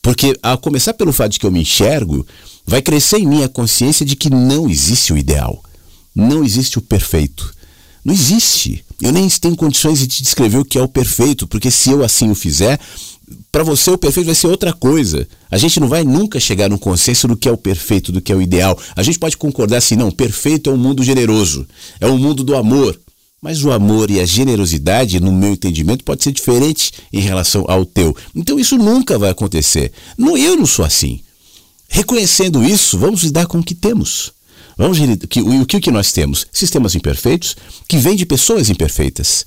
Porque, 0.06 0.38
a 0.40 0.56
começar 0.56 0.94
pelo 0.94 1.12
fato 1.12 1.32
de 1.32 1.40
que 1.40 1.44
eu 1.44 1.50
me 1.50 1.62
enxergo, 1.62 2.24
vai 2.64 2.80
crescer 2.80 3.18
em 3.18 3.26
mim 3.26 3.42
a 3.42 3.48
consciência 3.48 4.06
de 4.06 4.14
que 4.14 4.30
não 4.30 4.70
existe 4.70 5.12
o 5.12 5.18
ideal. 5.18 5.60
Não 6.14 6.44
existe 6.44 6.78
o 6.78 6.80
perfeito. 6.80 7.52
Não 8.04 8.14
existe. 8.14 8.84
Eu 9.02 9.10
nem 9.10 9.28
tenho 9.28 9.56
condições 9.56 9.98
de 9.98 10.06
te 10.06 10.22
descrever 10.22 10.58
o 10.58 10.64
que 10.64 10.78
é 10.78 10.80
o 10.80 10.86
perfeito, 10.86 11.48
porque 11.48 11.72
se 11.72 11.90
eu 11.90 12.04
assim 12.04 12.30
o 12.30 12.36
fizer, 12.36 12.78
para 13.50 13.64
você 13.64 13.90
o 13.90 13.98
perfeito 13.98 14.26
vai 14.26 14.36
ser 14.36 14.46
outra 14.46 14.72
coisa. 14.72 15.26
A 15.50 15.58
gente 15.58 15.80
não 15.80 15.88
vai 15.88 16.04
nunca 16.04 16.38
chegar 16.38 16.70
num 16.70 16.78
consenso 16.78 17.26
do 17.26 17.36
que 17.36 17.48
é 17.48 17.52
o 17.52 17.56
perfeito, 17.56 18.12
do 18.12 18.20
que 18.20 18.30
é 18.30 18.36
o 18.36 18.40
ideal. 18.40 18.78
A 18.94 19.02
gente 19.02 19.18
pode 19.18 19.36
concordar 19.36 19.78
assim, 19.78 19.96
não, 19.96 20.12
perfeito 20.12 20.70
é 20.70 20.72
um 20.72 20.76
mundo 20.76 21.02
generoso, 21.02 21.66
é 22.00 22.06
um 22.06 22.16
mundo 22.16 22.44
do 22.44 22.54
amor, 22.54 22.96
mas 23.46 23.62
o 23.62 23.70
amor 23.70 24.10
e 24.10 24.18
a 24.18 24.24
generosidade, 24.24 25.20
no 25.20 25.30
meu 25.30 25.52
entendimento, 25.52 26.02
pode 26.02 26.24
ser 26.24 26.32
diferente 26.32 26.90
em 27.12 27.20
relação 27.20 27.64
ao 27.68 27.86
teu. 27.86 28.12
Então 28.34 28.58
isso 28.58 28.76
nunca 28.76 29.16
vai 29.16 29.30
acontecer. 29.30 29.92
Não, 30.18 30.36
eu 30.36 30.56
não 30.56 30.66
sou 30.66 30.84
assim. 30.84 31.20
Reconhecendo 31.88 32.64
isso, 32.64 32.98
vamos 32.98 33.22
lidar 33.22 33.46
com 33.46 33.60
o 33.60 33.62
que 33.62 33.72
temos. 33.72 34.32
Vamos 34.76 34.98
que, 35.30 35.40
o, 35.40 35.62
o 35.62 35.64
que 35.64 35.92
nós 35.92 36.10
temos? 36.10 36.44
Sistemas 36.50 36.96
imperfeitos 36.96 37.54
que 37.86 37.98
vêm 37.98 38.16
de 38.16 38.26
pessoas 38.26 38.68
imperfeitas. 38.68 39.46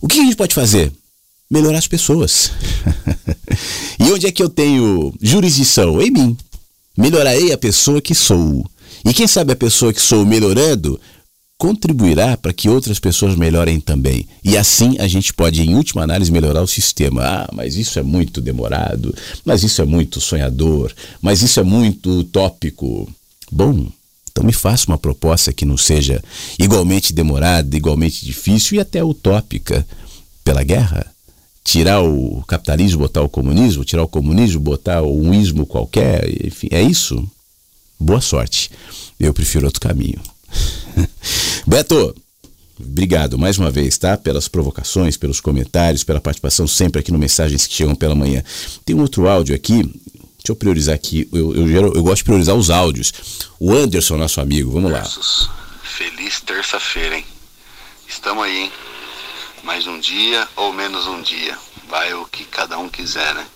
O 0.00 0.06
que 0.06 0.20
a 0.20 0.22
gente 0.22 0.36
pode 0.36 0.54
fazer? 0.54 0.92
Melhorar 1.50 1.78
as 1.78 1.88
pessoas. 1.88 2.52
e 3.98 4.12
onde 4.12 4.28
é 4.28 4.30
que 4.30 4.44
eu 4.44 4.48
tenho 4.48 5.12
jurisdição? 5.20 6.00
Em 6.00 6.12
mim. 6.12 6.36
Melhorarei 6.96 7.50
a 7.50 7.58
pessoa 7.58 8.00
que 8.00 8.14
sou. 8.14 8.64
E 9.04 9.12
quem 9.12 9.26
sabe 9.26 9.52
a 9.52 9.56
pessoa 9.56 9.92
que 9.92 10.00
sou 10.00 10.24
melhorando 10.24 11.00
contribuirá 11.58 12.36
para 12.36 12.52
que 12.52 12.68
outras 12.68 13.00
pessoas 13.00 13.34
melhorem 13.34 13.80
também. 13.80 14.28
E 14.44 14.56
assim 14.56 14.96
a 15.00 15.08
gente 15.08 15.34
pode, 15.34 15.60
em 15.60 15.74
última 15.74 16.04
análise, 16.04 16.30
melhorar 16.30 16.62
o 16.62 16.68
sistema. 16.68 17.22
Ah, 17.22 17.48
mas 17.52 17.74
isso 17.74 17.98
é 17.98 18.02
muito 18.02 18.40
demorado, 18.40 19.12
mas 19.44 19.64
isso 19.64 19.82
é 19.82 19.84
muito 19.84 20.20
sonhador, 20.20 20.92
mas 21.20 21.42
isso 21.42 21.58
é 21.58 21.64
muito 21.64 22.20
utópico. 22.20 23.12
Bom, 23.50 23.88
então 24.30 24.44
me 24.44 24.52
faça 24.52 24.86
uma 24.86 24.96
proposta 24.96 25.52
que 25.52 25.64
não 25.64 25.76
seja 25.76 26.22
igualmente 26.56 27.12
demorada, 27.12 27.76
igualmente 27.76 28.24
difícil 28.24 28.76
e 28.76 28.80
até 28.80 29.02
utópica 29.02 29.84
pela 30.44 30.62
guerra. 30.62 31.04
Tirar 31.64 32.00
o 32.00 32.42
capitalismo, 32.46 33.00
botar 33.00 33.20
o 33.20 33.28
comunismo, 33.28 33.84
tirar 33.84 34.04
o 34.04 34.08
comunismo, 34.08 34.60
botar 34.60 35.02
um 35.02 35.34
ismo 35.34 35.66
qualquer, 35.66 36.24
enfim, 36.46 36.68
é 36.70 36.80
isso. 36.80 37.28
Boa 37.98 38.20
sorte. 38.20 38.70
Eu 39.18 39.34
prefiro 39.34 39.66
outro 39.66 39.80
caminho. 39.80 40.20
Beto, 41.66 42.14
obrigado 42.78 43.38
mais 43.38 43.58
uma 43.58 43.70
vez, 43.70 43.98
tá? 43.98 44.16
Pelas 44.16 44.48
provocações, 44.48 45.16
pelos 45.16 45.40
comentários, 45.40 46.04
pela 46.04 46.20
participação 46.20 46.66
sempre 46.66 47.00
aqui 47.00 47.12
no 47.12 47.18
Mensagens 47.18 47.66
que 47.66 47.74
Chegam 47.74 47.94
pela 47.94 48.14
Manhã. 48.14 48.42
Tem 48.84 48.94
um 48.96 49.00
outro 49.00 49.28
áudio 49.28 49.54
aqui, 49.54 49.82
deixa 49.82 50.50
eu 50.50 50.56
priorizar 50.56 50.94
aqui, 50.94 51.28
eu, 51.32 51.54
eu, 51.54 51.94
eu, 51.94 52.02
gosto 52.02 52.18
de 52.18 52.24
priorizar 52.24 52.54
os 52.54 52.70
áudios. 52.70 53.12
O 53.58 53.72
Anderson, 53.72 54.16
nosso 54.16 54.40
amigo, 54.40 54.70
vamos 54.70 54.90
lá. 54.90 55.04
Feliz 55.82 56.40
terça-feira, 56.40 57.16
hein? 57.16 57.24
Estamos 58.06 58.44
aí, 58.44 58.58
hein? 58.58 58.72
Mais 59.64 59.86
um 59.86 59.98
dia 59.98 60.48
ou 60.56 60.72
menos 60.72 61.06
um 61.06 61.20
dia. 61.20 61.58
Vai 61.88 62.14
o 62.14 62.24
que 62.26 62.44
cada 62.44 62.78
um 62.78 62.88
quiser, 62.88 63.34
né? 63.34 63.46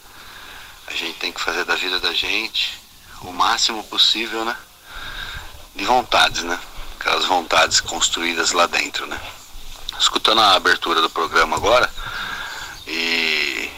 A 0.86 0.93
gente 0.93 1.18
tem 1.18 1.32
que 1.32 1.40
fazer 1.40 1.64
da 1.64 1.74
vida 1.74 2.01
da 2.01 2.12
gente 2.12 2.78
o 3.22 3.32
máximo 3.32 3.82
possível, 3.84 4.45
né? 4.45 4.57
De 5.74 5.84
vontades, 5.84 6.43
né? 6.43 6.59
Aquelas 7.03 7.24
vontades 7.24 7.80
construídas 7.80 8.53
lá 8.53 8.66
dentro, 8.66 9.07
né? 9.07 9.20
Escutando 9.98 10.40
a 10.40 10.55
abertura 10.55 11.03
do 11.03 11.11
programa 11.11 11.57
agora 11.57 11.92
e 12.86 13.68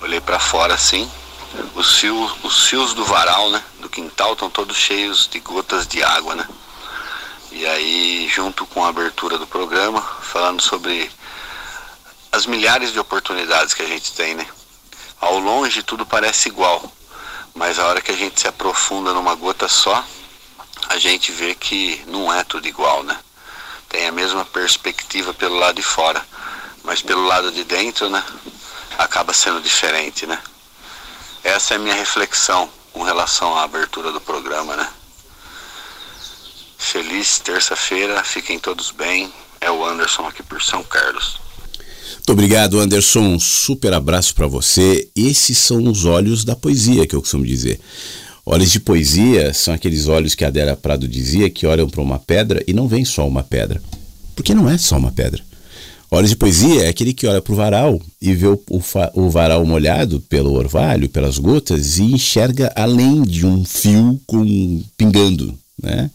olhei 0.00 0.20
para 0.20 0.38
fora 0.38 0.72
assim, 0.72 1.10
os 1.74 1.98
fios, 1.98 2.32
os 2.44 2.68
fios 2.68 2.94
do 2.94 3.04
varal, 3.04 3.50
né, 3.50 3.62
do 3.80 3.88
quintal 3.88 4.34
estão 4.34 4.48
todos 4.48 4.76
cheios 4.76 5.28
de 5.28 5.40
gotas 5.40 5.86
de 5.86 6.02
água, 6.02 6.36
né? 6.36 6.48
E 7.50 7.66
aí, 7.66 8.28
junto 8.28 8.64
com 8.66 8.84
a 8.84 8.88
abertura 8.88 9.36
do 9.36 9.46
programa, 9.46 10.00
falando 10.00 10.62
sobre 10.62 11.10
as 12.30 12.46
milhares 12.46 12.92
de 12.92 13.00
oportunidades 13.00 13.74
que 13.74 13.82
a 13.82 13.86
gente 13.86 14.12
tem, 14.12 14.34
né? 14.34 14.46
Ao 15.20 15.38
longe 15.38 15.82
tudo 15.82 16.06
parece 16.06 16.48
igual, 16.48 16.84
mas 17.54 17.78
a 17.80 17.86
hora 17.86 18.00
que 18.00 18.12
a 18.12 18.16
gente 18.16 18.40
se 18.40 18.46
aprofunda 18.46 19.12
numa 19.12 19.34
gota 19.34 19.66
só, 19.66 20.04
a 20.88 20.98
gente 20.98 21.32
vê 21.32 21.54
que 21.54 22.02
não 22.06 22.32
é 22.32 22.42
tudo 22.44 22.66
igual, 22.66 23.02
né? 23.02 23.18
Tem 23.88 24.06
a 24.06 24.12
mesma 24.12 24.44
perspectiva 24.44 25.32
pelo 25.32 25.56
lado 25.56 25.76
de 25.76 25.82
fora, 25.82 26.24
mas 26.82 27.02
pelo 27.02 27.24
lado 27.24 27.50
de 27.52 27.64
dentro, 27.64 28.08
né? 28.10 28.22
Acaba 28.98 29.32
sendo 29.32 29.60
diferente, 29.60 30.26
né? 30.26 30.40
essa 31.46 31.74
é 31.74 31.76
a 31.76 31.80
minha 31.80 31.94
reflexão 31.94 32.68
com 32.92 33.02
relação 33.02 33.56
à 33.56 33.62
abertura 33.62 34.10
do 34.10 34.20
programa, 34.20 34.76
né? 34.76 34.88
Feliz 36.76 37.38
terça-feira, 37.38 38.22
fiquem 38.24 38.58
todos 38.58 38.90
bem. 38.90 39.32
É 39.60 39.70
o 39.70 39.84
Anderson 39.84 40.26
aqui 40.26 40.42
por 40.42 40.60
São 40.60 40.82
Carlos. 40.82 41.38
Muito 42.14 42.32
obrigado, 42.32 42.80
Anderson. 42.80 43.20
Um 43.20 43.38
super 43.38 43.94
abraço 43.94 44.34
para 44.34 44.46
você. 44.46 45.08
Esses 45.14 45.56
são 45.56 45.88
os 45.88 46.04
olhos 46.04 46.44
da 46.44 46.56
poesia 46.56 47.06
que 47.06 47.14
eu 47.14 47.20
costumo 47.20 47.46
dizer. 47.46 47.80
Olhos 48.48 48.70
de 48.70 48.78
poesia 48.78 49.52
são 49.52 49.74
aqueles 49.74 50.06
olhos 50.06 50.36
que 50.36 50.44
a 50.44 50.48
Adela 50.48 50.76
Prado 50.76 51.08
dizia 51.08 51.50
que 51.50 51.66
olham 51.66 51.88
para 51.88 52.00
uma 52.00 52.20
pedra 52.20 52.62
e 52.64 52.72
não 52.72 52.86
vem 52.86 53.04
só 53.04 53.26
uma 53.26 53.42
pedra. 53.42 53.82
Porque 54.36 54.54
não 54.54 54.70
é 54.70 54.78
só 54.78 54.96
uma 54.96 55.10
pedra. 55.10 55.42
Olhos 56.08 56.30
de 56.30 56.36
poesia 56.36 56.84
é 56.84 56.88
aquele 56.88 57.12
que 57.12 57.26
olha 57.26 57.42
para 57.42 57.52
o 57.52 57.56
varal 57.56 58.00
e 58.22 58.32
vê 58.32 58.46
o, 58.46 58.62
o, 58.70 58.80
o, 59.14 59.28
varal 59.30 59.66
molhado 59.66 60.20
pelo 60.20 60.52
orvalho, 60.52 61.08
pelas 61.08 61.38
gotas 61.38 61.98
e 61.98 62.04
enxerga 62.04 62.72
além 62.76 63.22
de 63.22 63.44
um 63.44 63.64
fio 63.64 64.20
com 64.24 64.80
pingando, 64.96 65.52
né? 65.82 66.08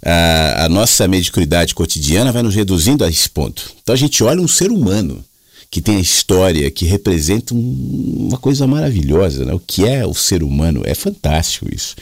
A, 0.00 0.66
a 0.66 0.68
nossa 0.68 1.08
mediocridade 1.08 1.74
cotidiana 1.74 2.30
vai 2.30 2.42
nos 2.42 2.54
reduzindo 2.54 3.04
a 3.04 3.08
esse 3.08 3.28
ponto. 3.28 3.72
Então 3.82 3.92
a 3.92 3.98
gente 3.98 4.22
olha 4.22 4.40
um 4.40 4.48
ser 4.48 4.70
humano 4.70 5.24
que 5.72 5.80
tem 5.80 5.96
a 5.96 6.00
história, 6.00 6.70
que 6.70 6.84
representa 6.84 7.54
um, 7.54 8.26
uma 8.28 8.36
coisa 8.36 8.66
maravilhosa, 8.66 9.46
né? 9.46 9.54
O 9.54 9.58
que 9.58 9.88
é 9.88 10.06
o 10.06 10.12
ser 10.12 10.42
humano? 10.42 10.82
É 10.84 10.94
fantástico 10.94 11.66
isso 11.74 11.96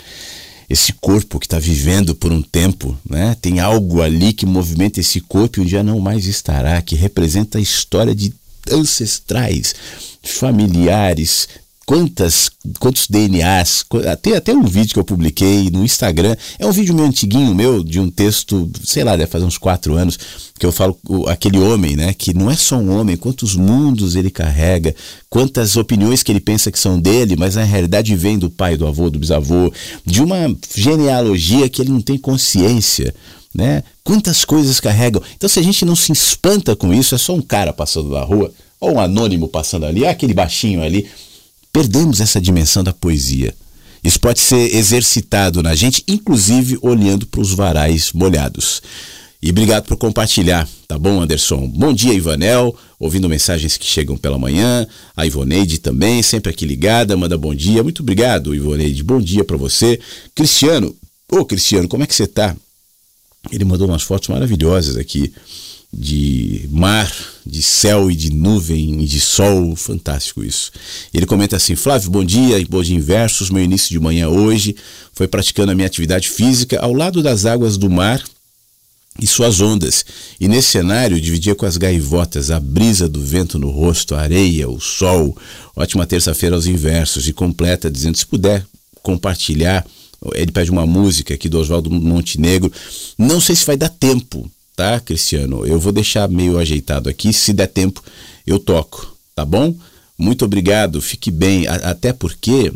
esse 0.69 0.93
corpo 0.93 1.41
que 1.41 1.47
está 1.47 1.59
vivendo 1.59 2.15
por 2.15 2.31
um 2.31 2.41
tempo, 2.41 2.97
né? 3.05 3.37
Tem 3.43 3.59
algo 3.59 4.01
ali 4.01 4.33
que 4.33 4.47
movimenta 4.47 5.01
esse 5.01 5.21
corpo 5.21 5.59
e 5.59 5.63
um 5.63 5.67
dia 5.67 5.83
não 5.83 5.99
mais 5.99 6.27
estará, 6.27 6.81
que 6.81 6.95
representa 6.95 7.59
a 7.59 7.61
história 7.61 8.15
de 8.15 8.33
ancestrais, 8.71 9.75
familiares, 10.23 11.49
quantas, 11.91 12.53
quantos 12.79 13.09
DNAs. 13.09 13.85
Tem 14.23 14.35
até 14.35 14.55
um 14.55 14.63
vídeo 14.63 14.93
que 14.93 15.01
eu 15.01 15.05
publiquei 15.05 15.71
no 15.71 15.85
Instagram. 15.85 16.37
É 16.57 16.65
um 16.65 16.71
vídeo 16.71 16.95
meio 16.95 17.09
antiguinho 17.09 17.53
meu, 17.53 17.83
de 17.83 17.99
um 17.99 18.09
texto, 18.09 18.71
sei 18.85 19.03
lá, 19.03 19.17
deve 19.17 19.29
fazer 19.29 19.45
uns 19.45 19.59
quatro 19.59 19.97
anos, 19.97 20.17
que 20.57 20.65
eu 20.65 20.71
falo 20.71 20.97
aquele 21.27 21.59
homem, 21.59 21.97
né? 21.97 22.15
Que 22.17 22.33
não 22.33 22.49
é 22.49 22.55
só 22.55 22.77
um 22.77 22.97
homem, 22.97 23.17
quantos 23.17 23.57
mundos 23.57 24.15
ele 24.15 24.31
carrega, 24.31 24.95
quantas 25.29 25.77
opiniões 25.77 26.23
que 26.23 26.31
ele 26.31 26.39
pensa 26.39 26.71
que 26.71 26.79
são 26.79 26.97
dele, 26.97 27.35
mas 27.37 27.57
na 27.57 27.65
realidade 27.65 28.15
vem 28.15 28.39
do 28.39 28.49
pai, 28.49 28.77
do 28.77 28.87
avô, 28.87 29.11
do 29.11 29.19
bisavô, 29.19 29.73
de 30.07 30.23
uma 30.23 30.57
genealogia 30.73 31.69
que 31.69 31.83
ele 31.83 31.91
não 31.91 32.01
tem 32.01 32.17
consciência. 32.17 33.13
Né? 33.53 33.83
Quantas 34.05 34.45
coisas 34.45 34.79
carregam. 34.79 35.21
Então, 35.37 35.49
se 35.49 35.59
a 35.59 35.63
gente 35.63 35.85
não 35.85 35.97
se 35.97 36.13
espanta 36.13 36.77
com 36.77 36.95
isso, 36.95 37.17
é 37.17 37.19
só 37.19 37.35
um 37.35 37.43
cara 37.43 37.73
passando 37.73 38.11
na 38.11 38.23
rua, 38.23 38.53
ou 38.81 38.93
um 38.93 39.01
anônimo 39.01 39.49
passando 39.49 39.87
ali, 39.87 40.05
é 40.05 40.09
aquele 40.09 40.33
baixinho 40.33 40.85
ali, 40.85 41.09
perdemos 41.73 42.21
essa 42.21 42.41
dimensão 42.41 42.83
da 42.83 42.93
poesia. 42.93 43.55
Isso 44.03 44.19
pode 44.19 44.41
ser 44.41 44.75
exercitado 44.75 45.63
na 45.63 45.75
gente, 45.75 46.03
inclusive 46.09 46.79
olhando 46.81 47.27
para 47.27 47.41
os 47.41 47.53
varais 47.53 48.13
molhados. 48.13 48.83
E 49.43 49.51
obrigado 49.51 49.87
por 49.87 49.97
compartilhar, 49.97 50.69
tá 50.87 50.99
bom, 50.99 51.23
Anderson? 51.23 51.67
Bom 51.67 51.95
dia, 51.95 52.13
Ivanel, 52.13 52.77
ouvindo 52.99 53.29
mensagens 53.29 53.77
que 53.77 53.87
chegam 53.87 54.17
pela 54.17 54.39
manhã. 54.39 54.87
A 55.17 55.27
Ivoneide 55.27 55.79
também, 55.79 56.23
sempre 56.23 56.51
aqui 56.51 56.67
ligada, 56.67 57.17
manda 57.17 57.39
bom 57.39 57.55
dia. 57.55 57.83
Muito 57.83 58.03
obrigado, 58.03 58.55
Ivoneide. 58.55 59.03
Bom 59.03 59.21
dia 59.21 59.45
para 59.45 59.57
você. 59.57 59.99
Cristiano, 60.35 60.95
ô 61.31 61.45
Cristiano, 61.45 61.89
como 61.89 62.03
é 62.03 62.07
que 62.07 62.15
você 62.15 62.27
tá? 62.27 62.55
Ele 63.51 63.65
mandou 63.65 63.89
umas 63.89 64.03
fotos 64.03 64.29
maravilhosas 64.29 64.97
aqui 64.97 65.33
de 65.93 66.69
mar, 66.71 67.13
de 67.45 67.61
céu 67.63 68.11
e 68.11 68.15
de 68.15 68.33
nuvem 68.33 69.03
e 69.03 69.07
de 69.07 69.21
sol, 69.21 69.75
fantástico 69.75 70.45
isso. 70.45 70.71
Ele 71.13 71.27
comenta 71.27 71.57
assim: 71.57 71.75
Flávio, 71.75 72.11
bom 72.11 72.25
dia 72.25 72.59
e 72.59 72.65
bom 72.65 72.83
dia 72.83 72.97
em 72.97 73.01
versos. 73.01 73.51
Meu 73.51 73.63
início 73.63 73.91
de 73.91 73.99
manhã 73.99 74.29
hoje 74.29 74.77
foi 75.13 75.27
praticando 75.27 75.73
a 75.73 75.75
minha 75.75 75.87
atividade 75.87 76.29
física 76.29 76.79
ao 76.81 76.93
lado 76.93 77.23
das 77.23 77.45
águas 77.45 77.77
do 77.77 77.91
mar 77.91 78.23
e 79.21 79.27
suas 79.27 79.61
ondas. 79.61 80.05
E 80.39 80.47
nesse 80.47 80.69
cenário 80.69 81.21
dividia 81.21 81.57
com 81.57 81.67
as 81.67 81.77
gaivotas 81.77 82.51
a 82.51 82.61
brisa 82.61 83.09
do 83.09 83.21
vento 83.21 83.59
no 83.59 83.71
rosto, 83.71 84.15
a 84.15 84.21
areia, 84.21 84.69
o 84.69 84.81
sol. 84.81 85.37
Ótima 85.75 86.07
terça-feira 86.07 86.55
aos 86.55 86.67
inversos 86.67 87.27
e 87.27 87.33
completa 87.33 87.91
dizendo 87.91 88.17
se 88.17 88.27
puder 88.27 88.65
compartilhar. 89.03 89.85
Ele 90.35 90.53
pede 90.53 90.71
uma 90.71 90.87
música 90.87 91.35
aqui 91.35 91.49
do 91.49 91.59
Oswaldo 91.59 91.91
Montenegro. 91.91 92.73
Não 93.19 93.41
sei 93.41 93.57
se 93.57 93.67
vai 93.67 93.77
dar 93.77 93.89
tempo 93.89 94.49
tá, 94.81 94.99
Cristiano? 94.99 95.67
Eu 95.67 95.79
vou 95.79 95.93
deixar 95.93 96.27
meio 96.27 96.57
ajeitado 96.57 97.11
aqui, 97.11 97.35
se 97.35 97.53
der 97.53 97.67
tempo 97.67 98.03
eu 98.47 98.59
toco, 98.59 99.15
tá 99.35 99.45
bom? 99.45 99.75
Muito 100.17 100.43
obrigado, 100.43 101.03
fique 101.03 101.31
bem, 101.31 101.67
até 101.69 102.15
porque 102.15 102.73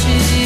she 0.00 0.39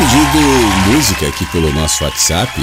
pedindo 0.00 0.96
música 0.96 1.28
aqui 1.28 1.44
pelo 1.52 1.70
nosso 1.74 2.02
WhatsApp 2.04 2.58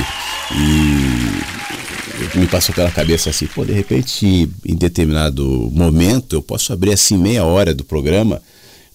e 0.56 2.38
me 2.40 2.48
passou 2.48 2.74
pela 2.74 2.90
cabeça 2.90 3.30
assim, 3.30 3.46
pô, 3.46 3.64
de 3.64 3.74
repente 3.74 4.50
em 4.66 4.76
determinado 4.76 5.70
momento 5.72 6.36
eu 6.36 6.42
posso 6.42 6.74
abrir 6.74 6.94
assim 6.94 7.16
meia 7.16 7.46
hora 7.46 7.76
do 7.76 7.84
programa 7.84 8.42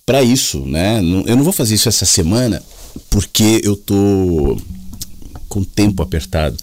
para 0.05 0.24
isso, 0.24 0.66
né? 0.66 0.99
Eu 0.99 1.36
não 1.36 1.45
vou 1.45 1.53
fazer 1.53 1.76
isso 1.76 1.88
essa 1.88 2.05
semana 2.05 2.61
porque 3.09 3.61
eu 3.62 3.76
tô 3.76 4.61
com 5.49 5.62
tempo 5.62 6.03
apertado. 6.03 6.57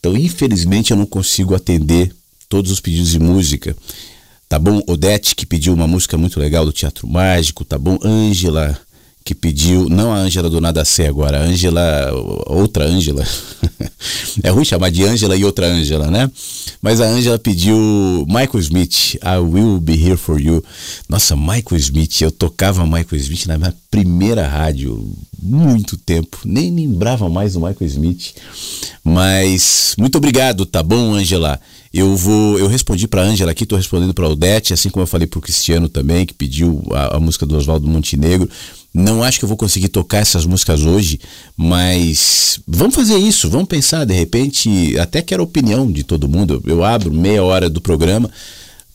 Então, 0.00 0.16
infelizmente, 0.16 0.90
eu 0.90 0.96
não 0.96 1.06
consigo 1.06 1.54
atender 1.54 2.12
todos 2.48 2.72
os 2.72 2.80
pedidos 2.80 3.10
de 3.10 3.20
música. 3.20 3.76
Tá 4.48 4.58
bom? 4.58 4.82
Odete, 4.88 5.36
que 5.36 5.46
pediu 5.46 5.72
uma 5.72 5.86
música 5.86 6.18
muito 6.18 6.40
legal 6.40 6.64
do 6.64 6.72
Teatro 6.72 7.06
Mágico. 7.06 7.64
Tá 7.64 7.78
bom? 7.78 7.96
Ângela, 8.02 8.76
que 9.24 9.34
pediu, 9.34 9.88
não 9.88 10.12
a 10.12 10.16
Ângela 10.16 10.50
do 10.50 10.60
Nada 10.60 10.84
Sé 10.84 11.06
agora, 11.06 11.38
a 11.38 11.42
Ângela, 11.42 12.10
outra 12.46 12.84
Ângela. 12.84 13.26
é 14.42 14.50
ruim 14.50 14.64
chamar 14.64 14.90
de 14.90 15.04
Ângela 15.04 15.36
e 15.36 15.44
outra 15.44 15.66
Ângela, 15.66 16.10
né? 16.10 16.30
Mas 16.80 17.00
a 17.00 17.06
Ângela 17.06 17.38
pediu 17.38 17.76
Michael 18.26 18.58
Smith, 18.58 19.14
I 19.22 19.38
Will 19.38 19.80
Be 19.80 19.94
Here 19.94 20.16
For 20.16 20.40
You. 20.40 20.64
Nossa, 21.08 21.36
Michael 21.36 21.76
Smith, 21.76 22.20
eu 22.20 22.32
tocava 22.32 22.84
Michael 22.84 23.16
Smith 23.16 23.46
na 23.46 23.56
minha 23.56 23.74
primeira 23.90 24.46
rádio, 24.46 25.12
muito 25.40 25.96
tempo, 25.96 26.38
nem 26.44 26.74
lembrava 26.74 27.28
mais 27.28 27.52
do 27.52 27.60
Michael 27.60 27.86
Smith. 27.86 28.34
Mas 29.04 29.94
muito 29.98 30.16
obrigado, 30.18 30.66
tá 30.66 30.82
bom, 30.82 31.14
Ângela? 31.14 31.60
Eu 31.92 32.16
vou, 32.16 32.58
eu 32.58 32.68
respondi 32.68 33.06
para 33.06 33.22
Ângela 33.22 33.52
aqui, 33.52 33.64
estou 33.64 33.76
respondendo 33.76 34.14
para 34.14 34.28
Odete, 34.28 34.72
assim 34.72 34.88
como 34.88 35.02
eu 35.02 35.06
falei 35.06 35.26
para 35.26 35.38
o 35.38 35.42
Cristiano 35.42 35.88
também, 35.88 36.24
que 36.24 36.32
pediu 36.32 36.82
a, 36.90 37.16
a 37.16 37.20
música 37.20 37.44
do 37.44 37.56
Oswaldo 37.56 37.86
Montenegro. 37.86 38.48
Não 38.94 39.22
acho 39.22 39.38
que 39.38 39.44
eu 39.44 39.48
vou 39.48 39.56
conseguir 39.56 39.88
tocar 39.88 40.18
essas 40.18 40.44
músicas 40.44 40.82
hoje, 40.82 41.18
mas 41.56 42.60
vamos 42.66 42.94
fazer 42.94 43.16
isso, 43.16 43.48
vamos 43.48 43.68
pensar, 43.68 44.04
de 44.04 44.12
repente, 44.12 44.98
até 44.98 45.22
quero 45.22 45.42
a 45.42 45.44
opinião 45.44 45.90
de 45.90 46.02
todo 46.02 46.28
mundo. 46.28 46.62
Eu 46.66 46.84
abro 46.84 47.12
meia 47.12 47.42
hora 47.42 47.70
do 47.70 47.80
programa 47.80 48.30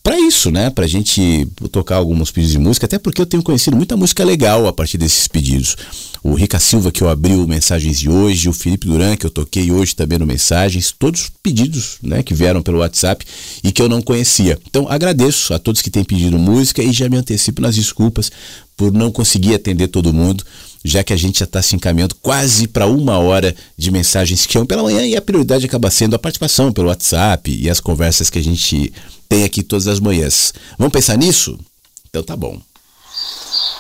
para 0.07 0.17
isso, 0.19 0.49
né? 0.49 0.69
Pra 0.69 0.87
gente 0.87 1.45
tocar 1.69 1.97
alguns 1.97 2.31
pedidos 2.31 2.53
de 2.53 2.59
música, 2.59 2.85
até 2.85 2.97
porque 2.97 3.19
eu 3.19 3.25
tenho 3.25 3.43
conhecido 3.43 3.75
muita 3.75 3.97
música 3.97 4.23
legal 4.23 4.65
a 4.65 4.71
partir 4.71 4.97
desses 4.97 5.27
pedidos. 5.27 5.75
O 6.23 6.33
Rica 6.33 6.59
Silva, 6.59 6.93
que 6.93 7.01
eu 7.01 7.09
abri 7.09 7.33
o 7.33 7.45
Mensagens 7.45 7.99
de 7.99 8.09
hoje, 8.09 8.47
o 8.47 8.53
Felipe 8.53 8.87
Duran, 8.87 9.17
que 9.17 9.25
eu 9.25 9.29
toquei 9.29 9.69
hoje 9.69 9.93
também 9.93 10.17
no 10.17 10.25
Mensagens, 10.25 10.93
todos 10.97 11.29
pedidos, 11.43 11.97
né, 12.01 12.23
que 12.23 12.33
vieram 12.33 12.61
pelo 12.61 12.79
WhatsApp 12.79 13.25
e 13.61 13.71
que 13.71 13.81
eu 13.81 13.89
não 13.89 14.01
conhecia. 14.01 14.57
Então 14.69 14.87
agradeço 14.87 15.53
a 15.53 15.59
todos 15.59 15.81
que 15.81 15.89
têm 15.89 16.05
pedido 16.05 16.39
música 16.39 16.81
e 16.81 16.93
já 16.93 17.09
me 17.09 17.17
antecipo 17.17 17.61
nas 17.61 17.75
desculpas 17.75 18.31
por 18.77 18.93
não 18.93 19.11
conseguir 19.11 19.55
atender 19.55 19.87
todo 19.87 20.13
mundo, 20.13 20.45
já 20.85 21.03
que 21.03 21.11
a 21.11 21.17
gente 21.17 21.39
já 21.39 21.45
está 21.45 21.61
se 21.61 21.75
encaminhando 21.75 22.13
quase 22.15 22.67
para 22.67 22.85
uma 22.85 23.17
hora 23.17 23.55
de 23.75 23.89
mensagens 23.89 24.45
que 24.45 24.53
chegam 24.53 24.67
pela 24.67 24.83
manhã 24.83 25.03
e 25.05 25.15
a 25.15 25.21
prioridade 25.21 25.65
acaba 25.65 25.89
sendo 25.89 26.15
a 26.15 26.19
participação 26.19 26.71
pelo 26.71 26.89
WhatsApp 26.89 27.51
e 27.51 27.69
as 27.69 27.79
conversas 27.79 28.29
que 28.29 28.37
a 28.37 28.43
gente 28.43 28.93
tem 29.27 29.43
aqui 29.43 29.63
todas 29.63 29.87
as 29.87 29.99
manhãs. 29.99 30.53
Vamos 30.77 30.93
pensar 30.93 31.17
nisso? 31.17 31.59
Então 32.07 32.21
tá 32.21 32.35
bom. 32.35 32.61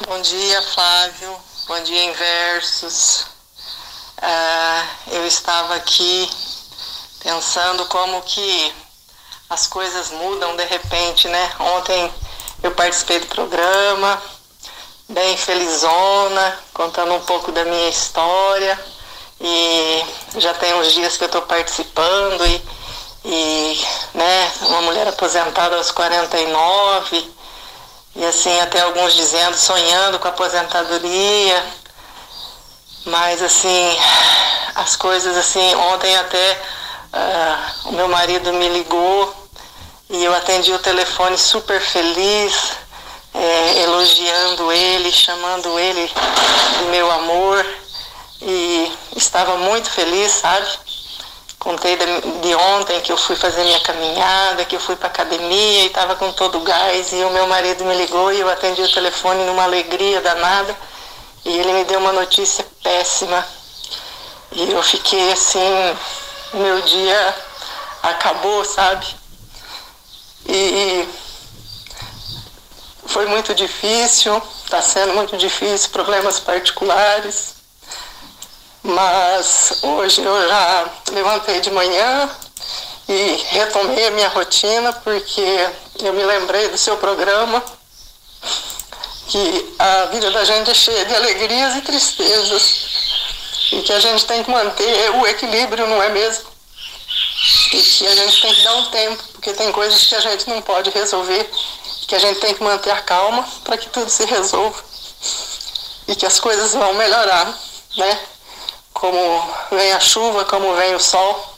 Bom 0.07 0.21
dia, 0.21 0.61
Flávio. 0.73 1.35
Bom 1.67 1.83
dia, 1.83 2.05
Inversos. 2.05 3.25
Uh, 4.17 5.13
eu 5.13 5.27
estava 5.27 5.75
aqui 5.75 6.27
pensando 7.23 7.85
como 7.85 8.21
que 8.23 8.73
as 9.49 9.67
coisas 9.67 10.09
mudam 10.09 10.55
de 10.55 10.65
repente, 10.65 11.27
né? 11.27 11.51
Ontem 11.59 12.11
eu 12.63 12.71
participei 12.71 13.19
do 13.19 13.27
programa, 13.27 14.21
bem 15.09 15.37
felizona, 15.37 16.59
contando 16.73 17.13
um 17.13 17.21
pouco 17.21 17.51
da 17.51 17.63
minha 17.65 17.89
história. 17.89 18.79
E 19.39 20.05
já 20.37 20.53
tem 20.55 20.73
uns 20.75 20.91
dias 20.93 21.15
que 21.15 21.23
eu 21.23 21.27
estou 21.27 21.43
participando 21.43 22.45
e, 22.45 22.61
e 23.25 23.87
né, 24.13 24.51
uma 24.61 24.81
mulher 24.81 25.07
aposentada 25.07 25.75
aos 25.75 25.91
49, 25.91 27.31
e 28.15 28.25
assim 28.25 28.59
até 28.61 28.81
alguns 28.81 29.13
dizendo, 29.13 29.55
sonhando 29.55 30.19
com 30.19 30.27
a 30.27 30.31
aposentadoria. 30.31 31.63
Mas 33.05 33.41
assim, 33.41 33.97
as 34.75 34.95
coisas 34.95 35.37
assim, 35.37 35.75
ontem 35.75 36.17
até 36.17 36.61
uh, 37.13 37.89
o 37.89 37.91
meu 37.93 38.07
marido 38.07 38.51
me 38.53 38.67
ligou 38.69 39.33
e 40.09 40.23
eu 40.23 40.33
atendi 40.35 40.71
o 40.73 40.79
telefone 40.79 41.37
super 41.37 41.79
feliz 41.79 42.75
é, 43.37 43.83
elogiando 43.83 44.71
ele, 44.71 45.11
chamando 45.11 45.77
ele 45.79 46.11
de 46.79 46.83
meu 46.89 47.11
amor 47.11 47.65
e 48.41 48.91
estava 49.15 49.57
muito 49.57 49.89
feliz, 49.89 50.31
sabe? 50.31 50.67
Contei 51.59 51.97
de, 51.97 52.55
ontem 52.55 53.01
que 53.01 53.11
eu 53.11 53.17
fui 53.17 53.35
fazer 53.35 53.63
minha 53.63 53.79
caminhada, 53.81 54.65
que 54.65 54.75
eu 54.75 54.79
fui 54.79 54.95
para 54.95 55.07
academia 55.07 55.83
e 55.83 55.87
estava 55.87 56.15
com 56.15 56.31
todo 56.31 56.57
o 56.57 56.61
gás 56.61 57.11
e 57.11 57.23
o 57.23 57.29
meu 57.29 57.47
marido 57.47 57.83
me 57.85 57.95
ligou 57.95 58.31
e 58.31 58.39
eu 58.39 58.49
atendi 58.49 58.81
o 58.81 58.91
telefone 58.91 59.43
numa 59.45 59.63
alegria 59.63 60.21
danada 60.21 60.75
e 61.45 61.59
ele 61.59 61.73
me 61.73 61.83
deu 61.83 61.99
uma 61.99 62.13
notícia 62.13 62.65
péssima 62.83 63.45
e 64.51 64.71
eu 64.71 64.81
fiquei 64.81 65.31
assim, 65.31 65.97
meu 66.53 66.81
dia 66.81 67.35
acabou, 68.01 68.63
sabe? 68.63 69.05
E 70.47 71.07
foi 73.17 73.25
muito 73.25 73.51
difícil, 73.55 74.39
está 74.63 74.79
sendo 74.79 75.15
muito 75.15 75.35
difícil, 75.37 75.89
problemas 75.89 76.39
particulares. 76.39 77.55
Mas 78.83 79.79
hoje 79.81 80.21
eu 80.21 80.47
já 80.47 80.85
levantei 81.11 81.59
de 81.59 81.71
manhã 81.71 82.29
e 83.09 83.43
retomei 83.49 84.05
a 84.05 84.11
minha 84.11 84.29
rotina 84.29 84.93
porque 84.93 85.41
eu 85.97 86.13
me 86.13 86.23
lembrei 86.25 86.67
do 86.67 86.77
seu 86.77 86.95
programa 86.97 87.63
que 89.29 89.75
a 89.79 90.05
vida 90.11 90.29
da 90.29 90.45
gente 90.45 90.69
é 90.69 90.75
cheia 90.75 91.03
de 91.03 91.15
alegrias 91.15 91.75
e 91.75 91.81
tristezas 91.81 92.85
e 93.71 93.81
que 93.81 93.93
a 93.93 93.99
gente 93.99 94.27
tem 94.27 94.43
que 94.43 94.51
manter 94.51 95.09
o 95.15 95.25
equilíbrio, 95.25 95.87
não 95.87 96.03
é 96.03 96.09
mesmo? 96.09 96.45
E 97.73 97.81
que 97.81 98.05
a 98.05 98.13
gente 98.13 98.41
tem 98.43 98.53
que 98.53 98.63
dar 98.63 98.75
um 98.75 98.85
tempo, 98.91 99.23
porque 99.33 99.53
tem 99.53 99.71
coisas 99.71 100.05
que 100.05 100.13
a 100.13 100.19
gente 100.19 100.47
não 100.47 100.61
pode 100.61 100.91
resolver 100.91 101.49
que 102.07 102.15
a 102.15 102.19
gente 102.19 102.39
tem 102.39 102.53
que 102.53 102.63
manter 102.63 102.91
a 102.91 103.01
calma 103.01 103.47
para 103.65 103.77
que 103.77 103.89
tudo 103.89 104.09
se 104.09 104.25
resolva 104.25 104.81
e 106.07 106.15
que 106.15 106.25
as 106.25 106.39
coisas 106.39 106.73
vão 106.73 106.93
melhorar, 106.93 107.53
né? 107.97 108.19
Como 108.93 109.19
vem 109.71 109.91
a 109.91 109.99
chuva, 109.99 110.45
como 110.45 110.73
vem 110.75 110.95
o 110.95 110.99
sol. 110.99 111.53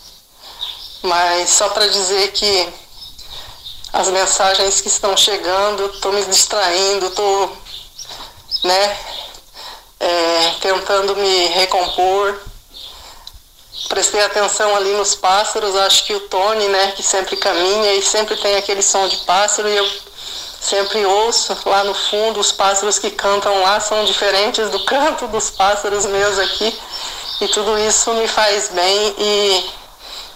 Mas 1.03 1.51
só 1.51 1.69
para 1.69 1.87
dizer 1.87 2.31
que 2.31 2.73
as 3.93 4.09
mensagens 4.09 4.81
que 4.81 4.87
estão 4.87 5.15
chegando, 5.15 5.85
estou 5.85 6.11
me 6.11 6.25
distraindo, 6.25 7.07
estou 7.07 7.57
né, 8.63 8.97
é, 9.99 10.55
tentando 10.61 11.15
me 11.15 11.45
recompor. 11.47 12.39
Prestei 13.87 14.21
atenção 14.21 14.75
ali 14.75 14.91
nos 14.93 15.15
pássaros, 15.15 15.75
acho 15.75 16.05
que 16.05 16.13
o 16.13 16.19
Tony, 16.21 16.67
né, 16.67 16.91
que 16.91 17.01
sempre 17.01 17.37
caminha 17.37 17.93
e 17.93 18.01
sempre 18.01 18.35
tem 18.35 18.55
aquele 18.57 18.81
som 18.81 19.07
de 19.07 19.17
pássaro, 19.17 19.69
e 19.69 19.77
eu 19.77 20.08
sempre 20.59 21.05
ouço 21.05 21.57
lá 21.65 21.83
no 21.83 21.93
fundo 21.93 22.39
os 22.39 22.51
pássaros 22.51 22.99
que 22.99 23.11
cantam 23.11 23.61
lá 23.61 23.79
são 23.79 24.03
diferentes 24.05 24.69
do 24.69 24.83
canto 24.85 25.27
dos 25.27 25.49
pássaros 25.49 26.05
meus 26.05 26.37
aqui 26.37 26.77
e 27.41 27.47
tudo 27.47 27.77
isso 27.79 28.13
me 28.13 28.27
faz 28.27 28.69
bem 28.69 29.15
e 29.17 29.69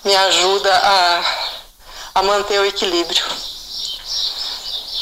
me 0.06 0.16
ajuda 0.16 0.74
a, 0.74 1.26
a 2.16 2.24
manter 2.24 2.60
o 2.60 2.66
equilíbrio. 2.66 3.24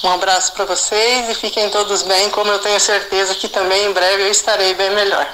Um 0.03 0.09
abraço 0.09 0.53
para 0.53 0.65
vocês 0.65 1.29
e 1.29 1.35
fiquem 1.35 1.69
todos 1.69 2.01
bem, 2.01 2.29
como 2.31 2.49
eu 2.51 2.57
tenho 2.57 2.79
certeza 2.79 3.35
que 3.35 3.47
também 3.47 3.85
em 3.85 3.93
breve 3.93 4.23
eu 4.23 4.31
estarei 4.31 4.73
bem 4.73 4.89
melhor. 4.95 5.27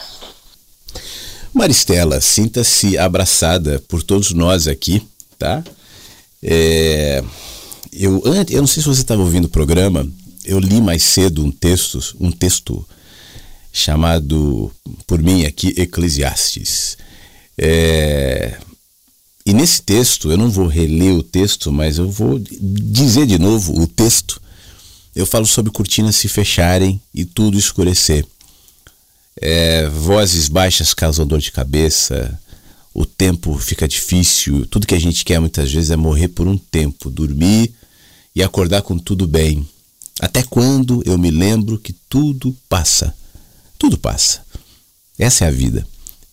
Maristela, 1.53 2.19
sinta-se 2.19 2.97
abraçada 2.97 3.81
por 3.87 4.03
todos 4.03 4.33
nós 4.33 4.67
aqui, 4.67 5.07
tá? 5.39 5.63
É, 6.43 7.23
eu, 8.05 8.21
eu 8.49 8.61
não 8.61 8.67
sei 8.67 8.81
se 8.81 8.87
você 8.87 9.01
estava 9.01 9.21
ouvindo 9.21 9.45
o 9.45 9.49
programa, 9.49 10.07
eu 10.45 10.59
li 10.59 10.79
mais 10.79 11.03
cedo 11.03 11.43
um 11.43 11.51
texto, 11.51 11.99
um 12.19 12.31
texto 12.31 12.87
chamado 13.73 14.71
por 15.05 15.21
mim 15.21 15.45
aqui 15.45 15.73
Eclesiastes. 15.77 16.97
É, 17.57 18.57
e 19.45 19.53
nesse 19.53 19.81
texto, 19.81 20.31
eu 20.31 20.37
não 20.37 20.49
vou 20.49 20.67
reler 20.67 21.13
o 21.13 21.23
texto, 21.23 21.71
mas 21.71 21.97
eu 21.97 22.09
vou 22.09 22.39
dizer 22.39 23.25
de 23.25 23.39
novo 23.39 23.81
o 23.81 23.87
texto. 23.87 24.41
Eu 25.15 25.25
falo 25.25 25.45
sobre 25.45 25.71
cortinas 25.71 26.15
se 26.15 26.27
fecharem 26.27 27.01
e 27.13 27.25
tudo 27.25 27.57
escurecer. 27.57 28.25
É, 29.39 29.87
vozes 29.87 30.47
baixas 30.47 30.93
causam 30.93 31.25
dor 31.25 31.39
de 31.39 31.51
cabeça, 31.51 32.39
o 32.93 33.05
tempo 33.05 33.57
fica 33.57 33.87
difícil. 33.87 34.65
Tudo 34.67 34.87
que 34.87 34.95
a 34.95 34.99
gente 34.99 35.25
quer 35.25 35.39
muitas 35.39 35.71
vezes 35.71 35.91
é 35.91 35.95
morrer 35.95 36.29
por 36.29 36.47
um 36.47 36.57
tempo, 36.57 37.09
dormir 37.09 37.73
e 38.37 38.43
acordar 38.43 38.83
com 38.83 38.99
tudo 38.99 39.27
bem. 39.27 39.67
Até 40.19 40.43
quando 40.43 41.01
eu 41.07 41.17
me 41.17 41.31
lembro 41.31 41.79
que 41.79 41.91
tudo 42.07 42.55
passa. 42.69 43.11
Tudo 43.79 43.97
passa. 43.97 44.41
Essa 45.17 45.45
é 45.45 45.47
a 45.47 45.51
vida. 45.51 45.87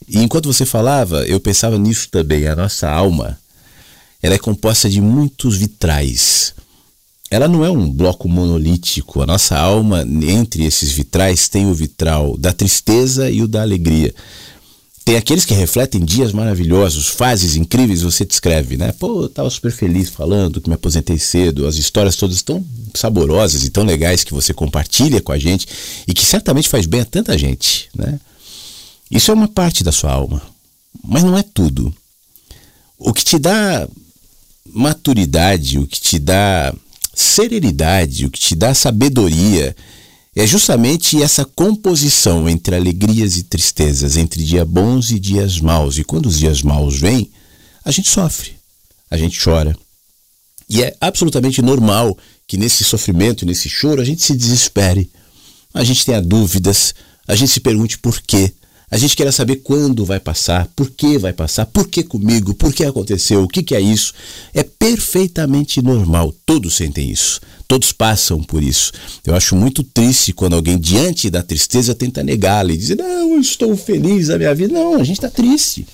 E 0.07 0.19
enquanto 0.19 0.53
você 0.53 0.67
falava, 0.67 1.27
eu 1.27 1.41
pensava 1.41 1.79
nisso 1.79 2.11
também. 2.11 2.47
A 2.47 2.55
nossa 2.55 2.91
alma, 2.91 3.39
ela 4.23 4.35
é 4.35 4.39
composta 4.39 4.87
de 4.91 5.01
muitos 5.01 5.57
vitrais. 5.57 6.55
Ela 7.31 7.49
não 7.49 7.65
é 7.65 7.71
um 7.71 7.91
bloco 7.91 8.29
monolítico. 8.29 9.23
A 9.23 9.27
nossa 9.27 9.57
alma, 9.57 10.03
entre 10.03 10.63
esses 10.63 10.93
vitrais, 10.93 11.49
tem 11.49 11.65
o 11.65 11.73
vitral 11.73 12.37
da 12.37 12.53
tristeza 12.53 13.31
e 13.31 13.41
o 13.41 13.49
da 13.49 13.63
alegria. 13.63 14.15
Tem 15.05 15.17
aqueles 15.17 15.45
que 15.45 15.53
refletem 15.53 16.03
dias 16.03 16.33
maravilhosos, 16.33 17.09
fases 17.09 17.57
incríveis, 17.57 18.01
você 18.01 18.25
descreve, 18.25 18.79
né? 18.79 18.91
Pô, 18.93 19.23
eu 19.23 19.29
tava 19.29 19.51
super 19.51 19.71
feliz 19.71 20.09
falando 20.09 20.63
que 20.63 20.69
me 20.69 20.77
aposentei 20.77 21.19
cedo, 21.19 21.67
as 21.67 21.77
histórias 21.77 22.17
todas 22.17 22.41
tão 22.41 22.65
saborosas 22.95 23.65
e 23.65 23.71
tão 23.71 23.85
legais 23.85 24.25
que 24.25 24.33
você 24.33 24.55
compartilha 24.55 25.21
com 25.21 25.31
a 25.31 25.39
gente 25.39 25.69
e 26.09 26.15
que 26.15 26.25
certamente 26.25 26.71
faz 26.71 26.87
bem 26.87 27.01
a 27.03 27.05
tanta 27.05 27.37
gente, 27.37 27.91
né? 27.95 28.19
Isso 29.11 29.31
é 29.31 29.35
uma 29.35 29.47
parte 29.47 29.85
da 29.85 29.93
sua 29.93 30.11
alma, 30.11 30.41
mas 31.07 31.23
não 31.23 31.37
é 31.37 31.43
tudo. 31.43 31.95
O 32.99 33.13
que 33.13 33.25
te 33.25 33.39
dá 33.39 33.87
maturidade, 34.73 35.79
o 35.79 35.87
que 35.87 36.01
te 36.01 36.19
dá 36.19 36.75
serenidade, 37.15 38.25
o 38.25 38.31
que 38.31 38.41
te 38.41 38.55
dá 38.55 38.73
sabedoria, 38.73 39.77
é 40.35 40.47
justamente 40.47 41.23
essa 41.23 41.45
composição 41.45 42.49
entre 42.49 42.75
alegrias 42.75 43.37
e 43.37 43.45
tristezas, 43.45 44.17
entre 44.17 44.43
dias 44.43 44.67
bons 44.67 45.11
e 45.11 45.19
dias 45.19 45.61
maus. 45.61 45.97
E 45.97 46.05
quando 46.05 46.27
os 46.27 46.39
dias 46.39 46.61
maus 46.63 46.99
vêm, 46.99 47.31
a 47.85 47.91
gente 47.91 48.09
sofre, 48.09 48.53
a 49.11 49.17
gente 49.17 49.41
chora. 49.41 49.77
E 50.69 50.83
é 50.83 50.97
absolutamente 51.01 51.63
normal 51.63 52.17
que 52.47 52.57
nesse 52.57 52.83
sofrimento, 52.83 53.47
nesse 53.47 53.69
choro, 53.69 54.01
a 54.01 54.05
gente 54.05 54.23
se 54.23 54.35
desespere. 54.35 55.11
A 55.73 55.85
gente 55.85 56.05
tenha 56.05 56.21
dúvidas, 56.21 56.95
a 57.29 57.35
gente 57.35 57.53
se 57.53 57.61
pergunte 57.61 57.99
por 57.99 58.21
quê. 58.21 58.53
A 58.91 58.99
gente 58.99 59.17
quer 59.17 59.33
saber 59.33 59.57
quando 59.57 60.05
vai 60.05 60.21
passar, 60.21 60.69
por 60.77 60.91
que 60.91 61.19
vai 61.19 61.33
passar, 61.33 61.67
por 61.67 61.89
que 61.89 62.03
comigo, 62.03 62.55
por 62.55 62.73
que 62.73 62.85
aconteceu, 62.85 63.43
o 63.43 63.49
que, 63.49 63.63
que 63.63 63.75
é 63.75 63.81
isso. 63.81 64.13
É 64.53 64.63
perfeitamente 64.63 65.83
normal, 65.83 66.35
todos 66.45 66.77
sentem 66.77 67.11
isso, 67.11 67.41
todos 67.67 67.93
passam 67.93 68.43
por 68.43 68.63
isso. 68.63 68.93
Eu 69.25 69.35
acho 69.35 69.57
muito 69.57 69.83
triste 69.83 70.33
quando 70.33 70.55
alguém, 70.55 70.79
diante 70.79 71.31
da 71.31 71.43
tristeza, 71.43 71.95
tenta 71.95 72.23
negá-la 72.23 72.73
e 72.73 72.77
dizer: 72.77 72.97
Não, 72.97 73.35
eu 73.35 73.41
estou 73.41 73.77
feliz 73.77 74.31
a 74.31 74.39
minha 74.39 74.55
vida. 74.55 74.75
Não, 74.75 74.95
a 74.95 75.05
gente 75.05 75.17
está 75.17 75.31
triste. 75.31 75.87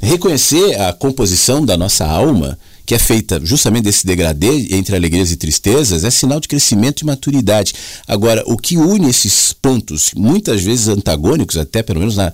Reconhecer 0.00 0.80
a 0.80 0.92
composição 0.92 1.64
da 1.64 1.76
nossa 1.76 2.04
alma 2.04 2.58
que 2.86 2.94
é 2.94 2.98
feita 2.98 3.40
justamente 3.44 3.84
desse 3.84 4.06
degradê 4.06 4.68
entre 4.76 4.94
alegrias 4.94 5.32
e 5.32 5.36
tristezas, 5.36 6.04
é 6.04 6.10
sinal 6.10 6.38
de 6.38 6.46
crescimento 6.46 7.00
e 7.00 7.04
maturidade. 7.04 7.74
Agora, 8.06 8.44
o 8.46 8.56
que 8.56 8.78
une 8.78 9.10
esses 9.10 9.52
pontos, 9.52 10.12
muitas 10.14 10.62
vezes 10.62 10.86
antagônicos, 10.86 11.56
até 11.56 11.82
pelo 11.82 11.98
menos 11.98 12.16
na, 12.16 12.32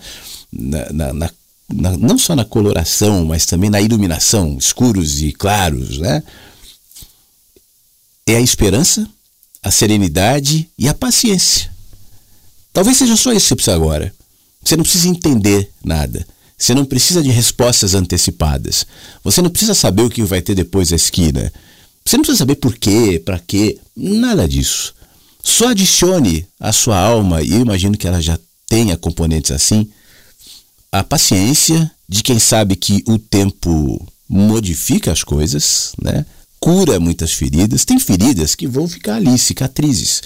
na, 0.53 1.13
na, 1.13 1.31
na 1.73 1.97
não 1.97 2.19
só 2.19 2.37
na 2.37 2.45
coloração, 2.45 3.25
mas 3.25 3.47
também 3.47 3.71
na 3.71 3.81
iluminação, 3.81 4.59
escuros 4.59 5.23
e 5.23 5.33
claros, 5.33 5.99
né? 5.99 6.23
É 8.27 8.37
a 8.37 8.41
esperança, 8.41 9.09
a 9.63 9.71
serenidade 9.71 10.69
e 10.79 10.87
a 10.87 10.95
paciência. 10.95 11.71
Talvez 12.75 12.99
seja 12.99 13.17
só 13.17 13.33
isso 13.33 13.41
que 13.41 13.49
você 13.49 13.55
precisa 13.55 13.75
agora. 13.75 14.15
Você 14.63 14.77
não 14.77 14.85
precisa 14.85 15.09
entender 15.09 15.71
nada. 15.83 16.27
Você 16.63 16.77
não 16.77 16.85
precisa 16.85 17.21
de 17.21 17.29
respostas 17.29 17.93
antecipadas. 17.93 18.87
Você 19.25 19.43
não 19.43 19.51
precisa 19.51 19.75
saber 19.75 20.03
o 20.03 20.09
que 20.09 20.23
vai 20.23 20.41
ter 20.41 20.55
depois 20.55 20.91
da 20.91 20.95
esquina. 20.95 21.53
Você 22.05 22.17
não 22.17 22.23
precisa 22.23 22.39
saber 22.39 22.55
por 22.55 22.77
quê, 22.77 23.21
para 23.25 23.41
quê, 23.41 23.81
nada 23.97 24.49
disso. 24.49 24.95
Só 25.43 25.71
adicione 25.71 26.47
à 26.61 26.73
sua 26.73 26.97
alma, 26.97 27.43
e 27.43 27.51
eu 27.51 27.61
imagino 27.63 27.99
que 27.99 28.07
ela 28.07 28.23
já 28.23 28.39
tenha 28.69 28.97
componentes 28.97 29.51
assim, 29.51 29.91
a 30.93 31.03
paciência 31.03 31.91
de 32.09 32.23
quem 32.23 32.39
sabe 32.39 32.77
que 32.77 33.03
o 33.09 33.19
tempo 33.19 34.01
modifica 34.29 35.11
as 35.11 35.25
coisas, 35.25 35.95
né? 36.01 36.25
cura 36.61 37.01
muitas 37.01 37.33
feridas. 37.33 37.85
Tem 37.85 37.99
feridas 37.99 38.55
que 38.55 38.69
vão 38.69 38.87
ficar 38.87 39.17
ali, 39.17 39.37
cicatrizes 39.37 40.23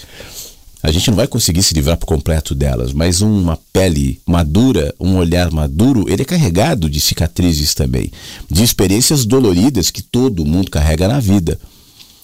a 0.81 0.91
gente 0.91 1.09
não 1.09 1.17
vai 1.17 1.27
conseguir 1.27 1.63
se 1.63 1.73
livrar 1.73 1.97
por 1.97 2.05
completo 2.05 2.53
delas, 2.53 2.93
mas 2.93 3.21
uma 3.21 3.57
pele 3.73 4.21
madura, 4.25 4.93
um 4.99 5.17
olhar 5.17 5.51
maduro, 5.51 6.05
ele 6.07 6.21
é 6.21 6.25
carregado 6.25 6.89
de 6.89 7.01
cicatrizes 7.01 7.73
também, 7.73 8.11
de 8.49 8.63
experiências 8.63 9.25
doloridas 9.25 9.89
que 9.89 10.03
todo 10.03 10.45
mundo 10.45 10.69
carrega 10.69 11.07
na 11.07 11.19
vida. 11.19 11.59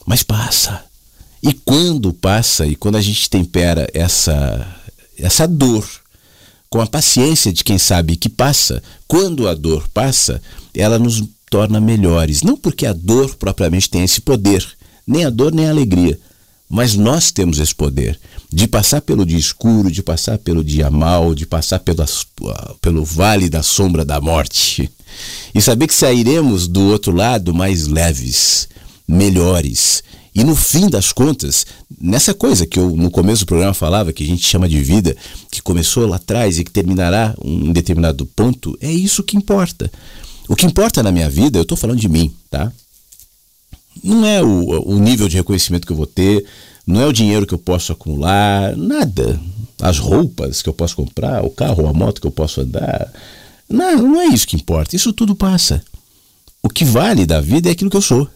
Mas 0.05 0.21
passa. 0.21 0.83
E 1.41 1.53
quando 1.53 2.13
passa, 2.13 2.65
e 2.65 2.75
quando 2.75 2.95
a 2.95 3.01
gente 3.01 3.29
tempera 3.29 3.87
essa, 3.93 4.65
essa 5.17 5.47
dor 5.47 5.85
com 6.69 6.79
a 6.79 6.87
paciência 6.87 7.51
de 7.51 7.63
quem 7.63 7.77
sabe 7.77 8.15
que 8.15 8.29
passa, 8.29 8.81
quando 9.07 9.47
a 9.47 9.53
dor 9.53 9.87
passa, 9.93 10.41
ela 10.73 10.97
nos 10.97 11.23
torna 11.49 11.81
melhores. 11.81 12.41
Não 12.41 12.55
porque 12.55 12.85
a 12.85 12.93
dor 12.93 13.35
propriamente 13.35 13.89
tem 13.89 14.03
esse 14.03 14.21
poder, 14.21 14.65
nem 15.05 15.25
a 15.25 15.29
dor 15.29 15.53
nem 15.53 15.67
a 15.67 15.69
alegria, 15.69 16.19
mas 16.73 16.95
nós 16.95 17.29
temos 17.29 17.59
esse 17.59 17.75
poder 17.75 18.19
de 18.51 18.67
passar 18.67 18.99
pelo 18.99 19.27
dia 19.27 19.37
escuro, 19.37 19.91
de 19.91 20.01
passar 20.01 20.39
pelo 20.39 20.63
dia 20.63 20.89
mau, 20.89 21.35
de 21.35 21.45
passar 21.45 21.77
pelas, 21.77 22.25
pelo 22.81 23.05
vale 23.05 23.47
da 23.47 23.61
sombra 23.61 24.03
da 24.03 24.19
morte. 24.19 24.89
E 25.53 25.61
saber 25.61 25.85
que 25.85 25.93
sairemos 25.93 26.67
do 26.67 26.81
outro 26.89 27.13
lado 27.15 27.53
mais 27.53 27.85
leves, 27.85 28.67
melhores. 29.07 30.03
E 30.33 30.43
no 30.43 30.55
fim 30.55 30.89
das 30.89 31.11
contas, 31.11 31.63
nessa 32.01 32.33
coisa 32.33 32.65
que 32.65 32.79
eu 32.79 32.89
no 32.95 33.11
começo 33.11 33.45
do 33.45 33.49
programa 33.49 33.75
falava, 33.75 34.11
que 34.11 34.23
a 34.23 34.27
gente 34.27 34.43
chama 34.43 34.67
de 34.67 34.81
vida, 34.81 35.15
que 35.51 35.61
começou 35.61 36.07
lá 36.07 36.15
atrás 36.15 36.57
e 36.57 36.63
que 36.63 36.71
terminará 36.71 37.35
um 37.45 37.71
determinado 37.71 38.25
ponto, 38.25 38.75
é 38.81 38.91
isso 38.91 39.21
que 39.21 39.37
importa. 39.37 39.91
O 40.49 40.55
que 40.55 40.65
importa 40.65 41.03
na 41.03 41.11
minha 41.11 41.29
vida, 41.29 41.59
eu 41.59 41.63
estou 41.63 41.77
falando 41.77 41.99
de 41.99 42.09
mim, 42.09 42.33
tá? 42.49 42.73
Não 44.01 44.25
é 44.25 44.41
o, 44.41 44.93
o 44.93 44.99
nível 44.99 45.27
de 45.27 45.37
reconhecimento 45.37 45.85
que 45.85 45.93
eu 45.93 45.97
vou 45.97 46.07
ter, 46.07 46.45
não 46.85 47.01
é 47.01 47.05
o 47.05 47.13
dinheiro 47.13 47.45
que 47.45 47.53
eu 47.53 47.59
posso 47.59 47.91
acumular, 47.91 48.75
nada. 48.75 49.39
As 49.81 49.97
roupas 49.97 50.61
que 50.61 50.69
eu 50.69 50.73
posso 50.73 50.95
comprar, 50.95 51.43
o 51.43 51.49
carro, 51.49 51.87
a 51.87 51.93
moto 51.93 52.21
que 52.21 52.27
eu 52.27 52.31
posso 52.31 52.61
andar. 52.61 53.11
Não, 53.69 54.01
não 54.01 54.21
é 54.21 54.27
isso 54.27 54.47
que 54.47 54.55
importa. 54.55 54.95
Isso 54.95 55.11
tudo 55.13 55.35
passa. 55.35 55.83
O 56.61 56.69
que 56.69 56.85
vale 56.85 57.25
da 57.25 57.41
vida 57.41 57.69
é 57.69 57.71
aquilo 57.71 57.89
que 57.89 57.97
eu 57.97 58.01
sou. 58.01 58.29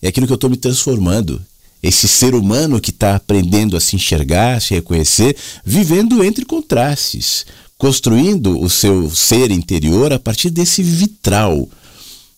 É 0.00 0.08
aquilo 0.08 0.26
que 0.26 0.32
eu 0.32 0.36
estou 0.36 0.50
me 0.50 0.56
transformando. 0.56 1.40
Esse 1.82 2.08
ser 2.08 2.34
humano 2.34 2.80
que 2.80 2.90
está 2.90 3.14
aprendendo 3.14 3.76
a 3.76 3.80
se 3.80 3.96
enxergar, 3.96 4.56
a 4.56 4.60
se 4.60 4.74
reconhecer, 4.74 5.36
vivendo 5.64 6.24
entre 6.24 6.44
contrastes, 6.44 7.44
construindo 7.76 8.58
o 8.58 8.70
seu 8.70 9.10
ser 9.10 9.50
interior 9.50 10.12
a 10.12 10.18
partir 10.18 10.48
desse 10.48 10.82
vitral 10.82 11.68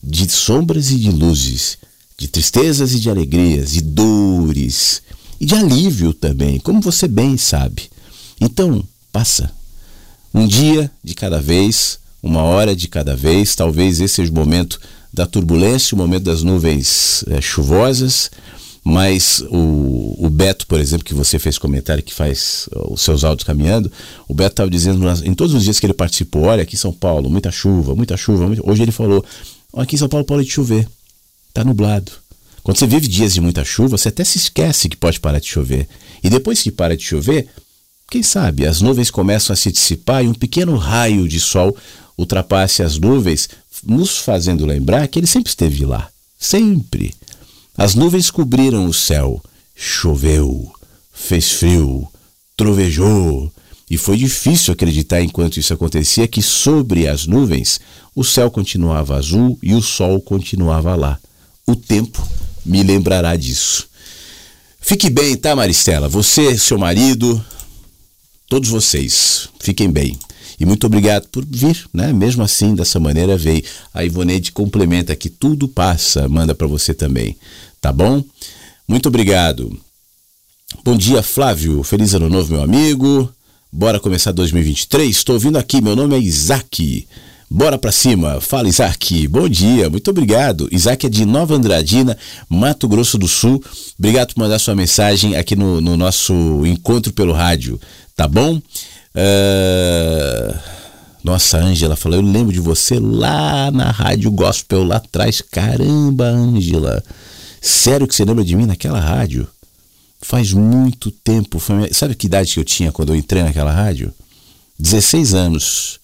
de 0.02 0.28
sombras 0.28 0.90
e 0.90 0.96
de 0.96 1.10
luzes, 1.10 1.78
de 2.18 2.28
tristezas 2.28 2.92
e 2.92 3.00
de 3.00 3.10
alegrias, 3.10 3.72
de 3.72 3.80
dores, 3.80 5.02
e 5.40 5.46
de 5.46 5.54
alívio 5.54 6.14
também, 6.14 6.58
como 6.58 6.80
você 6.80 7.06
bem 7.06 7.36
sabe. 7.36 7.84
Então, 8.40 8.82
passa. 9.12 9.50
Um 10.32 10.46
dia 10.46 10.90
de 11.02 11.14
cada 11.14 11.40
vez, 11.40 11.98
uma 12.22 12.42
hora 12.42 12.74
de 12.74 12.88
cada 12.88 13.14
vez, 13.14 13.54
talvez 13.54 14.00
esse 14.00 14.14
seja 14.14 14.30
o 14.30 14.34
momento 14.34 14.80
da 15.12 15.26
turbulência, 15.26 15.94
o 15.94 15.98
momento 15.98 16.24
das 16.24 16.42
nuvens 16.42 17.24
é, 17.28 17.40
chuvosas, 17.40 18.30
mas 18.84 19.42
o, 19.50 20.26
o, 20.26 20.30
Beto, 20.30 20.66
por 20.66 20.78
exemplo, 20.78 21.04
que 21.04 21.14
você 21.14 21.38
fez 21.38 21.58
comentário, 21.58 22.02
que 22.02 22.14
faz 22.14 22.68
os 22.90 23.00
seus 23.00 23.24
áudios 23.24 23.44
caminhando, 23.44 23.90
o 24.28 24.34
Beto 24.34 24.52
estava 24.52 24.70
dizendo 24.70 25.08
em 25.24 25.34
todos 25.34 25.54
os 25.54 25.64
dias 25.64 25.80
que 25.80 25.86
ele 25.86 25.94
participou, 25.94 26.42
olha, 26.42 26.62
aqui 26.62 26.76
em 26.76 26.78
São 26.78 26.92
Paulo, 26.92 27.28
muita 27.28 27.50
chuva, 27.50 27.94
muita 27.94 28.16
chuva. 28.16 28.46
Muita... 28.46 28.70
Hoje 28.70 28.82
ele 28.82 28.92
falou, 28.92 29.24
aqui 29.76 29.96
em 29.96 29.98
São 29.98 30.08
Paulo 30.08 30.24
pode 30.24 30.48
chover, 30.48 30.86
está 31.56 31.64
nublado. 31.64 32.12
Quando 32.62 32.76
você 32.76 32.86
vive 32.86 33.08
dias 33.08 33.32
de 33.32 33.40
muita 33.40 33.64
chuva, 33.64 33.96
você 33.96 34.10
até 34.10 34.22
se 34.24 34.36
esquece 34.36 34.88
que 34.88 34.96
pode 34.96 35.18
parar 35.18 35.38
de 35.38 35.46
chover. 35.46 35.88
E 36.22 36.28
depois 36.28 36.60
que 36.62 36.70
para 36.70 36.96
de 36.96 37.02
chover, 37.02 37.48
quem 38.10 38.22
sabe 38.22 38.66
as 38.66 38.82
nuvens 38.82 39.10
começam 39.10 39.54
a 39.54 39.56
se 39.56 39.72
dissipar 39.72 40.22
e 40.22 40.28
um 40.28 40.34
pequeno 40.34 40.76
raio 40.76 41.26
de 41.26 41.40
sol 41.40 41.74
ultrapasse 42.18 42.82
as 42.82 42.98
nuvens, 42.98 43.48
nos 43.84 44.18
fazendo 44.18 44.66
lembrar 44.66 45.06
que 45.08 45.18
ele 45.18 45.26
sempre 45.26 45.48
esteve 45.48 45.86
lá. 45.86 46.08
Sempre. 46.38 47.14
As 47.76 47.94
nuvens 47.94 48.30
cobriram 48.30 48.86
o 48.86 48.92
céu. 48.92 49.42
Choveu, 49.74 50.72
fez 51.12 51.52
frio, 51.52 52.06
trovejou. 52.56 53.50
E 53.88 53.96
foi 53.96 54.16
difícil 54.16 54.72
acreditar 54.72 55.22
enquanto 55.22 55.58
isso 55.58 55.72
acontecia 55.72 56.26
que 56.26 56.42
sobre 56.42 57.06
as 57.06 57.26
nuvens 57.26 57.80
o 58.14 58.24
céu 58.24 58.50
continuava 58.50 59.16
azul 59.16 59.58
e 59.62 59.74
o 59.74 59.80
sol 59.80 60.20
continuava 60.20 60.94
lá. 60.96 61.18
O 61.66 61.74
tempo 61.74 62.26
me 62.64 62.82
lembrará 62.82 63.36
disso. 63.36 63.88
Fique 64.80 65.10
bem, 65.10 65.36
tá, 65.36 65.56
Maristela? 65.56 66.08
Você, 66.08 66.56
seu 66.56 66.78
marido, 66.78 67.44
todos 68.48 68.68
vocês, 68.68 69.48
fiquem 69.58 69.90
bem. 69.90 70.16
E 70.58 70.64
muito 70.64 70.86
obrigado 70.86 71.28
por 71.28 71.44
vir, 71.44 71.88
né? 71.92 72.12
Mesmo 72.12 72.42
assim, 72.42 72.74
dessa 72.74 72.98
maneira 73.00 73.36
veio. 73.36 73.64
A 73.92 74.04
Ivoneide 74.04 74.52
complementa 74.52 75.16
que 75.16 75.28
tudo 75.28 75.68
passa, 75.68 76.28
manda 76.28 76.54
para 76.54 76.66
você 76.66 76.94
também, 76.94 77.36
tá 77.80 77.92
bom? 77.92 78.22
Muito 78.86 79.08
obrigado. 79.08 79.76
Bom 80.84 80.96
dia, 80.96 81.22
Flávio. 81.22 81.82
Feliz 81.82 82.14
ano 82.14 82.28
novo, 82.28 82.52
meu 82.52 82.62
amigo. 82.62 83.28
Bora 83.72 84.00
começar 84.00 84.32
2023? 84.32 85.14
Estou 85.14 85.34
ouvindo 85.34 85.58
aqui, 85.58 85.80
meu 85.80 85.96
nome 85.96 86.14
é 86.14 86.18
Isaac. 86.20 87.06
Bora 87.48 87.78
pra 87.78 87.92
cima. 87.92 88.40
Fala, 88.40 88.68
Isaac. 88.68 89.28
Bom 89.28 89.48
dia, 89.48 89.88
muito 89.88 90.10
obrigado. 90.10 90.68
Isaac 90.72 91.06
é 91.06 91.08
de 91.08 91.24
Nova 91.24 91.54
Andradina, 91.54 92.18
Mato 92.48 92.88
Grosso 92.88 93.16
do 93.16 93.28
Sul. 93.28 93.62
Obrigado 93.98 94.34
por 94.34 94.40
mandar 94.40 94.58
sua 94.58 94.74
mensagem 94.74 95.36
aqui 95.36 95.54
no, 95.54 95.80
no 95.80 95.96
nosso 95.96 96.34
encontro 96.66 97.12
pelo 97.12 97.32
rádio, 97.32 97.80
tá 98.16 98.26
bom? 98.26 98.56
Uh... 99.14 100.76
Nossa, 101.26 101.58
Ângela 101.58 101.96
falou, 101.96 102.20
eu 102.20 102.24
lembro 102.24 102.52
de 102.52 102.60
você 102.60 103.00
lá 103.00 103.68
na 103.72 103.90
Rádio 103.90 104.30
Gospel, 104.30 104.84
lá 104.84 104.96
atrás. 104.96 105.40
Caramba, 105.40 106.24
Ângela. 106.24 107.02
Sério 107.60 108.06
que 108.06 108.14
você 108.14 108.24
lembra 108.24 108.44
de 108.44 108.54
mim 108.54 108.64
naquela 108.64 109.00
rádio? 109.00 109.48
Faz 110.20 110.52
muito 110.52 111.10
tempo. 111.10 111.58
Foi... 111.58 111.92
Sabe 111.92 112.14
que 112.14 112.26
idade 112.26 112.54
que 112.54 112.60
eu 112.60 112.64
tinha 112.64 112.92
quando 112.92 113.08
eu 113.08 113.16
entrei 113.16 113.42
naquela 113.42 113.72
rádio? 113.72 114.12
16 114.78 115.34
anos. 115.34 115.98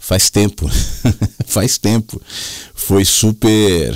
Faz 0.00 0.30
tempo. 0.30 0.68
Faz 1.46 1.76
tempo. 1.76 2.20
Foi 2.74 3.04
super 3.04 3.94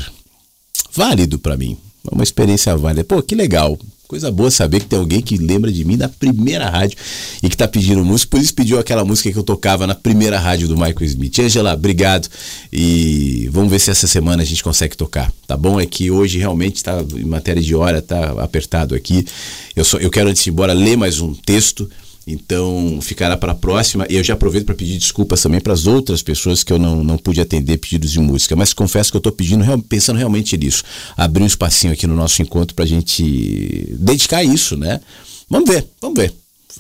válido 0.94 1.38
para 1.38 1.57
mim. 1.57 1.78
Uma 2.12 2.22
experiência 2.22 2.76
válida. 2.76 3.02
Pô, 3.02 3.22
que 3.22 3.34
legal. 3.34 3.78
Coisa 4.07 4.30
boa 4.30 4.50
saber 4.50 4.80
que 4.80 4.86
tem 4.86 4.98
alguém 4.98 5.22
que 5.22 5.38
lembra 5.38 5.72
de 5.72 5.82
mim 5.82 5.96
da 5.96 6.11
primeira 6.11 6.68
rádio 6.68 6.98
e 7.42 7.48
que 7.48 7.57
tá 7.57 7.66
pedindo 7.66 8.05
música. 8.05 8.30
Por 8.30 8.40
isso 8.40 8.55
pediu 8.55 8.78
aquela 8.78 9.02
música 9.02 9.32
que 9.32 9.38
eu 9.38 9.42
tocava 9.42 9.86
na 9.86 9.94
primeira 9.94 10.38
rádio 10.38 10.68
do 10.68 10.76
Michael 10.76 11.05
Smith. 11.05 11.38
Angela, 11.38 11.72
obrigado. 11.72 12.28
E 12.70 13.48
vamos 13.50 13.70
ver 13.70 13.80
se 13.80 13.90
essa 13.90 14.07
semana 14.07 14.42
a 14.42 14.46
gente 14.46 14.62
consegue 14.62 14.94
tocar. 14.94 15.32
Tá 15.46 15.57
bom? 15.57 15.80
É 15.80 15.86
que 15.86 16.11
hoje 16.11 16.38
realmente 16.38 16.84
tá 16.84 17.02
em 17.16 17.24
matéria 17.24 17.62
de 17.62 17.74
hora, 17.74 18.02
tá 18.02 18.42
apertado 18.42 18.94
aqui. 18.94 19.26
Eu, 19.74 19.84
só, 19.84 19.96
eu 19.96 20.11
quero, 20.11 20.28
antes 20.28 20.44
de 20.44 20.50
ir 20.50 20.52
embora, 20.52 20.74
ler 20.74 20.98
mais 20.98 21.18
um 21.18 21.32
texto 21.34 21.90
então 22.27 22.99
ficará 23.03 23.37
para 23.37 23.53
a 23.53 23.55
próxima. 23.55 24.07
E 24.09 24.16
eu 24.16 24.25
já 24.25 24.35
aproveito 24.35 24.66
para 24.66 24.75
pedir 24.75 24.99
desculpas 24.99 25.43
também 25.43 25.61
para 25.61 25.72
as 25.72 25.87
outras 25.87 26.22
pessoas 26.22 26.64
que 26.64 26.72
eu 26.72 26.79
não, 26.79 27.05
não 27.05 27.18
pude 27.18 27.41
atender 27.41 27.77
pedidos 27.79 28.12
de 28.12 28.20
música. 28.20 28.57
Mas 28.57 28.72
confesso 28.72 29.11
que 29.11 29.16
eu 29.16 29.20
estou 29.20 29.33
pedindo, 29.33 29.64
pensando 29.83 30.16
realmente 30.16 30.57
nisso. 30.57 30.83
Abrir 31.16 31.43
um 31.43 31.47
espacinho 31.47 31.93
aqui 31.93 32.07
no 32.07 32.14
nosso 32.14 32.41
encontro 32.41 32.75
para 32.75 32.85
a 32.85 32.89
gente 32.89 33.95
dedicar 33.99 34.43
isso, 34.43 34.77
né? 34.77 35.01
Vamos 35.49 35.68
ver, 35.68 35.87
vamos 36.01 36.18
ver. 36.18 36.35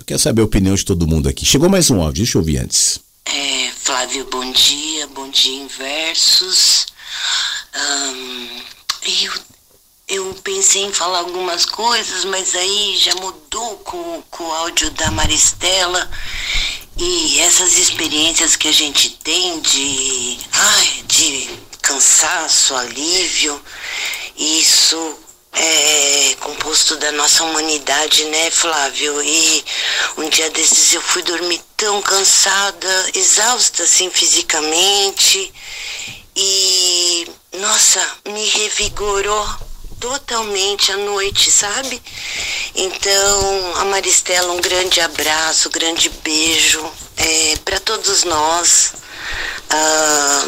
Quero 0.06 0.18
saber 0.18 0.42
a 0.42 0.44
opinião 0.44 0.74
de 0.74 0.84
todo 0.84 1.06
mundo 1.06 1.28
aqui. 1.28 1.44
Chegou 1.44 1.68
mais 1.68 1.90
um 1.90 2.00
áudio, 2.00 2.24
deixa 2.24 2.38
eu 2.38 2.40
ouvir 2.40 2.58
antes. 2.58 2.98
É, 3.26 3.70
Flávio, 3.78 4.26
bom 4.30 4.50
dia, 4.52 5.06
bom 5.08 5.28
dia 5.30 5.62
em 5.62 5.66
versos. 5.68 6.86
Um, 7.74 8.48
eu 9.24 9.32
eu 10.06 10.34
pensei 10.44 10.82
em 10.82 10.92
falar 10.92 11.18
algumas 11.18 11.64
coisas, 11.64 12.24
mas 12.26 12.54
aí 12.54 12.96
já 12.98 13.14
mudou 13.14 13.78
com, 13.78 14.22
com 14.30 14.44
o 14.44 14.52
áudio 14.52 14.90
da 14.90 15.10
Maristela. 15.10 16.10
E 16.96 17.40
essas 17.40 17.76
experiências 17.78 18.54
que 18.54 18.68
a 18.68 18.72
gente 18.72 19.10
tem 19.10 19.58
de, 19.60 20.38
ai, 20.52 21.02
de 21.06 21.50
cansaço, 21.82 22.74
alívio, 22.76 23.60
isso 24.36 25.18
é 25.52 26.36
composto 26.40 26.96
da 26.96 27.10
nossa 27.12 27.42
humanidade, 27.44 28.24
né, 28.26 28.50
Flávio? 28.50 29.22
E 29.22 29.64
um 30.18 30.28
dia 30.28 30.50
desses 30.50 30.92
eu 30.92 31.00
fui 31.00 31.22
dormir 31.22 31.60
tão 31.76 32.00
cansada, 32.02 33.10
exausta 33.14 33.82
assim 33.82 34.10
fisicamente. 34.10 35.52
E 36.36 37.26
nossa, 37.54 38.00
me 38.26 38.46
revigorou 38.48 39.73
totalmente 40.04 40.92
à 40.92 40.98
noite, 40.98 41.50
sabe? 41.50 42.00
Então, 42.74 43.76
a 43.76 43.86
Maristela, 43.86 44.52
um 44.52 44.60
grande 44.60 45.00
abraço, 45.00 45.68
um 45.68 45.72
grande 45.72 46.10
beijo 46.22 46.84
é, 47.16 47.56
para 47.64 47.80
todos 47.80 48.22
nós. 48.24 48.92
Ah, 49.70 50.46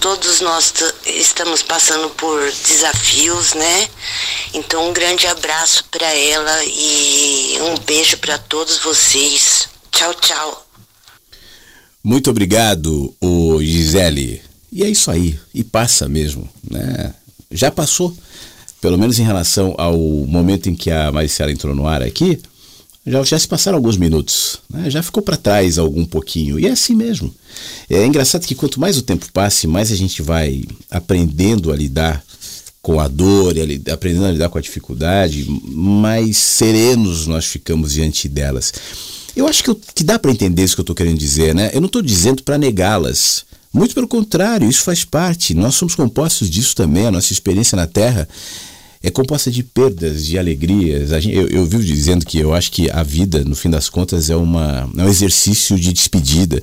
todos 0.00 0.42
nós 0.42 0.74
estamos 1.06 1.62
passando 1.62 2.10
por 2.10 2.42
desafios, 2.68 3.54
né? 3.54 3.88
Então, 4.52 4.90
um 4.90 4.92
grande 4.92 5.26
abraço 5.26 5.84
para 5.84 6.14
ela 6.14 6.62
e 6.66 7.56
um 7.62 7.78
beijo 7.78 8.18
para 8.18 8.36
todos 8.36 8.80
vocês. 8.80 9.66
Tchau, 9.90 10.12
tchau. 10.12 10.66
Muito 12.04 12.28
obrigado, 12.28 13.14
o 13.18 13.62
Gisele. 13.62 14.42
E 14.72 14.84
é 14.84 14.88
isso 14.88 15.10
aí, 15.10 15.38
e 15.52 15.64
passa 15.64 16.08
mesmo, 16.08 16.48
né? 16.70 17.12
Já 17.50 17.70
passou, 17.70 18.16
pelo 18.80 18.96
menos 18.96 19.18
em 19.18 19.24
relação 19.24 19.74
ao 19.76 19.96
momento 19.98 20.68
em 20.68 20.74
que 20.74 20.90
a 20.90 21.10
Maricela 21.10 21.52
entrou 21.52 21.74
no 21.74 21.86
ar 21.86 22.02
aqui, 22.02 22.38
já, 23.06 23.22
já 23.24 23.38
se 23.38 23.48
passaram 23.48 23.76
alguns 23.76 23.96
minutos, 23.96 24.58
né? 24.68 24.90
já 24.90 25.02
ficou 25.02 25.22
para 25.22 25.36
trás 25.36 25.78
algum 25.78 26.04
pouquinho, 26.04 26.58
e 26.58 26.66
é 26.66 26.70
assim 26.70 26.94
mesmo. 26.94 27.34
É 27.88 28.04
engraçado 28.04 28.46
que 28.46 28.54
quanto 28.54 28.80
mais 28.80 28.96
o 28.96 29.02
tempo 29.02 29.26
passe, 29.32 29.66
mais 29.66 29.90
a 29.90 29.96
gente 29.96 30.22
vai 30.22 30.64
aprendendo 30.90 31.72
a 31.72 31.76
lidar 31.76 32.22
com 32.82 32.98
a 33.00 33.08
dor, 33.08 33.56
e 33.56 33.82
aprendendo 33.90 34.26
a 34.26 34.32
lidar 34.32 34.48
com 34.48 34.58
a 34.58 34.62
dificuldade, 34.62 35.44
mais 35.64 36.36
serenos 36.38 37.26
nós 37.26 37.44
ficamos 37.44 37.92
diante 37.92 38.28
delas. 38.28 38.72
Eu 39.36 39.46
acho 39.46 39.62
que, 39.62 39.70
eu, 39.70 39.80
que 39.94 40.02
dá 40.02 40.18
para 40.18 40.30
entender 40.30 40.64
isso 40.64 40.74
que 40.74 40.80
eu 40.80 40.84
estou 40.84 40.96
querendo 40.96 41.18
dizer, 41.18 41.54
né? 41.54 41.70
Eu 41.72 41.80
não 41.80 41.86
estou 41.86 42.02
dizendo 42.02 42.42
para 42.42 42.58
negá-las, 42.58 43.44
muito 43.72 43.94
pelo 43.94 44.08
contrário, 44.08 44.68
isso 44.68 44.82
faz 44.82 45.04
parte. 45.04 45.54
Nós 45.54 45.74
somos 45.74 45.94
compostos 45.94 46.50
disso 46.50 46.74
também. 46.74 47.06
A 47.06 47.10
nossa 47.10 47.32
experiência 47.32 47.76
na 47.76 47.86
Terra 47.86 48.28
é 49.02 49.10
composta 49.10 49.50
de 49.50 49.62
perdas, 49.62 50.26
de 50.26 50.38
alegrias. 50.38 51.10
Gente, 51.10 51.34
eu, 51.34 51.48
eu 51.48 51.64
vivo 51.64 51.82
dizendo 51.82 52.26
que 52.26 52.38
eu 52.38 52.52
acho 52.52 52.70
que 52.70 52.90
a 52.90 53.02
vida, 53.02 53.44
no 53.44 53.54
fim 53.54 53.70
das 53.70 53.88
contas, 53.88 54.28
é, 54.28 54.36
uma, 54.36 54.90
é 54.96 55.02
um 55.04 55.08
exercício 55.08 55.78
de 55.78 55.92
despedida. 55.92 56.62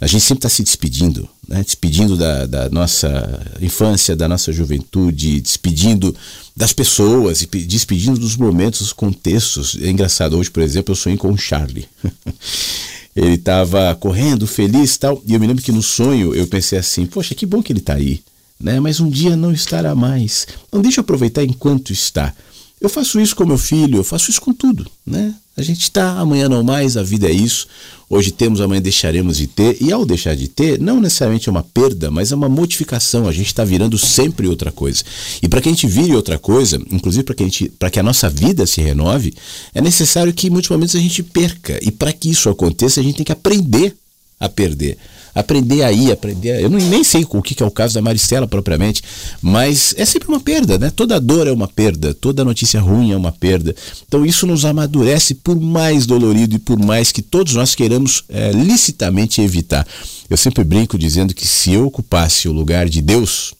A 0.00 0.06
gente 0.06 0.22
sempre 0.22 0.38
está 0.38 0.48
se 0.48 0.62
despedindo, 0.62 1.28
né? 1.46 1.62
despedindo 1.62 2.16
da, 2.16 2.46
da, 2.46 2.70
nossa 2.70 3.42
infância, 3.60 4.14
da 4.14 4.28
nossa 4.28 4.52
juventude, 4.52 5.40
despedindo 5.40 6.14
das 6.56 6.72
pessoas, 6.72 7.44
despedindo 7.66 8.18
dos 8.18 8.36
momentos, 8.36 8.80
dos 8.80 8.92
contextos. 8.92 9.76
É 9.80 9.90
engraçado, 9.90 10.38
hoje, 10.38 10.50
por 10.50 10.62
exemplo, 10.62 10.92
eu 10.92 10.96
sonhei 10.96 11.18
com 11.18 11.32
o 11.32 11.36
Charlie. 11.36 11.88
ele 13.18 13.34
estava 13.34 13.94
correndo, 13.96 14.46
feliz 14.46 14.94
e 14.94 14.98
tal. 14.98 15.22
E 15.26 15.34
eu 15.34 15.40
me 15.40 15.46
lembro 15.46 15.62
que 15.62 15.72
no 15.72 15.82
sonho 15.82 16.34
eu 16.34 16.46
pensei 16.46 16.78
assim: 16.78 17.04
poxa, 17.04 17.34
que 17.34 17.44
bom 17.44 17.62
que 17.62 17.72
ele 17.72 17.80
está 17.80 17.94
aí, 17.94 18.20
né? 18.60 18.78
Mas 18.78 19.00
um 19.00 19.10
dia 19.10 19.36
não 19.36 19.52
estará 19.52 19.94
mais. 19.94 20.46
Então 20.68 20.80
deixa 20.80 21.00
eu 21.00 21.02
aproveitar 21.02 21.42
enquanto 21.42 21.92
está. 21.92 22.32
Eu 22.80 22.88
faço 22.88 23.20
isso 23.20 23.34
com 23.34 23.44
meu 23.44 23.58
filho, 23.58 23.98
eu 23.98 24.04
faço 24.04 24.30
isso 24.30 24.40
com 24.40 24.52
tudo, 24.52 24.86
né? 25.04 25.34
A 25.56 25.62
gente 25.62 25.82
está, 25.82 26.12
amanhã 26.20 26.48
não 26.48 26.62
mais, 26.62 26.96
a 26.96 27.02
vida 27.02 27.28
é 27.28 27.32
isso. 27.32 27.66
Hoje 28.08 28.30
temos, 28.30 28.60
amanhã 28.60 28.80
deixaremos 28.80 29.38
de 29.38 29.48
ter. 29.48 29.76
E 29.80 29.92
ao 29.92 30.06
deixar 30.06 30.36
de 30.36 30.46
ter, 30.46 30.78
não 30.80 31.00
necessariamente 31.00 31.48
é 31.48 31.50
uma 31.50 31.64
perda, 31.64 32.12
mas 32.12 32.30
é 32.30 32.36
uma 32.36 32.48
modificação. 32.48 33.26
A 33.26 33.32
gente 33.32 33.48
está 33.48 33.64
virando 33.64 33.98
sempre 33.98 34.46
outra 34.46 34.70
coisa. 34.70 35.02
E 35.42 35.48
para 35.48 35.60
que 35.60 35.68
a 35.68 35.72
gente 35.72 35.88
vire 35.88 36.14
outra 36.14 36.38
coisa, 36.38 36.80
inclusive 36.92 37.24
para 37.24 37.34
que, 37.34 37.72
a 37.80 37.90
que 37.90 37.98
a 37.98 38.04
nossa 38.04 38.30
vida 38.30 38.64
se 38.66 38.80
renove, 38.80 39.34
é 39.74 39.80
necessário 39.80 40.32
que 40.32 40.48
muitos 40.48 40.70
momentos 40.70 40.94
a 40.94 41.00
gente 41.00 41.24
perca. 41.24 41.76
E 41.82 41.90
para 41.90 42.12
que 42.12 42.30
isso 42.30 42.48
aconteça, 42.48 43.00
a 43.00 43.02
gente 43.02 43.16
tem 43.16 43.26
que 43.26 43.32
aprender 43.32 43.96
a 44.38 44.48
perder 44.48 44.96
aprender 45.34 45.82
aí, 45.82 46.10
aprender. 46.10 46.62
Eu 46.62 46.70
nem 46.70 47.04
sei 47.04 47.26
o 47.28 47.42
que 47.42 47.62
é 47.62 47.66
o 47.66 47.70
caso 47.70 47.94
da 47.94 48.02
Maristela 48.02 48.46
propriamente, 48.46 49.02
mas 49.40 49.94
é 49.96 50.04
sempre 50.04 50.28
uma 50.28 50.40
perda, 50.40 50.78
né? 50.78 50.90
Toda 50.90 51.20
dor 51.20 51.46
é 51.46 51.52
uma 51.52 51.68
perda, 51.68 52.14
toda 52.14 52.44
notícia 52.44 52.80
ruim 52.80 53.12
é 53.12 53.16
uma 53.16 53.32
perda. 53.32 53.74
Então 54.06 54.24
isso 54.24 54.46
nos 54.46 54.64
amadurece 54.64 55.34
por 55.34 55.58
mais 55.58 56.06
dolorido 56.06 56.56
e 56.56 56.58
por 56.58 56.78
mais 56.78 57.12
que 57.12 57.22
todos 57.22 57.54
nós 57.54 57.74
queiramos 57.74 58.24
é, 58.28 58.52
licitamente 58.52 59.40
evitar. 59.40 59.86
Eu 60.28 60.36
sempre 60.36 60.64
brinco 60.64 60.98
dizendo 60.98 61.34
que 61.34 61.46
se 61.46 61.72
eu 61.72 61.86
ocupasse 61.86 62.48
o 62.48 62.52
lugar 62.52 62.88
de 62.88 63.00
Deus, 63.00 63.54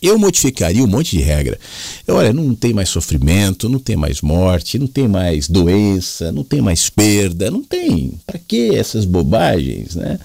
eu 0.00 0.18
modificaria 0.18 0.82
um 0.82 0.86
monte 0.86 1.16
de 1.16 1.22
regra. 1.22 1.58
Olha, 2.06 2.32
não 2.32 2.54
tem 2.54 2.72
mais 2.72 2.88
sofrimento, 2.88 3.68
não 3.68 3.80
tem 3.80 3.96
mais 3.96 4.20
morte, 4.20 4.78
não 4.78 4.86
tem 4.86 5.08
mais 5.08 5.48
doença, 5.48 6.30
não 6.30 6.44
tem 6.44 6.60
mais 6.60 6.88
perda, 6.88 7.50
não 7.50 7.62
tem. 7.62 8.12
Para 8.24 8.38
que 8.38 8.74
essas 8.76 9.04
bobagens, 9.04 9.96
né? 9.96 10.18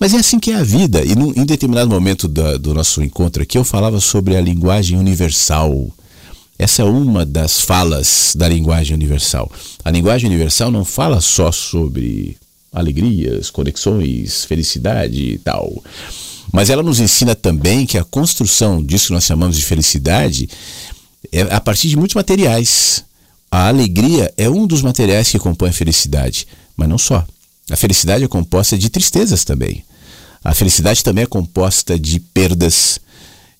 Mas 0.00 0.14
é 0.14 0.16
assim 0.16 0.40
que 0.40 0.50
é 0.50 0.54
a 0.54 0.62
vida. 0.62 1.04
E 1.04 1.14
num, 1.14 1.30
em 1.36 1.44
determinado 1.44 1.90
momento 1.90 2.26
do, 2.26 2.58
do 2.58 2.72
nosso 2.72 3.02
encontro 3.02 3.42
aqui, 3.42 3.58
eu 3.58 3.64
falava 3.64 4.00
sobre 4.00 4.34
a 4.34 4.40
linguagem 4.40 4.98
universal. 4.98 5.90
Essa 6.58 6.80
é 6.80 6.84
uma 6.86 7.26
das 7.26 7.60
falas 7.60 8.32
da 8.34 8.48
linguagem 8.48 8.94
universal. 8.94 9.52
A 9.84 9.90
linguagem 9.90 10.30
universal 10.30 10.70
não 10.70 10.86
fala 10.86 11.20
só 11.20 11.52
sobre 11.52 12.38
alegrias, 12.72 13.50
conexões, 13.50 14.46
felicidade 14.46 15.22
e 15.22 15.38
tal. 15.38 15.84
Mas 16.50 16.70
ela 16.70 16.82
nos 16.82 16.98
ensina 16.98 17.34
também 17.34 17.84
que 17.84 17.98
a 17.98 18.04
construção 18.04 18.82
disso 18.82 19.08
que 19.08 19.12
nós 19.12 19.24
chamamos 19.24 19.56
de 19.56 19.64
felicidade 19.64 20.48
é 21.30 21.42
a 21.42 21.60
partir 21.60 21.88
de 21.88 21.96
muitos 21.96 22.14
materiais. 22.14 23.04
A 23.50 23.68
alegria 23.68 24.32
é 24.36 24.48
um 24.48 24.66
dos 24.66 24.80
materiais 24.80 25.28
que 25.28 25.38
compõe 25.38 25.68
a 25.68 25.74
felicidade, 25.74 26.46
mas 26.74 26.88
não 26.88 26.96
só. 26.96 27.26
A 27.70 27.76
felicidade 27.76 28.24
é 28.24 28.28
composta 28.28 28.78
de 28.78 28.88
tristezas 28.88 29.44
também. 29.44 29.84
A 30.42 30.54
felicidade 30.54 31.04
também 31.04 31.24
é 31.24 31.26
composta 31.26 31.98
de 31.98 32.18
perdas, 32.18 32.98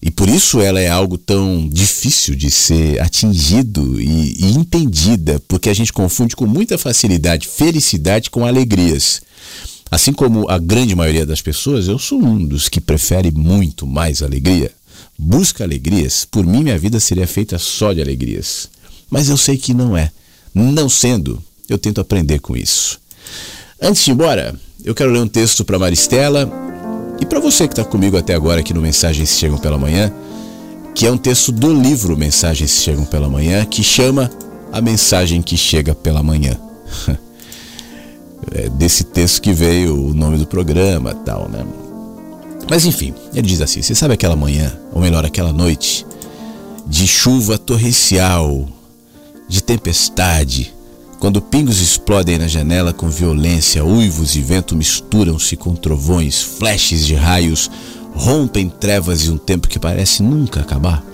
E 0.03 0.11
por 0.11 0.31
isso 0.31 0.61
ela 0.62 0.81
é 0.81 0.89
algo 0.89 1.18
tão 1.18 1.68
difícil 1.68 2.35
de 2.35 2.51
ser 2.51 2.99
atingido 3.03 4.01
e, 4.01 4.35
e, 4.39 4.53
entendida, 4.57 5.43
porque 5.47 5.68
a 5.68 5.74
gente 5.74 5.93
confunde 5.93 6.35
com 6.35 6.47
muita 6.47 6.78
facilidade 6.78 7.47
felicidade 7.47 8.31
com 8.31 8.47
alegrias. 8.47 9.20
Assim 9.91 10.12
como 10.12 10.49
a 10.49 10.57
grande 10.59 10.95
maioria 10.95 11.26
das 11.26 11.43
pessoas, 11.43 11.87
eu 11.87 11.99
sou 11.99 12.22
um 12.22 12.43
dos 12.43 12.68
que 12.68 12.81
prefere 12.81 13.31
muito 13.31 13.87
mais 13.87 14.22
alegria. 14.22 14.72
Busca 15.18 15.64
alegrias. 15.64 16.24
Por 16.24 16.47
mim, 16.47 16.62
minha 16.62 16.78
vida 16.78 16.99
seria 17.01 17.26
feita 17.26 17.59
só 17.59 17.93
de 17.93 18.01
alegrias. 18.01 18.70
Mas 19.11 19.28
eu 19.28 19.37
sei 19.37 19.59
que 19.59 19.74
não 19.74 19.97
é. 19.97 20.11
Não 20.55 20.89
sendo, 20.89 21.43
eu 21.68 21.76
tento 21.76 22.01
aprender 22.01 22.39
com 22.39 22.57
isso. 22.57 22.99
Antes 23.83 24.05
de 24.05 24.11
ir 24.11 24.14
embora, 24.14 24.55
eu 24.85 24.95
quero 24.95 25.11
ler 25.11 25.20
um 25.20 25.26
texto 25.26 25.64
para 25.64 25.78
Maristela 25.78 26.51
e 27.18 27.24
para 27.24 27.41
você 27.41 27.66
que 27.66 27.72
está 27.72 27.83
comigo 27.83 28.16
até 28.18 28.35
agora 28.35 28.61
aqui 28.61 28.74
no 28.74 28.81
Mensagens 28.83 29.31
Chegam 29.31 29.57
pela 29.57 29.78
Manhã, 29.78 30.12
que 30.95 31.07
é 31.07 31.11
um 31.11 31.16
texto 31.16 31.51
do 31.51 31.72
livro 31.72 32.14
Mensagens 32.14 32.83
Chegam 32.83 33.07
pela 33.07 33.26
Manhã, 33.26 33.64
que 33.64 33.83
chama 33.83 34.31
A 34.70 34.83
Mensagem 34.83 35.41
que 35.41 35.57
Chega 35.57 35.95
pela 35.95 36.22
Manhã. 36.22 36.59
é 38.53 38.68
desse 38.68 39.05
texto 39.05 39.41
que 39.41 39.53
veio 39.53 40.09
o 40.09 40.12
nome 40.12 40.37
do 40.37 40.47
programa 40.47 41.14
tal, 41.14 41.49
né? 41.49 41.64
Mas 42.68 42.85
enfim, 42.85 43.14
ele 43.33 43.47
diz 43.49 43.62
assim: 43.62 43.81
você 43.81 43.95
sabe 43.95 44.12
aquela 44.12 44.37
manhã, 44.37 44.78
ou 44.93 45.01
melhor, 45.01 45.24
aquela 45.24 45.53
noite, 45.55 46.07
de 46.87 47.07
chuva 47.07 47.57
torrencial, 47.57 48.68
de 49.49 49.62
tempestade, 49.62 50.74
quando 51.21 51.43
pingos 51.43 51.81
explodem 51.81 52.39
na 52.39 52.49
janela 52.49 52.95
com 52.95 53.11
violência, 53.11 53.85
uivos 53.85 54.37
e 54.37 54.41
vento 54.41 54.75
misturam-se 54.75 55.55
com 55.55 55.75
trovões, 55.75 56.41
flashes 56.41 57.05
de 57.05 57.14
raios, 57.14 57.71
rompem 58.14 58.71
trevas 58.71 59.25
e 59.25 59.31
um 59.31 59.37
tempo 59.37 59.68
que 59.68 59.79
parece 59.79 60.23
nunca 60.23 60.61
acabar. 60.61 61.05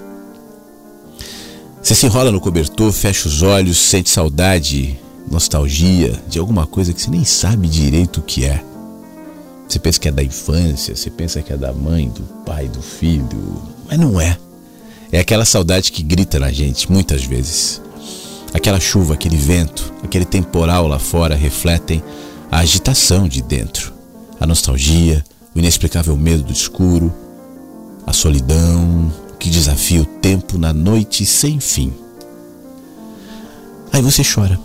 Você 1.83 1.97
se 1.97 2.07
enrola 2.07 2.31
no 2.31 2.41
cobertor, 2.41 2.93
fecha 2.93 3.27
os 3.27 3.43
olhos, 3.43 3.79
sente 3.79 4.09
saudade, 4.09 4.97
nostalgia 5.29 6.15
de 6.29 6.39
alguma 6.39 6.69
coisa 6.69 6.93
que 6.93 7.03
você 7.03 7.11
nem 7.11 7.25
sabe 7.25 7.67
direito 7.67 8.21
o 8.21 8.23
que 8.23 8.45
é. 8.45 8.63
Você 9.69 9.81
pensa 9.81 9.99
que 9.99 10.09
é 10.09 10.13
da 10.13 10.23
infância, 10.23 10.95
você 10.95 11.11
pensa 11.11 11.43
que 11.43 11.53
é 11.53 11.57
da 11.57 11.73
mãe, 11.73 12.09
do 12.09 12.23
pai, 12.45 12.69
do 12.69 12.81
filho, 12.81 13.61
mas 13.89 13.99
não 13.99 14.21
é. 14.21 14.39
É 15.11 15.19
aquela 15.19 15.45
saudade 15.45 15.91
que 15.91 16.05
grita 16.05 16.39
na 16.39 16.53
gente 16.53 16.91
muitas 16.91 17.25
vezes. 17.25 17.81
Aquela 18.53 18.81
chuva, 18.81 19.15
aquele 19.15 19.37
vento, 19.37 19.93
aquele 20.03 20.25
temporal 20.25 20.87
lá 20.87 20.99
fora 20.99 21.35
refletem 21.35 22.03
a 22.51 22.59
agitação 22.59 23.29
de 23.29 23.43
dentro, 23.43 23.93
a 24.41 24.47
nostalgia, 24.47 25.25
o 25.55 25.59
inexplicável 25.59 26.17
medo 26.17 26.45
do 26.45 26.53
escuro, 26.53 27.13
a 28.07 28.13
solidão 28.13 29.13
que 29.39 29.51
desafia 29.51 30.01
o 30.01 30.07
tempo 30.07 30.59
na 30.59 30.73
noite 30.73 31.27
sem 31.27 31.61
fim. 31.61 31.93
Aí 33.93 34.01
você 34.03 34.23
chora. 34.23 34.59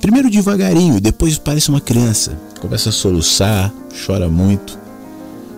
Primeiro 0.00 0.30
devagarinho, 0.30 1.00
depois 1.00 1.38
parece 1.38 1.68
uma 1.68 1.80
criança. 1.80 2.38
Começa 2.60 2.88
a 2.88 2.92
soluçar, 2.92 3.72
chora 4.06 4.28
muito. 4.28 4.78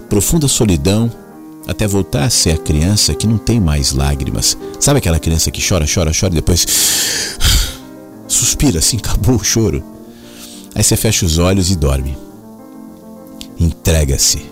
Profunda 0.09 0.48
solidão, 0.48 1.11
até 1.71 1.87
voltar 1.87 2.25
a 2.25 2.31
ser 2.31 2.51
a 2.51 2.59
criança 2.59 3.14
que 3.14 3.29
não 3.29 3.39
tem 3.39 3.61
mais 3.61 3.93
lágrimas. 3.93 4.59
Sabe 4.81 4.99
aquela 4.99 5.21
criança 5.21 5.53
que 5.53 5.66
chora, 5.66 5.87
chora, 5.87 6.11
chora 6.11 6.33
e 6.33 6.35
depois 6.35 6.66
suspira 8.27 8.81
assim, 8.81 8.97
acabou 8.97 9.37
o 9.37 9.45
choro. 9.45 9.81
Aí 10.75 10.83
você 10.83 10.97
fecha 10.97 11.25
os 11.25 11.39
olhos 11.39 11.71
e 11.71 11.77
dorme. 11.77 12.18
Entrega-se. 13.59 14.43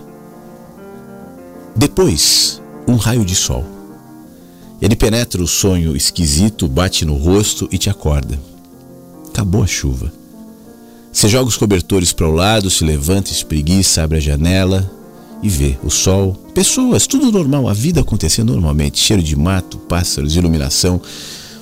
Depois, 1.75 2.61
um 2.87 2.95
raio 2.95 3.25
de 3.25 3.35
sol. 3.35 3.65
Ele 4.81 4.95
penetra 4.95 5.43
o 5.43 5.47
sonho 5.47 5.97
esquisito, 5.97 6.69
bate 6.69 7.03
no 7.03 7.15
rosto 7.15 7.67
e 7.69 7.77
te 7.77 7.89
acorda. 7.89 8.39
Acabou 9.27 9.61
a 9.61 9.67
chuva. 9.67 10.13
Você 11.11 11.27
joga 11.27 11.49
os 11.49 11.57
cobertores 11.57 12.13
para 12.13 12.29
o 12.29 12.31
lado, 12.31 12.69
se 12.69 12.85
levanta, 12.85 13.29
espreguiça, 13.29 14.03
abre 14.03 14.19
a 14.19 14.21
janela, 14.21 14.89
e 15.41 15.49
vê 15.49 15.77
o 15.83 15.89
sol, 15.89 16.33
pessoas, 16.53 17.07
tudo 17.07 17.31
normal, 17.31 17.67
a 17.67 17.73
vida 17.73 18.01
acontecendo 18.01 18.51
normalmente, 18.53 18.99
cheiro 18.99 19.23
de 19.23 19.35
mato, 19.35 19.77
pássaros, 19.77 20.35
iluminação. 20.35 21.01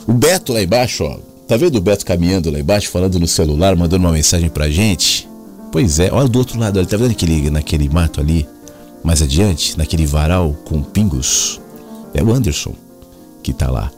O 0.07 0.13
Beto 0.13 0.53
lá 0.53 0.61
embaixo, 0.61 1.03
ó, 1.03 1.19
tá 1.47 1.55
vendo 1.57 1.77
o 1.77 1.81
Beto 1.81 2.05
caminhando 2.05 2.49
lá 2.49 2.59
embaixo, 2.59 2.89
falando 2.89 3.19
no 3.19 3.27
celular, 3.27 3.75
mandando 3.75 4.05
uma 4.05 4.13
mensagem 4.13 4.49
pra 4.49 4.69
gente? 4.69 5.27
Pois 5.71 5.99
é, 5.99 6.09
olha 6.11 6.27
do 6.27 6.39
outro 6.39 6.59
lado, 6.59 6.79
ele 6.79 6.87
tá 6.87 6.97
vendo 6.97 7.11
aquele, 7.11 7.49
naquele 7.49 7.89
mato 7.89 8.19
ali, 8.19 8.47
mais 9.03 9.21
adiante, 9.21 9.77
naquele 9.77 10.05
varal 10.05 10.53
com 10.65 10.81
pingos? 10.81 11.61
É 12.13 12.23
o 12.23 12.33
Anderson 12.33 12.73
que 13.43 13.53
tá 13.53 13.69
lá. 13.69 13.91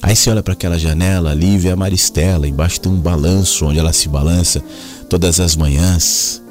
Aí 0.00 0.14
você 0.14 0.30
olha 0.30 0.42
para 0.42 0.52
aquela 0.52 0.78
janela 0.78 1.30
ali 1.30 1.54
e 1.54 1.58
vê 1.58 1.70
a 1.70 1.76
Maristela, 1.76 2.46
embaixo 2.46 2.80
tem 2.80 2.92
um 2.92 2.96
balanço 2.96 3.66
onde 3.66 3.78
ela 3.78 3.92
se 3.92 4.08
balança 4.08 4.62
todas 5.08 5.40
as 5.40 5.56
manhãs. 5.56 6.42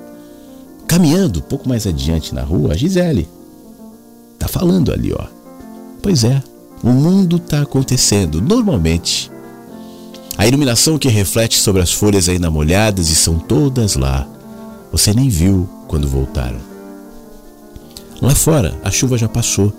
Caminhando 0.87 1.41
pouco 1.41 1.67
mais 1.67 1.87
adiante 1.87 2.33
na 2.33 2.43
rua, 2.43 2.73
a 2.73 2.77
Gisele 2.77 3.27
tá 4.37 4.47
falando 4.47 4.91
ali, 4.91 5.13
ó. 5.13 5.25
Pois 6.01 6.23
é, 6.23 6.41
o 6.83 6.89
mundo 6.89 7.39
tá 7.39 7.61
acontecendo 7.61 8.41
normalmente. 8.41 9.31
A 10.37 10.45
iluminação 10.45 10.99
que 10.99 11.07
reflete 11.07 11.57
sobre 11.57 11.81
as 11.81 11.91
folhas 11.91 12.29
ainda 12.29 12.51
molhadas 12.51 13.09
e 13.09 13.15
são 13.15 13.39
todas 13.39 13.95
lá. 13.95 14.27
Você 14.91 15.13
nem 15.13 15.29
viu 15.29 15.67
quando 15.87 16.07
voltaram. 16.07 16.59
Lá 18.21 18.35
fora, 18.35 18.77
a 18.83 18.91
chuva 18.91 19.17
já 19.17 19.27
passou. 19.27 19.73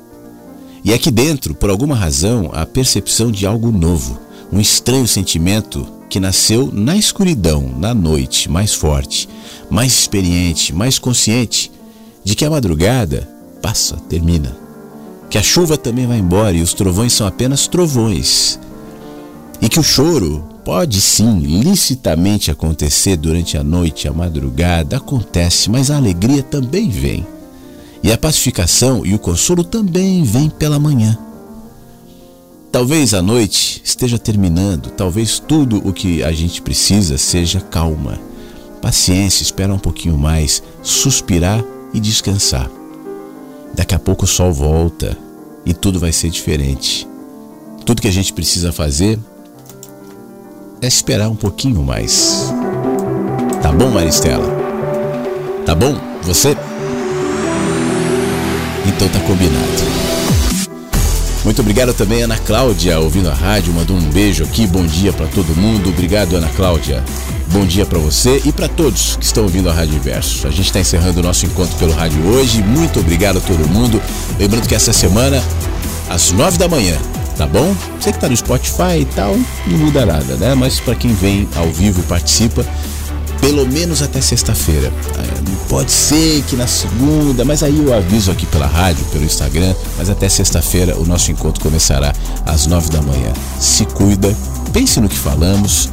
E 0.85 0.93
aqui 0.93 1.11
dentro, 1.11 1.55
por 1.55 1.71
alguma 1.71 1.95
razão, 1.95 2.51
a 2.53 2.65
percepção 2.65 3.31
de 3.31 3.47
algo 3.47 3.71
novo, 3.71 4.19
um 4.53 4.61
estranho 4.61 5.07
sentimento 5.07 5.87
que 6.09 6.21
nasceu 6.21 6.71
na 6.73 6.97
escuridão, 6.97 7.71
na 7.79 7.95
noite, 7.95 8.51
mais 8.51 8.73
forte, 8.75 9.29
mais 9.71 9.93
experiente, 9.93 10.73
mais 10.73 10.99
consciente 10.99 11.71
de 12.25 12.35
que 12.35 12.45
a 12.45 12.51
madrugada 12.51 13.29
passa, 13.61 13.97
termina. 14.09 14.57
Que 15.29 15.39
a 15.39 15.43
chuva 15.43 15.77
também 15.77 16.07
vai 16.07 16.19
embora 16.19 16.57
e 16.57 16.63
os 16.63 16.73
trovões 16.73 17.13
são 17.13 17.27
apenas 17.27 17.67
trovões. 17.67 18.59
E 19.61 19.69
que 19.69 19.81
o 19.81 19.83
choro 19.83 20.45
pode 20.65 21.01
sim 21.01 21.39
licitamente 21.39 22.51
acontecer 22.51 23.17
durante 23.17 23.57
a 23.57 23.63
noite, 23.63 24.09
a 24.09 24.13
madrugada, 24.13 24.97
acontece, 24.97 25.71
mas 25.71 25.91
a 25.91 25.97
alegria 25.97 26.43
também 26.43 26.91
vem. 26.91 27.27
E 28.03 28.13
a 28.13 28.19
pacificação 28.19 29.05
e 29.05 29.15
o 29.15 29.19
consolo 29.19 29.65
também 29.65 30.23
vêm 30.23 30.49
pela 30.51 30.79
manhã. 30.79 31.19
Talvez 32.77 33.15
a 33.15 33.23
noite 33.23 33.81
esteja 33.83 34.19
terminando, 34.19 34.91
talvez 34.91 35.39
tudo 35.39 35.79
o 35.79 35.95
que 35.95 36.23
a 36.23 36.31
gente 36.31 36.61
precisa 36.61 37.17
seja 37.17 37.59
calma, 37.59 38.21
paciência, 38.83 39.43
esperar 39.43 39.73
um 39.73 39.79
pouquinho 39.79 40.19
mais, 40.19 40.63
suspirar 40.83 41.65
e 41.95 41.99
descansar. 41.99 42.71
Daqui 43.75 43.95
a 43.95 43.99
pouco 43.99 44.27
o 44.27 44.29
sol 44.29 44.53
volta 44.53 45.17
e 45.65 45.73
tudo 45.73 45.99
vai 45.99 46.13
ser 46.13 46.29
diferente. 46.29 47.09
Tudo 47.87 48.03
que 48.03 48.09
a 48.09 48.13
gente 48.13 48.35
precisa 48.35 48.71
fazer 48.71 49.19
é 50.83 50.87
esperar 50.87 51.31
um 51.31 51.35
pouquinho 51.35 51.83
mais. 51.83 52.53
Tá 53.63 53.73
bom, 53.73 53.89
Maristela? 53.89 54.55
Tá 55.65 55.75
bom? 55.75 55.99
Você? 56.25 56.55
Então 58.87 59.09
tá 59.09 59.21
combinado. 59.21 60.16
Muito 61.47 61.61
obrigado 61.61 61.95
também, 61.95 62.23
Ana 62.23 62.37
Cláudia, 62.37 62.99
ouvindo 62.99 63.31
a 63.31 63.33
rádio, 63.33 63.73
mandou 63.73 63.97
um 63.97 64.11
beijo 64.11 64.43
aqui, 64.43 64.67
bom 64.67 64.85
dia 64.85 65.13
para 65.13 65.29
todo 65.29 65.55
mundo. 65.55 65.91
Obrigado, 65.91 66.35
Ana 66.35 66.49
Cláudia. 66.49 67.05
Bom 67.53 67.65
dia 67.65 67.87
para 67.87 68.01
você 68.01 68.43
e 68.45 68.51
para 68.51 68.67
todos 68.67 69.15
que 69.15 69.25
estão 69.25 69.45
ouvindo 69.45 69.71
a 69.71 69.73
Rádio 69.73 69.95
Inverso. 69.95 70.49
A 70.49 70.51
gente 70.51 70.67
está 70.67 70.81
encerrando 70.81 71.21
o 71.21 71.23
nosso 71.23 71.47
encontro 71.47 71.77
pelo 71.77 71.93
rádio 71.93 72.21
hoje. 72.27 72.65
Muito 72.65 72.99
obrigado 72.99 73.39
a 73.39 73.41
todo 73.41 73.65
mundo. 73.69 74.03
Lembrando 74.41 74.67
que 74.67 74.75
essa 74.75 74.93
semana, 74.93 75.41
às 76.11 76.33
nove 76.33 76.59
da 76.59 76.67
manhã, 76.67 76.99
tá 77.37 77.47
bom? 77.47 77.73
Você 78.01 78.11
que 78.11 78.17
está 78.17 78.29
no 78.29 78.37
Spotify 78.37 79.03
e 79.03 79.05
tal, 79.15 79.39
não 79.69 79.79
muda 79.79 80.05
nada, 80.05 80.35
né? 80.35 80.53
Mas 80.57 80.81
para 80.81 80.97
quem 80.97 81.15
vem 81.15 81.49
ao 81.55 81.71
vivo 81.71 82.01
e 82.01 82.03
participa, 82.03 82.67
pelo 83.47 83.65
menos 83.65 84.03
até 84.03 84.21
sexta-feira. 84.21 84.93
Pode 85.69 85.93
ser 85.93 86.43
que 86.49 86.57
na 86.57 86.67
segunda, 86.67 87.45
mas 87.45 87.63
aí 87.63 87.79
eu 87.79 87.95
aviso 87.95 88.33
aqui 88.33 88.45
pela 88.45 88.67
rádio, 88.67 89.05
pelo 89.07 89.25
Instagram, 89.25 89.73
mas 89.97 90.11
até 90.11 90.29
sexta-feira 90.29 90.97
o 90.97 91.07
nosso 91.07 91.31
encontro 91.31 91.63
começará 91.63 92.13
às 92.45 92.67
nove 92.67 92.91
da 92.91 93.01
manhã. 93.01 93.33
Se 93.61 93.85
cuida, 93.85 94.37
pense 94.73 95.01
no 95.01 95.09
que 95.09 95.17
falamos, 95.17 95.89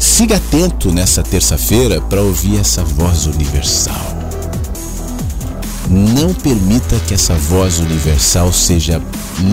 siga 0.00 0.38
atento 0.38 0.90
nessa 0.90 1.22
terça-feira 1.22 2.00
para 2.00 2.20
ouvir 2.20 2.58
essa 2.58 2.82
voz 2.82 3.26
universal. 3.26 4.18
Não 5.88 6.34
permita 6.34 6.98
que 7.06 7.14
essa 7.14 7.34
voz 7.34 7.78
universal 7.78 8.52
seja 8.52 9.00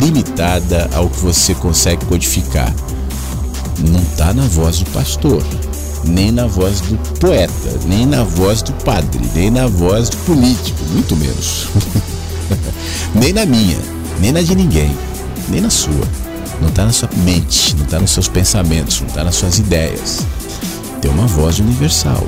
limitada 0.01 0.89
ao 0.95 1.11
que 1.11 1.19
você 1.19 1.53
consegue 1.53 2.05
codificar. 2.05 2.73
Não 3.87 4.01
está 4.01 4.33
na 4.33 4.47
voz 4.47 4.79
do 4.79 4.89
pastor, 4.89 5.43
nem 6.07 6.31
na 6.31 6.45
voz 6.47 6.81
do 6.81 6.97
poeta, 7.19 7.79
nem 7.85 8.05
na 8.05 8.23
voz 8.23 8.61
do 8.61 8.71
padre, 8.83 9.21
nem 9.33 9.49
na 9.49 9.67
voz 9.67 10.09
do 10.09 10.17
político, 10.17 10.83
muito 10.91 11.15
menos. 11.15 11.67
nem 13.13 13.33
na 13.33 13.45
minha. 13.45 13.77
nem 14.19 14.31
na 14.31 14.41
de 14.41 14.55
ninguém, 14.55 14.95
nem 15.49 15.61
na 15.61 15.69
sua. 15.69 16.07
Não 16.61 16.69
está 16.69 16.85
na 16.85 16.91
sua 16.91 17.09
mente, 17.17 17.75
não 17.75 17.83
está 17.85 17.99
nos 17.99 18.11
seus 18.11 18.27
pensamentos, 18.27 19.01
não 19.01 19.07
está 19.07 19.23
nas 19.23 19.35
suas 19.35 19.59
ideias. 19.59 20.25
Tem 21.01 21.11
uma 21.11 21.27
voz 21.27 21.59
universal 21.59 22.25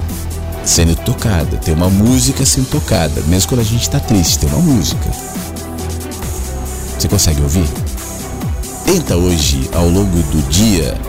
sendo 0.65 0.95
tocada, 0.95 1.57
tem 1.57 1.73
uma 1.73 1.89
música 1.89 2.45
sendo 2.45 2.69
tocada, 2.69 3.21
mesmo 3.27 3.49
quando 3.49 3.61
a 3.61 3.63
gente 3.63 3.83
está 3.83 3.99
triste, 3.99 4.39
tem 4.39 4.49
uma 4.49 4.61
música. 4.61 5.09
Você 6.97 7.07
consegue 7.07 7.41
ouvir? 7.41 7.67
Tenta 8.85 9.15
hoje, 9.15 9.69
ao 9.73 9.87
longo 9.87 10.17
do 10.23 10.49
dia, 10.49 10.99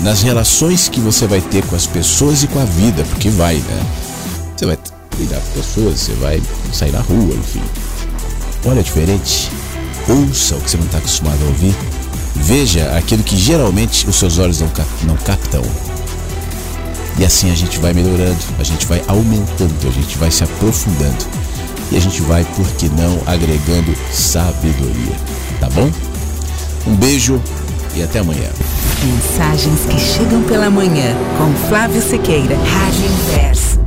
nas 0.00 0.22
relações 0.22 0.88
que 0.88 1.00
você 1.00 1.26
vai 1.26 1.40
ter 1.40 1.64
com 1.66 1.76
as 1.76 1.86
pessoas 1.86 2.42
e 2.42 2.46
com 2.46 2.58
a 2.58 2.64
vida, 2.64 3.04
porque 3.04 3.30
vai, 3.30 3.56
né? 3.56 3.86
Você 4.56 4.66
vai 4.66 4.78
cuidar 5.16 5.40
com 5.40 5.60
pessoas, 5.60 6.00
você 6.00 6.12
vai 6.14 6.42
sair 6.72 6.92
na 6.92 7.00
rua, 7.00 7.34
enfim. 7.34 7.62
Olha 8.64 8.82
diferente. 8.82 9.50
Ouça 10.08 10.56
o 10.56 10.60
que 10.60 10.70
você 10.70 10.76
não 10.76 10.86
está 10.86 10.98
acostumado 10.98 11.42
a 11.42 11.46
ouvir. 11.46 11.74
Veja 12.36 12.96
aquilo 12.96 13.22
que 13.22 13.36
geralmente 13.36 14.08
os 14.08 14.16
seus 14.16 14.38
olhos 14.38 14.60
não, 14.60 14.68
cap 14.68 14.88
não 15.04 15.16
captam. 15.16 15.62
E 17.18 17.24
assim 17.24 17.50
a 17.50 17.54
gente 17.54 17.78
vai 17.78 17.94
melhorando, 17.94 18.38
a 18.58 18.62
gente 18.62 18.86
vai 18.86 19.02
aumentando, 19.08 19.88
a 19.88 19.90
gente 19.90 20.18
vai 20.18 20.30
se 20.30 20.44
aprofundando. 20.44 21.24
E 21.90 21.96
a 21.96 22.00
gente 22.00 22.20
vai, 22.22 22.44
por 22.44 22.66
que 22.72 22.88
não, 22.90 23.20
agregando 23.26 23.96
sabedoria. 24.12 25.16
Tá 25.60 25.68
bom? 25.70 25.90
Um 26.86 26.96
beijo 26.96 27.40
e 27.96 28.02
até 28.02 28.18
amanhã. 28.18 28.50
Mensagens 29.02 29.86
que 29.86 29.98
chegam 29.98 30.42
pela 30.42 30.70
manhã 30.70 31.14
com 31.38 31.68
Flávio 31.68 32.02
Sequeira, 32.02 32.56
Rádio 32.56 33.04
Inverso. 33.06 33.85